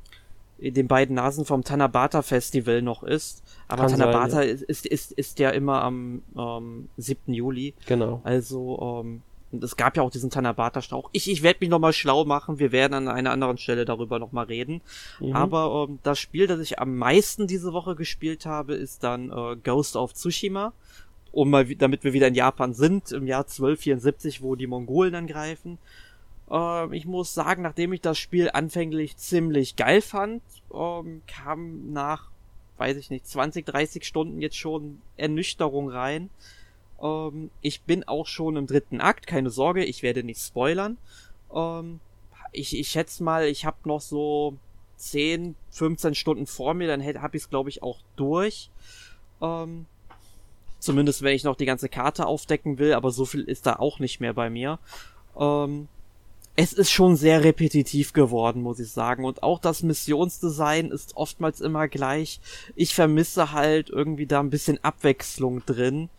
[0.59, 3.43] den beiden Nasen vom Tanabata Festival noch ist.
[3.67, 4.53] Aber Kann Tanabata sein, ja.
[4.67, 7.33] ist, ist, ist, ja immer am ähm, 7.
[7.33, 7.73] Juli.
[7.85, 8.21] Genau.
[8.23, 9.21] Also, ähm,
[9.51, 11.09] es gab ja auch diesen Tanabata-Strauch.
[11.11, 12.59] Ich, ich werde mich nochmal schlau machen.
[12.59, 14.81] Wir werden an einer anderen Stelle darüber nochmal reden.
[15.19, 15.35] Mhm.
[15.35, 19.55] Aber ähm, das Spiel, das ich am meisten diese Woche gespielt habe, ist dann äh,
[19.63, 20.73] Ghost of Tsushima.
[21.31, 25.77] Um mal, damit wir wieder in Japan sind, im Jahr 1274, wo die Mongolen angreifen.
[26.49, 30.41] Ähm, ich muss sagen, nachdem ich das Spiel anfänglich ziemlich geil fand,
[30.73, 32.29] ähm, kam nach,
[32.77, 36.29] weiß ich nicht, 20, 30 Stunden jetzt schon Ernüchterung rein.
[37.01, 40.97] Ähm, ich bin auch schon im dritten Akt, keine Sorge, ich werde nicht spoilern.
[41.53, 41.99] Ähm,
[42.51, 44.55] ich, ich schätze mal, ich habe noch so
[44.97, 48.69] 10, 15 Stunden vor mir, dann habe ich es, glaube ich, auch durch.
[49.41, 49.85] Ähm,
[50.79, 53.99] zumindest wenn ich noch die ganze Karte aufdecken will, aber so viel ist da auch
[53.99, 54.79] nicht mehr bei mir.
[55.37, 55.87] Ähm,
[56.57, 59.25] es ist schon sehr repetitiv geworden, muss ich sagen.
[59.25, 62.39] Und auch das Missionsdesign ist oftmals immer gleich.
[62.75, 66.09] Ich vermisse halt irgendwie da ein bisschen Abwechslung drin.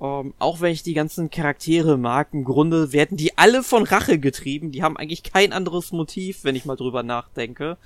[0.00, 4.18] Ähm, auch wenn ich die ganzen Charaktere mag, im Grunde werden die alle von Rache
[4.18, 4.72] getrieben.
[4.72, 7.78] Die haben eigentlich kein anderes Motiv, wenn ich mal drüber nachdenke.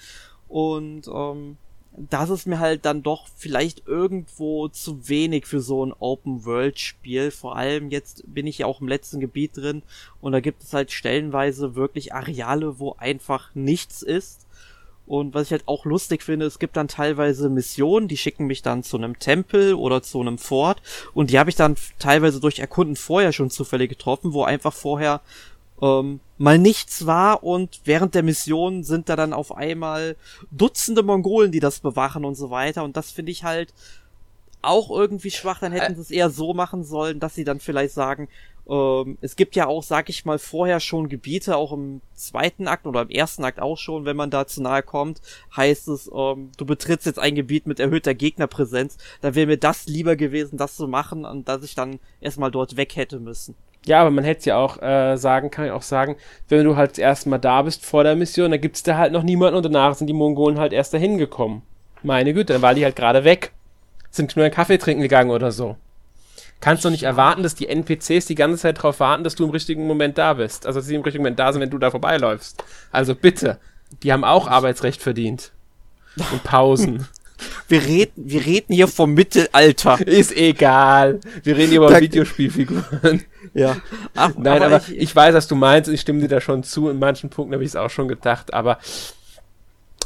[0.48, 1.56] Und ähm,
[1.96, 7.30] das ist mir halt dann doch vielleicht irgendwo zu wenig für so ein Open-World-Spiel.
[7.30, 9.82] Vor allem jetzt bin ich ja auch im letzten Gebiet drin
[10.20, 14.46] und da gibt es halt stellenweise wirklich Areale, wo einfach nichts ist.
[15.10, 18.62] Und was ich halt auch lustig finde, es gibt dann teilweise Missionen, die schicken mich
[18.62, 20.80] dann zu einem Tempel oder zu einem Fort.
[21.14, 25.20] Und die habe ich dann teilweise durch Erkunden vorher schon zufällig getroffen, wo einfach vorher
[25.82, 27.42] ähm, mal nichts war.
[27.42, 30.14] Und während der Mission sind da dann auf einmal
[30.52, 32.84] Dutzende Mongolen, die das bewachen und so weiter.
[32.84, 33.74] Und das finde ich halt
[34.62, 37.94] auch irgendwie schwach, dann hätten sie es eher so machen sollen, dass sie dann vielleicht
[37.94, 38.28] sagen,
[38.70, 42.86] ähm, es gibt ja auch, sag ich mal, vorher schon Gebiete, auch im zweiten Akt
[42.86, 45.20] oder im ersten Akt auch schon, wenn man da zu nahe kommt,
[45.56, 49.86] heißt es, ähm, du betrittst jetzt ein Gebiet mit erhöhter Gegnerpräsenz, da wäre mir das
[49.86, 53.56] lieber gewesen, das zu machen, und dass ich dann erstmal dort weg hätte müssen.
[53.86, 56.16] Ja, aber man hätte es ja auch äh, sagen, kann ich auch sagen,
[56.48, 59.56] wenn du halt erstmal da bist vor der Mission, dann gibt's da halt noch niemanden
[59.56, 61.62] und danach sind die Mongolen halt erst dahin gekommen.
[62.02, 63.52] Meine Güte, dann waren die halt gerade weg.
[64.10, 65.76] Sind nur einen Kaffee trinken gegangen oder so.
[66.60, 69.50] Kannst du nicht erwarten, dass die NPCs die ganze Zeit darauf warten, dass du im
[69.50, 70.66] richtigen Moment da bist.
[70.66, 72.62] Also, dass sie im richtigen Moment da sind, wenn du da vorbeiläufst.
[72.92, 73.58] Also bitte.
[74.02, 75.52] Die haben auch Arbeitsrecht verdient.
[76.16, 77.08] Und Pausen.
[77.68, 80.06] Wir reden, wir reden hier vom Mittelalter.
[80.06, 81.20] Ist egal.
[81.42, 83.24] Wir reden hier über Videospielfiguren.
[83.54, 83.76] Ja.
[84.14, 86.64] Ach, Nein, aber, aber ich, ich, weiß, was du meinst ich stimme dir da schon
[86.64, 86.90] zu.
[86.90, 88.78] In manchen Punkten habe ich es auch schon gedacht, aber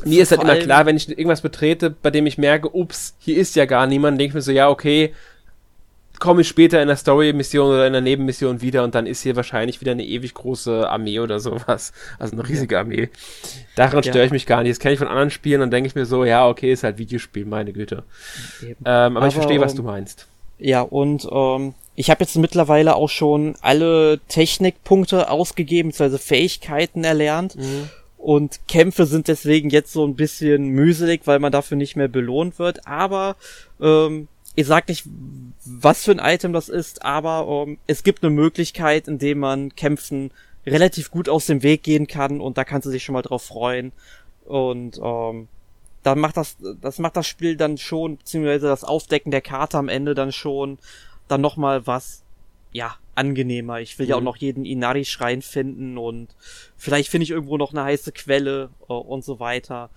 [0.05, 3.36] mir ist halt immer klar, wenn ich irgendwas betrete, bei dem ich merke, ups, hier
[3.36, 5.14] ist ja gar niemand, denke ich mir so, ja, okay,
[6.24, 9.36] komme ich später in der Story-Mission oder in der Nebenmission wieder und dann ist hier
[9.36, 11.92] wahrscheinlich wieder eine ewig große Armee oder sowas.
[12.18, 13.10] Also eine riesige Armee.
[13.76, 14.10] Daran ja.
[14.10, 14.70] störe ich mich gar nicht.
[14.70, 16.96] Das kenne ich von anderen Spielen und denke ich mir so, ja, okay, ist halt
[16.96, 18.05] Videospiel, meine Güte.
[18.62, 20.26] Ähm, aber, aber, ich verstehe, was du meinst.
[20.59, 27.56] Ja, und ähm, ich habe jetzt mittlerweile auch schon alle Technikpunkte ausgegeben, also Fähigkeiten erlernt.
[27.56, 27.90] Mhm.
[28.16, 32.59] Und Kämpfe sind deswegen jetzt so ein bisschen mühselig, weil man dafür nicht mehr belohnt
[32.59, 32.86] wird.
[32.86, 33.36] Aber
[33.78, 35.05] ähm, ich sag nicht,
[35.64, 40.31] was für ein Item das ist, aber ähm, es gibt eine Möglichkeit, indem man Kämpfen
[40.66, 43.43] relativ gut aus dem Weg gehen kann und da kannst du dich schon mal drauf
[43.43, 43.93] freuen.
[44.44, 45.48] Und ähm,
[46.02, 49.89] dann macht das, das macht das Spiel dann schon, beziehungsweise das Aufdecken der Karte am
[49.89, 50.78] Ende dann schon,
[51.28, 52.22] dann nochmal was,
[52.72, 53.81] ja, angenehmer.
[53.81, 54.10] Ich will mhm.
[54.10, 54.26] ja auch mhm.
[54.26, 56.28] noch jeden Inari-Schrein finden und
[56.76, 59.90] vielleicht finde ich irgendwo noch eine heiße Quelle äh, und so weiter.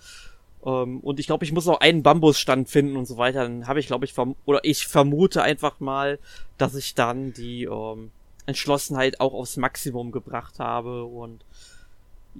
[0.68, 3.42] Ähm, und ich glaube, ich muss auch einen Bambusstand finden und so weiter.
[3.42, 4.14] Dann habe ich, glaube ich,
[4.44, 6.18] oder ich vermute einfach mal,
[6.58, 8.10] dass ich dann die ähm,
[8.46, 11.44] Entschlossenheit auch aufs Maximum gebracht habe und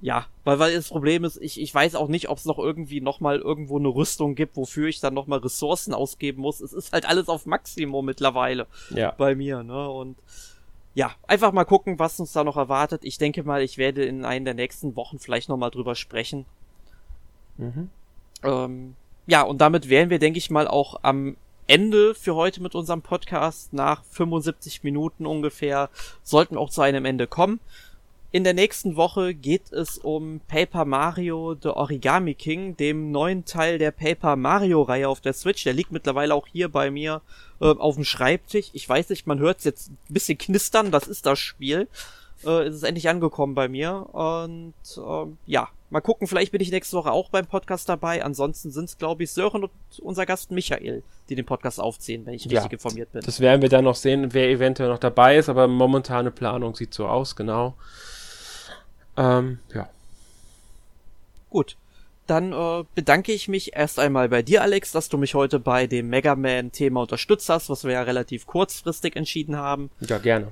[0.01, 3.01] ja, weil, weil das Problem ist, ich, ich weiß auch nicht, ob es noch irgendwie
[3.01, 6.61] nochmal irgendwo eine Rüstung gibt, wofür ich dann nochmal Ressourcen ausgeben muss.
[6.61, 9.11] Es ist halt alles auf Maximum mittlerweile ja.
[9.11, 9.89] bei mir, ne?
[9.89, 10.17] Und
[10.93, 13.01] ja, einfach mal gucken, was uns da noch erwartet.
[13.03, 16.45] Ich denke mal, ich werde in einer der nächsten Wochen vielleicht nochmal drüber sprechen.
[17.57, 17.89] Mhm.
[18.43, 18.95] Ähm,
[19.27, 21.37] ja, und damit wären wir, denke ich mal, auch am
[21.67, 23.73] Ende für heute mit unserem Podcast.
[23.73, 25.89] Nach 75 Minuten ungefähr
[26.23, 27.59] sollten wir auch zu einem Ende kommen.
[28.31, 33.79] In der nächsten Woche geht es um Paper Mario The Origami King, dem neuen Teil
[33.79, 35.63] der Paper Mario Reihe auf der Switch.
[35.63, 37.21] Der liegt mittlerweile auch hier bei mir
[37.59, 38.69] äh, auf dem Schreibtisch.
[38.73, 41.87] Ich weiß nicht, man hört es jetzt ein bisschen knistern, das ist das Spiel.
[42.43, 44.07] Äh, es ist endlich angekommen bei mir.
[44.11, 48.23] Und äh, ja, mal gucken, vielleicht bin ich nächste Woche auch beim Podcast dabei.
[48.23, 49.71] Ansonsten sind es, glaube ich, Sören und
[50.01, 53.21] unser Gast Michael, die den Podcast aufziehen, wenn ich ja, richtig informiert bin.
[53.21, 56.93] Das werden wir dann noch sehen, wer eventuell noch dabei ist, aber momentane Planung sieht
[56.93, 57.75] so aus, genau.
[59.17, 59.89] Ähm, ja.
[61.49, 61.75] Gut.
[62.27, 65.87] Dann äh, bedanke ich mich erst einmal bei dir, Alex, dass du mich heute bei
[65.87, 69.89] dem Mega Man-Thema unterstützt hast, was wir ja relativ kurzfristig entschieden haben.
[69.99, 70.51] Ja, gerne.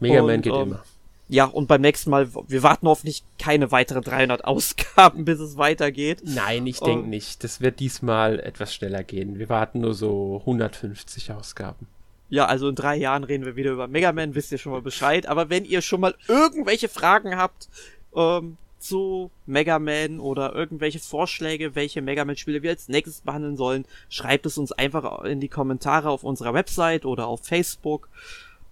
[0.00, 0.84] Mega Man geht ähm, immer.
[1.28, 6.22] Ja, und beim nächsten Mal, wir warten hoffentlich keine weiteren 300 Ausgaben, bis es weitergeht.
[6.24, 7.42] Nein, ich denke nicht.
[7.44, 9.38] Das wird diesmal etwas schneller gehen.
[9.38, 11.86] Wir warten nur so 150 Ausgaben.
[12.28, 14.82] Ja, also in drei Jahren reden wir wieder über Mega Man, wisst ihr schon mal
[14.82, 15.26] Bescheid.
[15.26, 17.68] Aber wenn ihr schon mal irgendwelche Fragen habt
[18.14, 23.86] ähm, zu Mega Man oder irgendwelche Vorschläge, welche Mega Man-Spiele wir als nächstes behandeln sollen,
[24.10, 28.08] schreibt es uns einfach in die Kommentare auf unserer Website oder auf Facebook.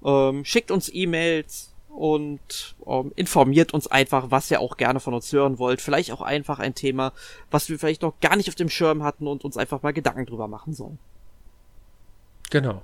[0.04, 5.32] Ähm, schickt uns E-Mails und ähm, informiert uns einfach, was ihr auch gerne von uns
[5.32, 5.80] hören wollt.
[5.80, 7.12] Vielleicht auch einfach ein Thema,
[7.50, 10.26] was wir vielleicht noch gar nicht auf dem Schirm hatten und uns einfach mal Gedanken
[10.26, 10.98] drüber machen sollen.
[12.50, 12.82] Genau.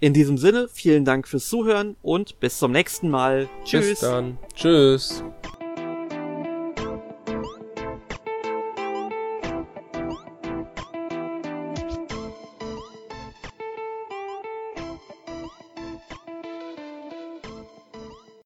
[0.00, 3.48] In diesem Sinne, vielen Dank fürs Zuhören und bis zum nächsten Mal.
[3.64, 3.88] Tschüss.
[3.88, 4.38] Bis dann.
[4.54, 5.24] Tschüss.